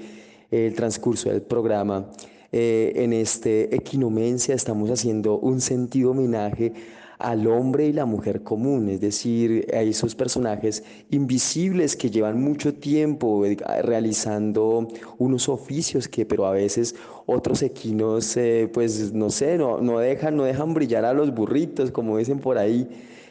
el 0.49 0.73
transcurso 0.73 1.29
del 1.29 1.43
programa, 1.43 2.09
eh, 2.57 3.03
en 3.03 3.11
este 3.11 3.75
Equinomencia 3.75 4.55
estamos 4.55 4.89
haciendo 4.89 5.37
un 5.37 5.59
sentido 5.59 6.11
homenaje 6.11 6.71
al 7.19 7.47
hombre 7.47 7.85
y 7.87 7.91
la 7.91 8.05
mujer 8.05 8.43
común, 8.43 8.87
es 8.87 9.01
decir, 9.01 9.67
a 9.73 9.81
esos 9.81 10.15
personajes 10.15 10.81
invisibles 11.09 11.97
que 11.97 12.09
llevan 12.09 12.41
mucho 12.41 12.73
tiempo 12.73 13.45
eh, 13.45 13.57
realizando 13.81 14.87
unos 15.17 15.49
oficios 15.49 16.07
que, 16.07 16.25
pero 16.25 16.45
a 16.45 16.51
veces 16.51 16.95
otros 17.25 17.61
equinos, 17.61 18.37
eh, 18.37 18.69
pues 18.73 19.11
no 19.11 19.31
sé, 19.31 19.57
no, 19.57 19.99
dejan, 19.99 20.37
no 20.37 20.45
dejan 20.45 20.73
brillar 20.73 21.03
a 21.03 21.11
los 21.11 21.35
burritos, 21.35 21.91
como 21.91 22.17
dicen 22.17 22.39
por 22.39 22.57
ahí. 22.57 22.87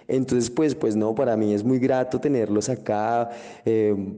Entonces, 0.07 0.51
pues, 0.51 0.75
pues 0.75 0.97
no, 0.97 1.15
para 1.15 1.35
mí 1.35 1.55
es 1.55 1.65
muy 1.65 1.79
grato 1.79 2.21
tenerlos 2.21 2.69
acá, 2.69 3.31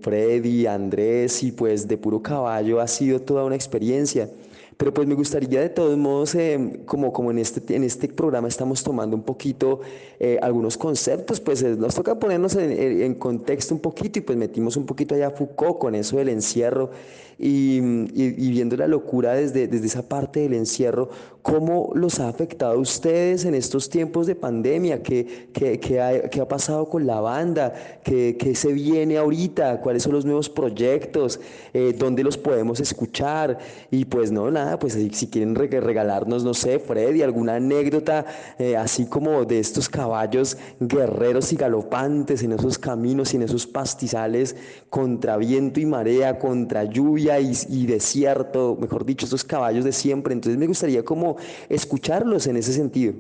Freddy, 0.00 0.66
Andrés, 0.66 1.44
y 1.44 1.52
pues 1.52 1.86
de 1.86 1.96
puro 1.96 2.20
caballo 2.20 2.80
ha 2.80 2.88
sido 2.88 3.20
toda 3.20 3.44
una 3.44 3.54
experiencia. 3.54 4.28
Pero 4.76 4.92
pues 4.92 5.08
me 5.08 5.14
gustaría 5.14 5.60
de 5.62 5.70
todos 5.70 5.96
modos, 5.96 6.34
eh, 6.34 6.80
como, 6.84 7.10
como 7.12 7.30
en, 7.30 7.38
este, 7.38 7.74
en 7.74 7.82
este 7.82 8.08
programa 8.08 8.46
estamos 8.48 8.82
tomando 8.82 9.16
un 9.16 9.22
poquito 9.22 9.80
eh, 10.20 10.38
algunos 10.42 10.76
conceptos, 10.76 11.40
pues 11.40 11.62
eh, 11.62 11.76
nos 11.76 11.94
toca 11.94 12.18
ponernos 12.18 12.54
en, 12.56 13.14
contexto 13.14 13.74
un 13.74 13.80
poquito 13.80 14.18
y 14.18 14.22
pues 14.22 14.36
metimos 14.36 14.76
un 14.76 14.84
poquito 14.84 15.14
allá 15.14 15.30
Foucault 15.30 15.78
con 15.78 15.94
eso 15.94 16.18
del 16.18 16.28
encierro 16.28 16.90
y, 17.38 17.76
y, 18.14 18.50
viendo 18.50 18.76
la 18.78 18.86
locura 18.86 19.34
desde, 19.34 19.68
desde 19.68 19.86
esa 19.86 20.08
parte 20.08 20.40
del 20.40 20.54
encierro, 20.54 21.10
¿cómo 21.42 21.90
los 21.94 22.18
ha 22.18 22.28
afectado 22.28 22.72
a 22.72 22.78
ustedes 22.78 23.44
en 23.44 23.54
estos 23.54 23.90
tiempos 23.90 24.26
de 24.26 24.34
pandemia? 24.34 25.02
¿Qué, 25.02 25.50
qué, 25.52 25.78
qué, 25.78 26.00
ha, 26.00 26.30
qué 26.30 26.40
ha, 26.40 26.48
pasado 26.48 26.88
con 26.88 27.06
la 27.06 27.20
banda? 27.20 27.74
¿Qué, 28.02 28.38
¿Qué, 28.38 28.54
se 28.54 28.72
viene 28.72 29.18
ahorita? 29.18 29.82
¿Cuáles 29.82 30.04
son 30.04 30.12
los 30.14 30.24
nuevos 30.24 30.48
proyectos? 30.48 31.38
Eh, 31.74 31.94
¿Dónde 31.98 32.24
los 32.24 32.38
podemos 32.38 32.80
escuchar? 32.80 33.58
Y 33.90 34.06
pues 34.06 34.32
no, 34.32 34.50
nada, 34.50 34.78
pues 34.78 34.94
si, 34.94 35.26
quieren 35.26 35.54
regalarnos, 35.54 36.42
no 36.42 36.54
sé, 36.54 36.78
Freddy, 36.78 37.20
alguna 37.20 37.56
anécdota 37.56 38.24
eh, 38.58 38.78
así 38.78 39.04
como 39.04 39.44
de 39.44 39.58
estos 39.58 39.90
caballos 39.90 40.56
guerreros 40.80 41.52
y 41.52 41.56
galopantes 41.56 42.42
en 42.42 42.52
esos 42.52 42.78
caminos 42.78 43.34
y 43.34 43.36
en 43.36 43.42
esos 43.42 43.66
pastizales 43.66 44.56
contra 44.88 45.36
viento 45.36 45.80
y 45.80 45.86
marea, 45.86 46.38
contra 46.38 46.84
lluvia 46.84 47.25
y, 47.68 47.86
desierto, 47.86 48.76
mejor 48.80 49.04
dicho, 49.04 49.26
estos 49.26 49.44
caballos 49.44 49.84
de 49.84 49.92
siempre. 49.92 50.32
Entonces 50.32 50.58
me 50.58 50.66
gustaría 50.66 51.04
como 51.04 51.36
escucharlos 51.68 52.46
en 52.46 52.56
ese 52.56 52.72
sentido. 52.72 53.14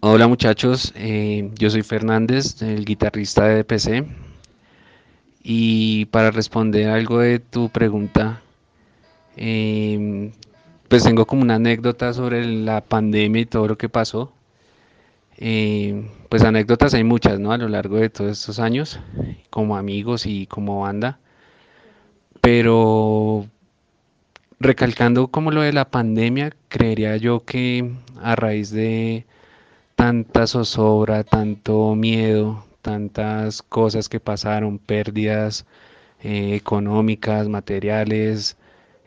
Hola 0.00 0.26
muchachos, 0.26 0.94
eh, 0.96 1.50
yo 1.58 1.68
soy 1.68 1.82
Fernández, 1.82 2.62
el 2.62 2.86
guitarrista 2.86 3.46
de 3.46 3.62
DPC. 3.62 4.06
Y 5.42 6.06
para 6.06 6.30
responder 6.30 6.88
algo 6.88 7.18
de 7.18 7.38
tu 7.38 7.68
pregunta, 7.68 8.42
em, 9.36 10.32
pues 10.88 11.02
tengo 11.04 11.26
como 11.26 11.42
una 11.42 11.56
anécdota 11.56 12.12
sobre 12.14 12.44
la 12.44 12.80
pandemia 12.80 13.42
y 13.42 13.46
todo 13.46 13.68
lo 13.68 13.76
que 13.76 13.88
pasó. 13.88 14.32
Em, 15.36 16.08
pues 16.28 16.42
anécdotas 16.44 16.94
hay 16.94 17.04
muchas, 17.04 17.38
¿no? 17.38 17.52
A 17.52 17.58
lo 17.58 17.68
largo 17.68 17.96
de 17.96 18.10
todos 18.10 18.32
estos 18.32 18.58
años, 18.58 18.98
como 19.50 19.76
amigos 19.76 20.26
y 20.26 20.46
como 20.46 20.80
banda 20.80 21.18
pero 22.40 23.46
recalcando 24.60 25.28
como 25.28 25.50
lo 25.50 25.62
de 25.62 25.72
la 25.72 25.90
pandemia, 25.90 26.52
creería 26.68 27.16
yo 27.16 27.44
que 27.44 27.92
a 28.20 28.36
raíz 28.36 28.70
de 28.70 29.26
tanta 29.94 30.46
zozobra, 30.46 31.24
tanto 31.24 31.94
miedo, 31.94 32.64
tantas 32.82 33.62
cosas 33.62 34.08
que 34.08 34.20
pasaron, 34.20 34.78
pérdidas 34.78 35.66
eh, 36.22 36.54
económicas, 36.54 37.48
materiales, 37.48 38.56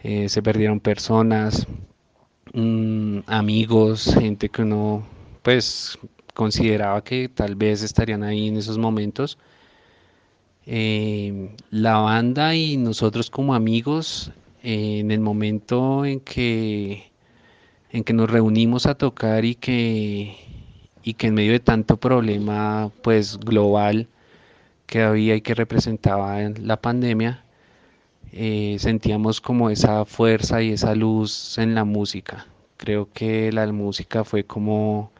eh, 0.03 0.29
se 0.29 0.41
perdieron 0.43 0.79
personas, 0.79 1.67
mm, 2.53 3.19
amigos, 3.27 4.15
gente 4.19 4.49
que 4.49 4.63
uno 4.63 5.05
pues 5.43 5.97
consideraba 6.33 7.03
que 7.03 7.29
tal 7.29 7.55
vez 7.55 7.83
estarían 7.83 8.23
ahí 8.23 8.47
en 8.47 8.57
esos 8.57 8.77
momentos 8.77 9.37
eh, 10.65 11.55
la 11.71 11.97
banda 11.97 12.55
y 12.55 12.77
nosotros 12.77 13.29
como 13.29 13.53
amigos, 13.53 14.31
eh, 14.63 14.99
en 14.99 15.11
el 15.11 15.19
momento 15.19 16.05
en 16.05 16.19
que, 16.21 17.11
en 17.91 18.03
que 18.03 18.13
nos 18.13 18.29
reunimos 18.29 18.85
a 18.85 18.95
tocar 18.95 19.45
y 19.45 19.55
que, 19.55 20.37
y 21.03 21.15
que 21.15 21.27
en 21.27 21.33
medio 21.35 21.51
de 21.51 21.59
tanto 21.59 21.97
problema 21.97 22.91
pues 23.01 23.37
global 23.39 24.07
que 24.87 25.01
había 25.01 25.35
y 25.35 25.41
que 25.41 25.55
representaba 25.55 26.39
la 26.41 26.77
pandemia, 26.81 27.43
eh, 28.31 28.77
sentíamos 28.79 29.41
como 29.41 29.69
esa 29.69 30.05
fuerza 30.05 30.61
y 30.61 30.71
esa 30.71 30.95
luz 30.95 31.57
en 31.57 31.75
la 31.75 31.83
música. 31.85 32.47
Creo 32.77 33.09
que 33.13 33.51
la 33.51 33.71
música 33.71 34.23
fue 34.23 34.45
como, 34.45 35.11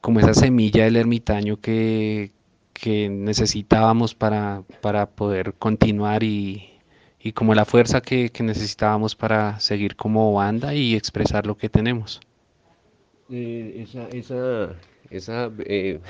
como 0.00 0.20
esa 0.20 0.34
semilla 0.34 0.84
del 0.84 0.96
ermitaño 0.96 1.58
que, 1.60 2.32
que 2.82 3.08
necesitábamos 3.08 4.12
para, 4.12 4.64
para 4.80 5.06
poder 5.06 5.54
continuar 5.54 6.24
y, 6.24 6.68
y, 7.20 7.30
como 7.30 7.54
la 7.54 7.64
fuerza 7.64 8.00
que, 8.00 8.30
que, 8.30 8.42
necesitábamos 8.42 9.14
para 9.14 9.60
seguir 9.60 9.94
como 9.94 10.32
banda 10.32 10.74
y 10.74 10.96
expresar 10.96 11.46
lo 11.46 11.56
que 11.56 11.68
tenemos. 11.68 12.20
Eh, 13.30 13.84
esa, 13.84 14.08
esa, 14.08 14.74
esa, 15.10 15.52
eh... 15.60 16.00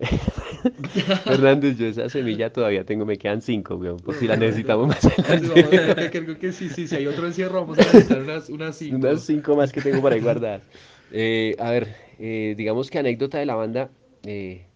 Fernández, 1.24 1.78
yo 1.78 1.86
esa 1.86 2.08
semilla 2.08 2.52
todavía 2.52 2.82
tengo, 2.82 3.06
me 3.06 3.16
quedan 3.16 3.40
cinco, 3.40 3.76
weón, 3.76 3.98
por 3.98 4.16
si 4.16 4.26
la 4.26 4.34
necesitamos 4.36 4.88
más 4.88 5.04
adelante. 5.04 6.10
Creo 6.10 6.36
que 6.36 6.50
sí, 6.50 6.70
sí, 6.70 6.88
si 6.88 6.96
hay 6.96 7.06
otro 7.06 7.24
encierro, 7.24 7.60
vamos 7.60 7.78
a 7.78 7.82
necesitar 7.82 8.20
unas, 8.20 8.48
unas 8.48 8.76
cinco. 8.76 8.96
Unas 8.96 9.20
cinco 9.22 9.54
más 9.54 9.70
que 9.70 9.80
tengo 9.80 10.02
para 10.02 10.18
guardar. 10.18 10.60
Eh, 11.12 11.54
a 11.60 11.70
ver, 11.70 11.94
eh, 12.18 12.56
digamos 12.58 12.90
que 12.90 12.98
anécdota 12.98 13.38
de 13.38 13.46
la 13.46 13.54
banda, 13.54 13.90
eh, 14.24 14.66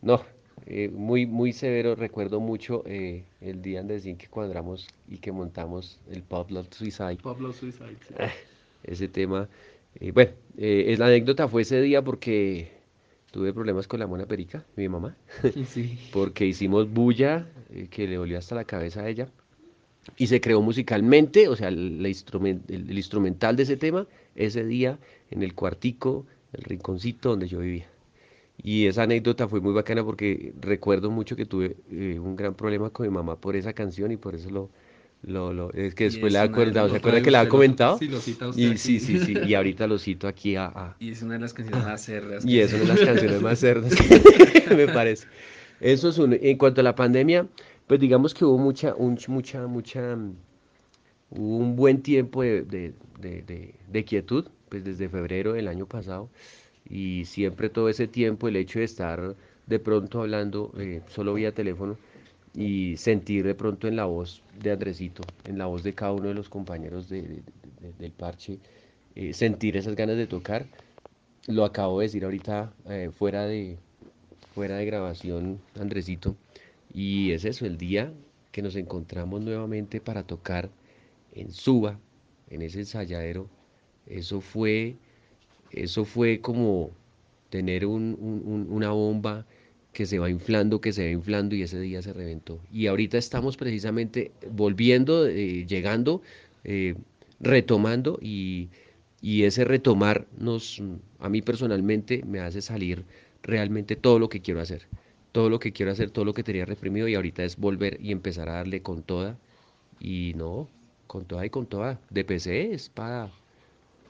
no, 0.00 0.31
eh, 0.66 0.90
muy, 0.92 1.26
muy 1.26 1.52
severo. 1.52 1.94
Recuerdo 1.94 2.40
mucho 2.40 2.82
eh, 2.86 3.24
el 3.40 3.62
día 3.62 3.80
en 3.80 4.16
que 4.16 4.28
cuadramos 4.28 4.86
y 5.08 5.18
que 5.18 5.32
montamos 5.32 6.00
el 6.10 6.22
Pop 6.22 6.50
Love 6.50 6.68
Suicide. 6.70 7.16
Pop 7.16 7.40
Love 7.40 7.58
Suicide. 7.58 7.96
Ah, 8.18 8.30
ese 8.84 9.08
tema. 9.08 9.48
Eh, 10.00 10.12
bueno, 10.12 10.32
es, 10.56 10.98
la 10.98 11.06
anécdota 11.06 11.48
fue 11.48 11.62
ese 11.62 11.80
día 11.80 12.02
porque 12.02 12.70
tuve 13.30 13.52
problemas 13.52 13.86
con 13.86 14.00
la 14.00 14.06
mona 14.06 14.26
perica, 14.26 14.64
mi 14.76 14.88
mamá. 14.88 15.16
Sí. 15.66 15.98
porque 16.12 16.46
hicimos 16.46 16.90
bulla 16.90 17.46
que 17.90 18.06
le 18.06 18.18
volvió 18.18 18.38
hasta 18.38 18.54
la 18.54 18.64
cabeza 18.64 19.02
a 19.02 19.08
ella. 19.08 19.28
Y 20.16 20.26
se 20.26 20.40
creó 20.40 20.60
musicalmente, 20.62 21.46
o 21.46 21.54
sea, 21.54 21.68
el, 21.68 22.04
el 22.04 22.96
instrumental 22.98 23.54
de 23.54 23.62
ese 23.62 23.76
tema, 23.76 24.06
ese 24.34 24.64
día 24.64 24.98
en 25.30 25.44
el 25.44 25.54
cuartico, 25.54 26.26
el 26.52 26.64
rinconcito 26.64 27.30
donde 27.30 27.46
yo 27.46 27.60
vivía. 27.60 27.91
Y 28.58 28.86
esa 28.86 29.02
anécdota 29.04 29.48
fue 29.48 29.60
muy 29.60 29.72
bacana 29.72 30.04
porque 30.04 30.52
recuerdo 30.60 31.10
mucho 31.10 31.36
que 31.36 31.46
tuve 31.46 31.76
eh, 31.90 32.18
un 32.20 32.36
gran 32.36 32.54
problema 32.54 32.90
con 32.90 33.06
mi 33.06 33.12
mamá 33.12 33.36
por 33.40 33.56
esa 33.56 33.72
canción 33.72 34.12
y 34.12 34.16
por 34.16 34.34
eso 34.34 34.50
lo, 34.50 34.70
lo, 35.22 35.52
lo 35.52 35.70
es 35.72 35.94
que 35.94 36.04
después 36.04 36.32
de- 36.34 36.38
acordado, 36.38 36.88
¿se 36.88 36.96
acuerda 36.96 37.20
que 37.22 37.30
le 37.30 37.38
ha 37.38 37.48
comentado? 37.48 37.98
sí, 37.98 38.08
lo 38.08 38.20
cita 38.20 38.48
usted 38.48 38.68
Y 38.68 38.70
aquí. 38.70 38.78
sí, 38.78 39.00
sí, 39.00 39.18
sí, 39.18 39.38
y 39.42 39.54
ahorita 39.54 39.86
lo 39.86 39.98
cito 39.98 40.28
aquí 40.28 40.56
a, 40.56 40.66
a- 40.66 40.96
Y 40.98 41.10
es 41.10 41.22
una 41.22 41.34
de 41.34 41.40
las 41.40 41.52
canciones 41.52 41.84
más 41.84 42.02
cerdas. 42.02 42.46
y 42.46 42.58
es 42.58 42.72
una 42.72 42.82
de 42.82 42.86
las 42.88 43.02
canciones 43.02 43.40
más 43.40 43.58
cerdas, 43.60 43.94
me 44.76 44.88
parece. 44.88 45.26
Eso 45.80 46.08
es 46.08 46.18
uno. 46.18 46.36
En 46.40 46.58
cuanto 46.58 46.80
a 46.80 46.84
la 46.84 46.94
pandemia, 46.94 47.46
pues 47.86 48.00
digamos 48.00 48.34
que 48.34 48.44
hubo 48.44 48.58
mucha, 48.58 48.94
un- 48.94 49.18
mucha, 49.28 49.66
mucha, 49.66 50.16
hubo 51.30 51.56
un 51.56 51.76
buen 51.76 52.02
tiempo 52.02 52.42
de- 52.42 52.62
de- 52.62 52.94
de- 53.42 53.74
de 53.88 54.04
quietud, 54.04 54.46
pues 54.68 54.84
desde 54.84 55.08
febrero 55.08 55.52
del 55.52 55.68
año 55.68 55.86
pasado, 55.86 56.30
y 56.88 57.24
siempre 57.26 57.70
todo 57.70 57.88
ese 57.88 58.08
tiempo 58.08 58.48
el 58.48 58.56
hecho 58.56 58.78
de 58.80 58.84
estar 58.86 59.36
de 59.66 59.78
pronto 59.78 60.20
hablando 60.22 60.72
eh, 60.78 61.02
solo 61.08 61.34
vía 61.34 61.54
teléfono 61.54 61.98
y 62.54 62.96
sentir 62.98 63.44
de 63.46 63.54
pronto 63.54 63.88
en 63.88 63.96
la 63.96 64.04
voz 64.06 64.42
de 64.52 64.72
Andresito, 64.72 65.22
en 65.44 65.58
la 65.58 65.66
voz 65.66 65.82
de 65.82 65.94
cada 65.94 66.12
uno 66.12 66.28
de 66.28 66.34
los 66.34 66.48
compañeros 66.48 67.08
de- 67.08 67.22
de- 67.22 67.42
de- 67.80 67.92
del 67.98 68.12
parche, 68.12 68.58
eh, 69.14 69.32
sentir 69.34 69.76
esas 69.76 69.94
ganas 69.96 70.16
de 70.16 70.26
tocar, 70.26 70.66
lo 71.48 71.64
acabo 71.64 72.00
de 72.00 72.06
decir 72.06 72.24
ahorita 72.24 72.72
eh, 72.88 73.10
fuera 73.12 73.46
de, 73.46 73.78
fuera 74.54 74.76
de 74.76 74.86
grabación, 74.86 75.60
Andresito, 75.78 76.36
y 76.92 77.32
es 77.32 77.44
eso, 77.44 77.66
el 77.66 77.78
día 77.78 78.12
que 78.52 78.62
nos 78.62 78.76
encontramos 78.76 79.40
nuevamente 79.40 80.00
para 80.00 80.24
tocar 80.24 80.70
en 81.32 81.52
Suba, 81.52 81.98
en 82.48 82.62
ese 82.62 82.80
ensayadero, 82.80 83.48
eso 84.06 84.40
fue, 84.40 84.96
eso 85.72 86.04
fue 86.04 86.40
como 86.40 86.90
tener 87.50 87.86
un- 87.86 88.16
un- 88.20 88.42
un- 88.46 88.66
una 88.70 88.90
bomba 88.90 89.46
que 89.92 90.06
se 90.06 90.18
va 90.18 90.30
inflando, 90.30 90.80
que 90.80 90.92
se 90.92 91.04
va 91.04 91.10
inflando 91.10 91.54
y 91.54 91.62
ese 91.62 91.80
día 91.80 92.02
se 92.02 92.12
reventó. 92.12 92.60
Y 92.72 92.86
ahorita 92.86 93.18
estamos 93.18 93.56
precisamente 93.56 94.32
volviendo, 94.50 95.26
eh, 95.26 95.66
llegando, 95.66 96.22
eh, 96.64 96.94
retomando 97.40 98.18
y, 98.22 98.68
ese 99.22 99.64
retomar 99.64 100.26
nos, 100.38 100.82
a 101.20 101.28
mí 101.28 101.42
personalmente 101.42 102.22
me 102.26 102.40
hace 102.40 102.60
salir 102.62 103.04
realmente 103.42 103.96
todo 103.96 104.18
lo 104.18 104.28
que 104.28 104.40
quiero 104.40 104.60
hacer, 104.60 104.82
todo 105.32 105.48
lo 105.50 105.58
que 105.58 105.72
quiero 105.72 105.92
hacer, 105.92 106.10
todo 106.10 106.24
lo 106.24 106.34
que 106.34 106.42
tenía 106.42 106.64
reprimido 106.64 107.06
y 107.08 107.14
ahorita 107.14 107.44
es 107.44 107.56
volver 107.56 107.98
y 108.00 108.12
empezar 108.12 108.48
a 108.48 108.54
darle 108.54 108.82
con 108.82 109.02
toda 109.02 109.38
y 110.00 110.32
no, 110.36 110.68
con 111.06 111.24
toda 111.24 111.46
y 111.46 111.50
con 111.50 111.66
toda. 111.66 112.00
De 112.10 112.24
PC 112.24 112.72
es 112.72 112.88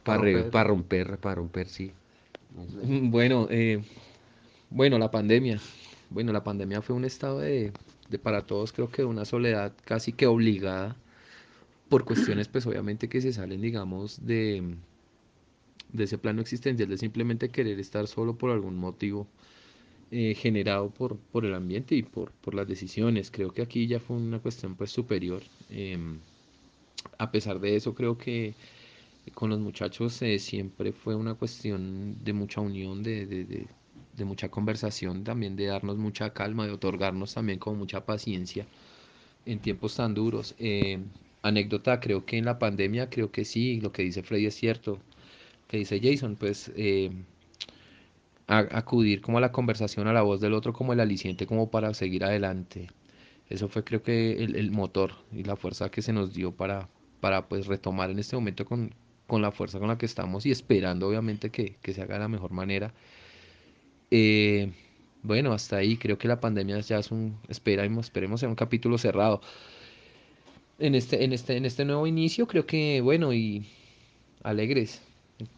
para, 0.03 0.20
para, 0.22 0.32
romper. 0.32 0.50
para 0.50 0.68
romper, 0.68 1.18
para 1.18 1.34
romper, 1.36 1.68
sí. 1.68 1.92
Bueno, 2.84 3.46
eh, 3.50 3.82
bueno, 4.70 4.98
la 4.98 5.11
pandemia. 5.11 5.59
Bueno, 6.11 6.32
la 6.32 6.44
pandemia 6.44 6.82
fue 6.82 6.94
un 6.94 7.05
estado 7.05 7.40
de, 7.40 7.72
de 8.11 8.18
para 8.18 8.42
todos, 8.46 8.72
creo 8.72 8.90
que 8.90 9.03
de 9.03 9.07
una 9.07 9.24
soledad 9.24 9.72
casi 9.84 10.12
que 10.12 10.26
obligada 10.26 10.96
por 11.88 12.05
cuestiones, 12.05 12.48
pues 12.48 12.66
obviamente 12.66 13.09
que 13.09 13.20
se 13.20 13.32
salen, 13.32 13.61
digamos, 13.61 14.24
de, 14.24 14.76
de 15.92 16.05
ese 16.05 16.16
plano 16.18 16.40
existencial, 16.40 16.88
de 16.88 16.96
simplemente 16.96 17.50
querer 17.50 17.78
estar 17.78 18.07
solo 18.07 18.36
por 18.36 18.50
algún 18.50 18.76
motivo 18.76 19.26
eh, 20.11 20.34
generado 20.34 20.90
por, 20.90 21.16
por 21.18 21.44
el 21.44 21.55
ambiente 21.55 21.94
y 21.94 22.03
por, 22.03 22.32
por 22.32 22.55
las 22.55 22.66
decisiones. 22.68 23.30
Creo 23.30 23.53
que 23.53 23.62
aquí 23.62 23.86
ya 23.86 24.00
fue 24.00 24.16
una 24.16 24.38
cuestión 24.38 24.74
pues 24.74 24.90
superior. 24.90 25.42
Em, 25.70 26.18
a 27.18 27.30
pesar 27.30 27.61
de 27.61 27.76
eso, 27.76 27.94
creo 27.94 28.18
que 28.18 28.55
con 29.30 29.50
los 29.50 29.60
muchachos 29.60 30.20
eh, 30.22 30.38
siempre 30.38 30.92
fue 30.92 31.14
una 31.14 31.34
cuestión 31.34 32.22
de 32.22 32.32
mucha 32.32 32.60
unión, 32.60 33.02
de, 33.02 33.26
de, 33.26 33.44
de- 33.44 33.68
de 34.12 34.24
mucha 34.26 34.50
conversación, 34.50 35.24
también 35.24 35.56
de 35.56 35.66
darnos 35.66 35.96
mucha 35.98 36.32
calma, 36.34 36.66
de 36.66 36.72
otorgarnos 36.72 37.32
también 37.34 37.58
con 37.58 37.78
mucha 37.78 38.04
paciencia 38.04 38.66
en 39.46 39.60
tiempos 39.60 39.96
tan 39.96 40.14
duros. 40.14 40.54
Eh, 40.58 41.00
anécdota, 41.42 42.00
creo 42.00 42.24
que 42.26 42.38
en 42.38 42.44
la 42.46 42.58
pandemia, 42.58 43.10
creo 43.10 43.30
que 43.32 43.44
sí, 43.44 43.80
lo 43.80 43.92
que 43.92 44.02
dice 44.02 44.22
Freddy 44.22 44.46
es 44.46 44.54
cierto, 44.56 45.00
que 45.68 45.78
dice 45.78 46.00
Jason, 46.02 46.36
pues 46.36 46.72
eh, 46.76 47.10
acudir 48.46 49.20
como 49.20 49.38
a 49.38 49.40
la 49.40 49.52
conversación, 49.52 50.06
a 50.06 50.12
la 50.12 50.22
voz 50.22 50.40
del 50.40 50.52
otro 50.54 50.72
como 50.72 50.92
el 50.92 51.00
aliciente 51.00 51.46
como 51.46 51.70
para 51.70 51.94
seguir 51.94 52.24
adelante. 52.24 52.88
Eso 53.48 53.68
fue 53.68 53.84
creo 53.84 54.02
que 54.02 54.42
el, 54.44 54.56
el 54.56 54.70
motor 54.72 55.12
y 55.32 55.44
la 55.44 55.56
fuerza 55.56 55.90
que 55.90 56.02
se 56.02 56.12
nos 56.12 56.34
dio 56.34 56.52
para, 56.52 56.88
para 57.20 57.48
pues 57.48 57.66
retomar 57.66 58.10
en 58.10 58.18
este 58.20 58.36
momento 58.36 58.64
con, 58.66 58.94
con 59.32 59.40
la 59.40 59.50
fuerza 59.50 59.78
con 59.78 59.88
la 59.88 59.96
que 59.96 60.04
estamos 60.04 60.44
y 60.44 60.50
esperando 60.50 61.08
obviamente 61.08 61.48
que, 61.48 61.76
que 61.80 61.94
se 61.94 62.02
haga 62.02 62.16
de 62.16 62.20
la 62.20 62.28
mejor 62.28 62.50
manera. 62.50 62.92
Eh, 64.10 64.70
bueno, 65.22 65.54
hasta 65.54 65.76
ahí 65.78 65.96
creo 65.96 66.18
que 66.18 66.28
la 66.28 66.38
pandemia 66.38 66.78
ya 66.80 66.98
es 66.98 67.10
un, 67.10 67.38
esperemos, 67.48 68.04
esperemos 68.08 68.42
un 68.42 68.54
capítulo 68.54 68.98
cerrado. 68.98 69.40
En 70.78 70.94
este, 70.94 71.24
en 71.24 71.32
este, 71.32 71.56
en 71.56 71.64
este 71.64 71.86
nuevo 71.86 72.06
inicio 72.06 72.46
creo 72.46 72.66
que, 72.66 73.00
bueno, 73.00 73.32
y 73.32 73.66
alegres, 74.42 75.00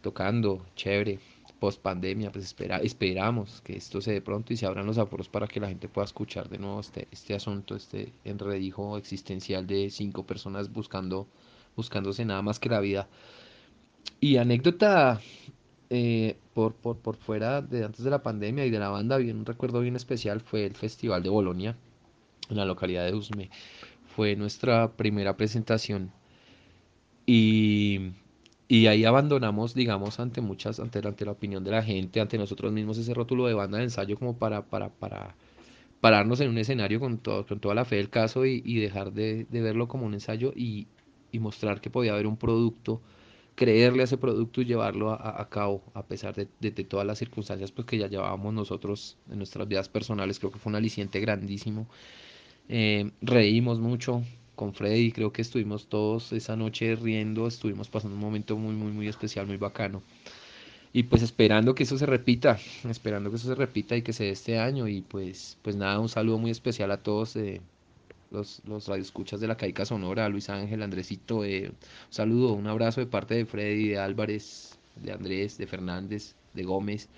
tocando, 0.01 0.65
chévere, 0.77 1.19
post 1.59 1.81
pandemia, 1.81 2.31
pues 2.31 2.45
espera, 2.45 2.77
esperamos 2.77 3.59
que 3.59 3.75
esto 3.75 3.99
se 3.99 4.13
dé 4.13 4.21
pronto 4.21 4.53
y 4.53 4.57
se 4.57 4.65
abran 4.65 4.85
los 4.85 4.97
aforos 4.97 5.27
para 5.27 5.47
que 5.47 5.59
la 5.59 5.67
gente 5.67 5.89
pueda 5.89 6.05
escuchar 6.05 6.47
de 6.47 6.59
nuevo 6.59 6.79
este, 6.79 7.09
este 7.11 7.33
asunto, 7.33 7.75
este 7.75 8.13
enredijo 8.23 8.97
existencial 8.97 9.67
de 9.67 9.89
cinco 9.89 10.25
personas 10.25 10.71
buscando, 10.71 11.27
buscándose 11.75 12.23
nada 12.23 12.41
más 12.41 12.57
que 12.57 12.69
la 12.69 12.79
vida. 12.79 13.09
Y 14.19 14.37
anécdota, 14.37 15.21
eh, 15.89 16.37
por, 16.53 16.73
por, 16.73 16.97
por 16.97 17.15
fuera 17.17 17.61
de 17.61 17.83
antes 17.83 18.03
de 18.03 18.09
la 18.09 18.23
pandemia 18.23 18.65
y 18.65 18.69
de 18.69 18.79
la 18.79 18.89
banda, 18.89 19.17
bien, 19.17 19.37
un 19.37 19.45
recuerdo 19.45 19.81
bien 19.81 19.95
especial 19.95 20.41
fue 20.41 20.65
el 20.65 20.75
Festival 20.75 21.21
de 21.23 21.29
Bolonia 21.29 21.75
en 22.49 22.57
la 22.57 22.65
localidad 22.65 23.05
de 23.05 23.13
Usme. 23.13 23.49
Fue 24.15 24.35
nuestra 24.35 24.93
primera 24.93 25.35
presentación 25.37 26.11
y, 27.25 28.11
y 28.67 28.87
ahí 28.87 29.05
abandonamos, 29.05 29.73
digamos, 29.73 30.19
ante 30.19 30.41
muchas, 30.41 30.79
ante, 30.79 30.99
ante 31.05 31.25
la 31.25 31.31
opinión 31.31 31.63
de 31.63 31.71
la 31.71 31.83
gente, 31.83 32.21
ante 32.21 32.37
nosotros 32.37 32.71
mismos 32.71 32.97
ese 32.97 33.13
rótulo 33.13 33.47
de 33.47 33.53
banda 33.53 33.77
de 33.77 33.85
ensayo 33.85 34.17
como 34.17 34.37
para, 34.37 34.63
para, 34.63 34.89
para 34.89 35.35
pararnos 36.01 36.39
en 36.39 36.49
un 36.49 36.57
escenario 36.57 36.99
con, 36.99 37.17
todo, 37.17 37.45
con 37.45 37.59
toda 37.59 37.75
la 37.75 37.85
fe 37.85 37.97
del 37.97 38.09
caso 38.09 38.45
y, 38.45 38.61
y 38.65 38.79
dejar 38.79 39.11
de, 39.13 39.45
de 39.49 39.61
verlo 39.61 39.87
como 39.87 40.05
un 40.05 40.13
ensayo 40.13 40.53
y, 40.55 40.87
y 41.31 41.39
mostrar 41.39 41.81
que 41.81 41.89
podía 41.89 42.13
haber 42.13 42.27
un 42.27 42.37
producto 42.37 43.01
creerle 43.55 44.01
a 44.01 44.05
ese 44.05 44.17
producto 44.17 44.61
y 44.61 44.65
llevarlo 44.65 45.11
a, 45.11 45.47
cabo 45.49 45.81
a 45.93 46.03
pesar 46.05 46.35
de 46.35 46.71
todas 46.83 47.07
las 47.07 47.17
circunstancias 47.17 47.71
pues, 47.71 47.87
que 47.87 47.97
ya 47.97 48.07
llevábamos 48.07 48.53
nosotros 48.53 49.17
en 49.31 49.37
nuestras 49.37 49.67
vidas 49.67 49.89
personales. 49.89 50.39
Creo 50.39 50.51
que 50.51 50.59
fue 50.59 50.69
un 50.69 50.75
aliciente 50.75 51.19
grandísimo. 51.19 51.87
Eh, 52.67 53.11
reímos 53.21 53.79
mucho 53.79 54.23
con 54.55 54.73
Freddy, 54.73 55.11
creo 55.11 55.31
que 55.31 55.41
estuvimos 55.41 55.87
todos 55.87 56.31
esa 56.33 56.55
noche 56.55 56.95
riendo, 56.95 57.47
estuvimos 57.47 57.89
pasando 57.89 58.15
un 58.15 58.21
momento 58.21 58.57
muy, 58.57 58.73
muy, 58.73 58.91
muy 58.91 59.07
especial, 59.07 59.47
muy 59.47 59.57
bacano. 59.57 60.01
Y 60.93 61.03
pues 61.03 61.21
esperando 61.23 61.75
que 61.75 61.83
eso 61.83 61.97
se 61.97 62.05
repita, 62.05 62.57
esperando 62.89 63.29
que 63.29 63.35
eso 63.35 63.49
se 63.49 63.55
repita 63.55 63.97
y 63.97 64.01
que 64.01 64.13
se 64.13 64.25
dé 64.25 64.29
este 64.31 64.59
año. 64.59 64.87
Y 64.87 65.01
pues, 65.01 65.57
pues 65.61 65.75
nada, 65.75 65.99
un 65.99 66.09
saludo 66.09 66.37
muy 66.37 66.51
especial 66.51 66.91
a 66.91 67.03
todos 67.03 67.35
eh, 67.35 67.61
los, 68.31 68.61
los 68.65 68.87
radioescuchas 68.87 69.39
de 69.39 69.47
la 69.47 69.57
Caica 69.57 69.85
Sonora, 69.85 70.29
Luis 70.29 70.49
Ángel, 70.49 70.81
Andresito, 70.81 71.43
eh, 71.43 71.69
un 71.69 71.75
saludo, 72.09 72.53
un 72.53 72.67
abrazo 72.67 73.01
de 73.01 73.07
parte 73.07 73.35
de 73.35 73.45
Freddy, 73.45 73.89
de 73.89 73.99
Álvarez, 73.99 74.77
de 74.95 75.11
Andrés, 75.11 75.57
de 75.57 75.67
Fernández, 75.67 76.35
de 76.53 76.63
Gómez. 76.63 77.09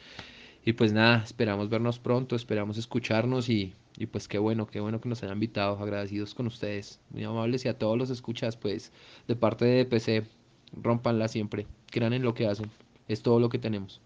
Y 0.66 0.74
pues 0.74 0.92
nada, 0.92 1.24
esperamos 1.24 1.70
vernos 1.70 2.00
pronto, 2.00 2.36
esperamos 2.36 2.78
escucharnos 2.78 3.50
y, 3.50 3.74
y 3.98 4.06
pues 4.08 4.28
qué 4.28 4.38
bueno, 4.38 4.68
qué 4.68 4.80
bueno 4.80 5.00
que 5.00 5.08
nos 5.10 5.24
hayan 5.24 5.36
invitado, 5.36 5.78
agradecidos 5.80 6.34
con 6.34 6.48
ustedes, 6.48 7.00
muy 7.10 7.24
amables 7.24 7.66
y 7.66 7.70
a 7.70 7.78
todos 7.78 7.98
los 7.98 8.10
escuchas, 8.10 8.58
pues 8.58 8.92
de 9.28 9.36
parte 9.36 9.66
de 9.66 9.86
PC, 9.86 10.26
rompanla 10.74 11.28
siempre, 11.28 11.68
crean 11.90 12.14
en 12.14 12.24
lo 12.24 12.34
que 12.34 12.48
hacen, 12.48 12.70
es 13.08 13.22
todo 13.22 13.40
lo 13.40 13.50
que 13.50 13.60
tenemos. 13.60 14.02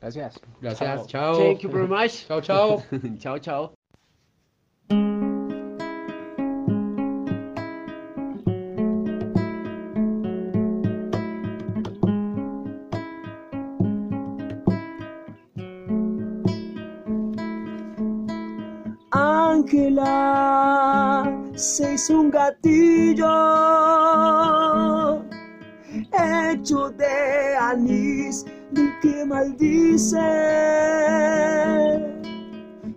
Gracias. 0.00 0.38
Gracias, 0.60 1.06
chao. 1.06 1.38
Thank 1.38 1.60
you 1.60 1.70
very 1.70 1.88
much. 1.88 2.26
Chao, 2.28 2.42
chao. 2.42 2.82
chao, 3.18 3.38
chao. 3.38 3.83
se 21.74 21.94
hizo 21.94 22.20
un 22.20 22.30
gatillo 22.30 23.26
hecho 26.52 26.90
de 26.90 27.56
anís, 27.60 28.46
del 28.70 28.90
que 29.02 29.24
maldice. 29.26 30.20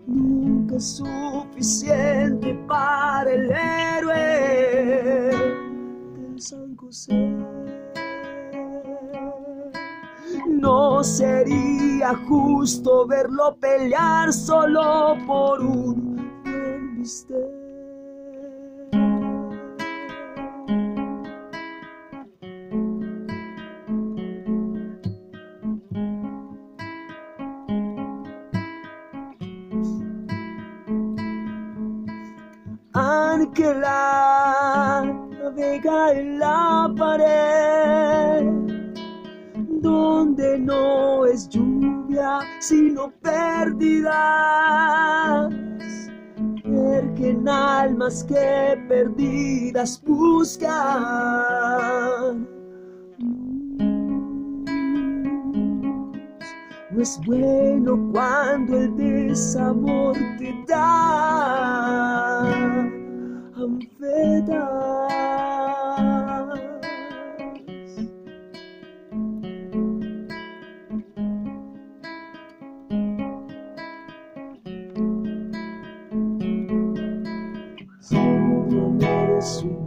Nunca 0.06 0.76
es 0.76 0.98
suficiente 0.98 2.54
para 2.68 3.32
el 3.32 3.52
héroe 3.52 5.32
del 6.14 6.40
San 6.40 6.76
José. 6.76 7.36
No 10.48 11.04
sería 11.04 12.14
justo 12.28 13.08
verlo 13.08 13.58
pelear 13.60 14.32
solo 14.32 15.18
por 15.26 15.62
un 15.62 16.16
buen 16.44 16.98
bistec. 17.00 17.47
almas 48.08 48.24
que 48.24 48.78
perdidas 48.88 50.02
buscan. 50.06 50.78
No 56.92 57.02
es 57.02 57.20
bueno 57.26 58.10
cuando 58.12 58.78
el 58.78 58.96
desamor 58.96 60.16
te 60.40 60.54
da 60.68 62.42
anfeta. 63.56 65.07
sweet. 79.48 79.87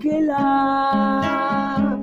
que 0.00 0.20
la 0.22 2.00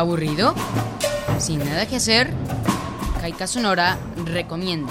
¿Aburrido? 0.00 0.54
¿Sin 1.38 1.58
nada 1.58 1.84
que 1.84 1.96
hacer? 1.96 2.30
Caica 3.20 3.46
Sonora 3.46 3.98
recomienda. 4.24 4.90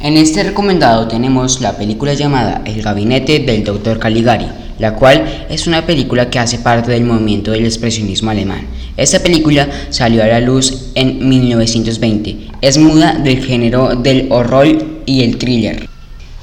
En 0.00 0.16
este 0.16 0.42
recomendado 0.42 1.06
tenemos 1.06 1.60
la 1.60 1.76
película 1.76 2.14
llamada 2.14 2.62
El 2.64 2.80
gabinete 2.80 3.40
del 3.40 3.62
Dr. 3.62 3.98
Caligari, 3.98 4.46
la 4.78 4.94
cual 4.94 5.46
es 5.50 5.66
una 5.66 5.84
película 5.84 6.30
que 6.30 6.38
hace 6.38 6.60
parte 6.60 6.92
del 6.92 7.04
movimiento 7.04 7.50
del 7.50 7.66
expresionismo 7.66 8.30
alemán. 8.30 8.66
Esta 8.96 9.18
película 9.18 9.68
salió 9.90 10.22
a 10.22 10.26
la 10.26 10.40
luz 10.40 10.92
en 10.94 11.28
1920. 11.28 12.52
Es 12.62 12.78
muda 12.78 13.18
del 13.18 13.44
género 13.44 13.96
del 13.96 14.28
horror 14.32 14.66
y 15.04 15.24
el 15.24 15.36
thriller. 15.36 15.90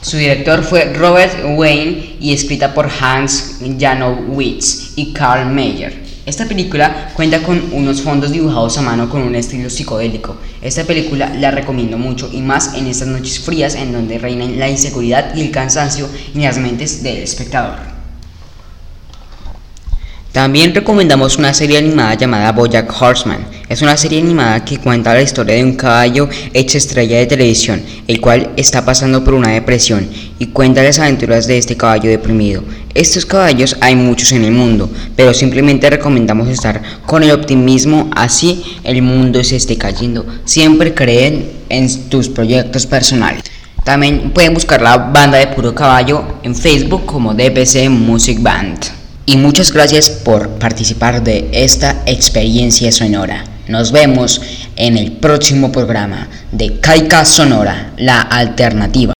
Su 0.03 0.17
director 0.17 0.63
fue 0.63 0.93
Robert 0.93 1.33
Wayne 1.55 2.17
y 2.19 2.33
escrita 2.33 2.75
por 2.75 2.87
Hans 3.01 3.61
Janowitz 3.79 4.93
y 4.95 5.11
Karl 5.11 5.51
Mayer. 5.51 6.00
Esta 6.23 6.45
película 6.45 7.09
cuenta 7.15 7.41
con 7.41 7.69
unos 7.71 8.03
fondos 8.03 8.31
dibujados 8.31 8.77
a 8.77 8.83
mano 8.83 9.09
con 9.09 9.23
un 9.23 9.33
estilo 9.33 9.71
psicodélico. 9.71 10.35
Esta 10.61 10.83
película 10.83 11.33
la 11.33 11.49
recomiendo 11.49 11.97
mucho 11.97 12.29
y 12.31 12.41
más 12.41 12.75
en 12.75 12.85
estas 12.85 13.07
noches 13.07 13.39
frías 13.39 13.73
en 13.73 13.91
donde 13.91 14.19
reinan 14.19 14.59
la 14.59 14.69
inseguridad 14.69 15.33
y 15.35 15.41
el 15.41 15.51
cansancio 15.51 16.07
en 16.35 16.43
las 16.43 16.59
mentes 16.59 17.01
del 17.01 17.17
espectador. 17.17 17.77
También 20.31 20.75
recomendamos 20.75 21.37
una 21.37 21.53
serie 21.55 21.79
animada 21.79 22.13
llamada 22.13 22.51
Bojack 22.51 23.01
Horseman. 23.01 23.45
Es 23.71 23.81
una 23.81 23.95
serie 23.95 24.19
animada 24.19 24.65
que 24.65 24.79
cuenta 24.79 25.13
la 25.13 25.21
historia 25.21 25.55
de 25.55 25.63
un 25.63 25.77
caballo 25.77 26.27
hecho 26.53 26.77
estrella 26.77 27.19
de 27.19 27.25
televisión, 27.25 27.81
el 28.05 28.19
cual 28.19 28.51
está 28.57 28.83
pasando 28.83 29.23
por 29.23 29.33
una 29.33 29.51
depresión 29.51 30.09
y 30.39 30.47
cuenta 30.47 30.83
las 30.83 30.99
aventuras 30.99 31.47
de 31.47 31.57
este 31.57 31.77
caballo 31.77 32.09
deprimido. 32.09 32.65
Estos 32.93 33.25
caballos 33.25 33.77
hay 33.79 33.95
muchos 33.95 34.33
en 34.33 34.43
el 34.43 34.51
mundo, 34.51 34.89
pero 35.15 35.33
simplemente 35.33 35.89
recomendamos 35.89 36.49
estar 36.49 36.81
con 37.05 37.23
el 37.23 37.31
optimismo 37.31 38.09
así 38.13 38.61
el 38.83 39.01
mundo 39.03 39.41
se 39.41 39.55
esté 39.55 39.77
cayendo. 39.77 40.25
Siempre 40.43 40.93
creen 40.93 41.49
en 41.69 42.09
tus 42.09 42.27
proyectos 42.27 42.85
personales. 42.85 43.41
También 43.85 44.31
pueden 44.31 44.53
buscar 44.53 44.81
la 44.81 44.97
banda 44.97 45.37
de 45.37 45.47
puro 45.47 45.73
caballo 45.73 46.25
en 46.43 46.55
Facebook 46.55 47.05
como 47.05 47.33
DPC 47.33 47.89
Music 47.89 48.37
Band 48.41 48.79
y 49.25 49.37
muchas 49.37 49.71
gracias 49.71 50.09
por 50.09 50.49
participar 50.59 51.23
de 51.23 51.47
esta 51.53 52.03
experiencia 52.05 52.91
sonora. 52.91 53.45
Nos 53.71 53.93
vemos 53.93 54.41
en 54.75 54.97
el 54.97 55.13
próximo 55.13 55.71
programa 55.71 56.27
de 56.51 56.81
Caica 56.81 57.23
Sonora, 57.23 57.93
la 57.95 58.19
alternativa. 58.19 59.13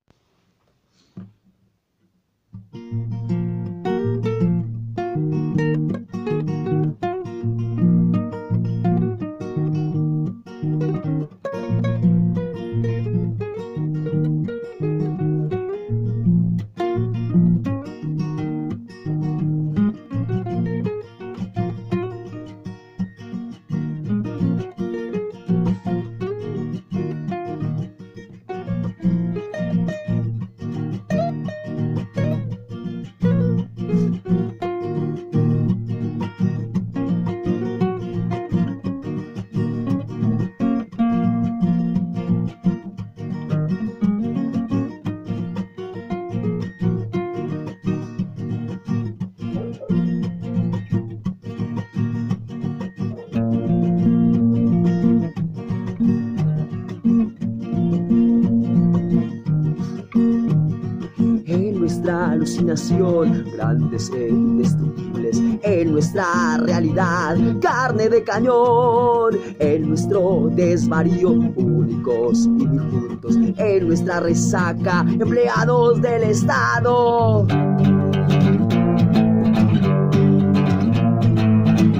Cañón, 68.23 69.37
en 69.59 69.89
nuestro 69.89 70.49
desvarío, 70.51 71.31
únicos 71.31 72.47
y 72.57 72.65
juntos, 72.65 73.35
en 73.35 73.87
nuestra 73.87 74.19
resaca, 74.19 75.05
empleados 75.07 76.01
del 76.01 76.23
Estado. 76.23 77.47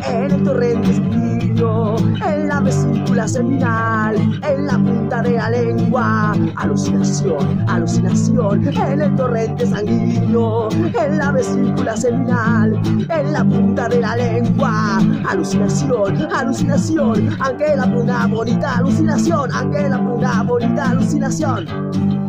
En 0.04 0.32
el 0.32 0.44
torrente 0.44 1.31
en 1.62 2.48
la 2.48 2.60
vesícula 2.60 3.28
seminal, 3.28 4.16
en 4.16 4.66
la 4.66 4.78
punta 4.78 5.22
de 5.22 5.34
la 5.34 5.50
lengua. 5.50 6.34
Alucinación, 6.56 7.64
alucinación, 7.70 8.68
en 8.68 9.02
el 9.02 9.16
torrente 9.16 9.68
sanguíneo, 9.68 10.70
en 10.72 11.18
la 11.18 11.32
vesícula 11.32 11.96
seminal, 11.96 12.82
en 13.10 13.34
la 13.34 13.44
punta 13.44 13.90
de 13.90 14.02
la 14.02 14.16
lengua. 14.16 14.98
Alucinación, 15.30 16.28
alucinación, 16.34 17.30
aunque 17.40 17.76
la 17.76 17.86
una 17.86 18.26
bonita 18.26 18.78
alucinación, 18.78 19.52
aunque 19.54 19.88
la 19.88 20.00
una 20.00 20.44
bonita 20.44 20.90
alucinación. 20.90 22.21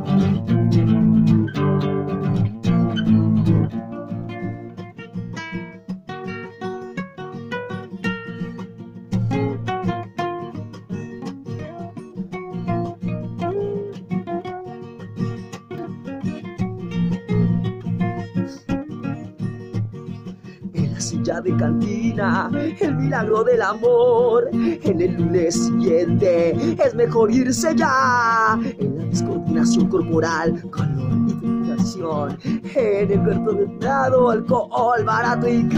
De 21.43 21.57
cantina, 21.57 22.51
el 22.81 22.97
milagro 22.97 23.45
del 23.45 23.63
amor. 23.63 24.49
En 24.53 25.01
el 25.01 25.15
lunes 25.17 25.55
siguiente 25.55 26.57
es 26.85 26.95
mejor 26.95 27.33
irse 27.33 27.75
ya. 27.77 28.59
En 28.79 28.99
la 28.99 29.05
descoordinación 29.05 29.89
corporal, 29.89 30.63
calor 30.71 31.13
y 31.29 31.35
tentación. 31.35 32.39
En 32.75 33.11
el 33.11 33.23
cuerpo 33.23 33.53
de 33.53 33.89
alcohol 33.89 35.05
barato 35.05 35.49
y 35.49 35.69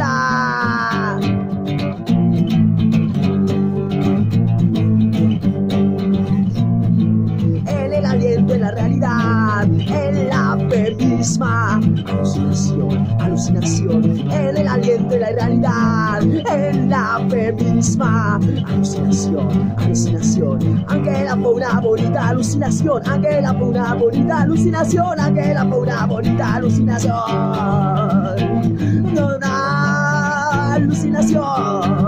claro. 8.18 8.46
de 8.46 8.58
la 8.58 8.70
realidad, 8.70 9.64
en 9.64 10.28
la 10.28 10.56
misma. 10.56 11.80
Alucinación, 12.06 13.06
alucinación, 13.20 14.04
en 14.30 14.56
el 14.56 14.68
aliento 14.68 15.14
de 15.14 15.20
la 15.20 15.30
realidad, 15.30 16.22
en 16.22 16.90
la 16.90 17.18
misma. 17.18 18.36
Alucinación, 18.66 19.74
alucinación, 19.76 20.84
aunque 20.88 21.24
la 21.24 21.34
una 21.34 21.80
bonita 21.80 22.28
alucinación, 22.28 23.02
aunque 23.06 23.40
la 23.40 23.52
una 23.52 23.94
bonita 23.94 24.42
alucinación, 24.42 25.20
aunque 25.20 25.54
la 25.54 25.64
una 25.64 26.06
bonita 26.06 26.54
alucinación. 26.54 27.14
No, 29.14 29.38
alucinación. 30.74 32.03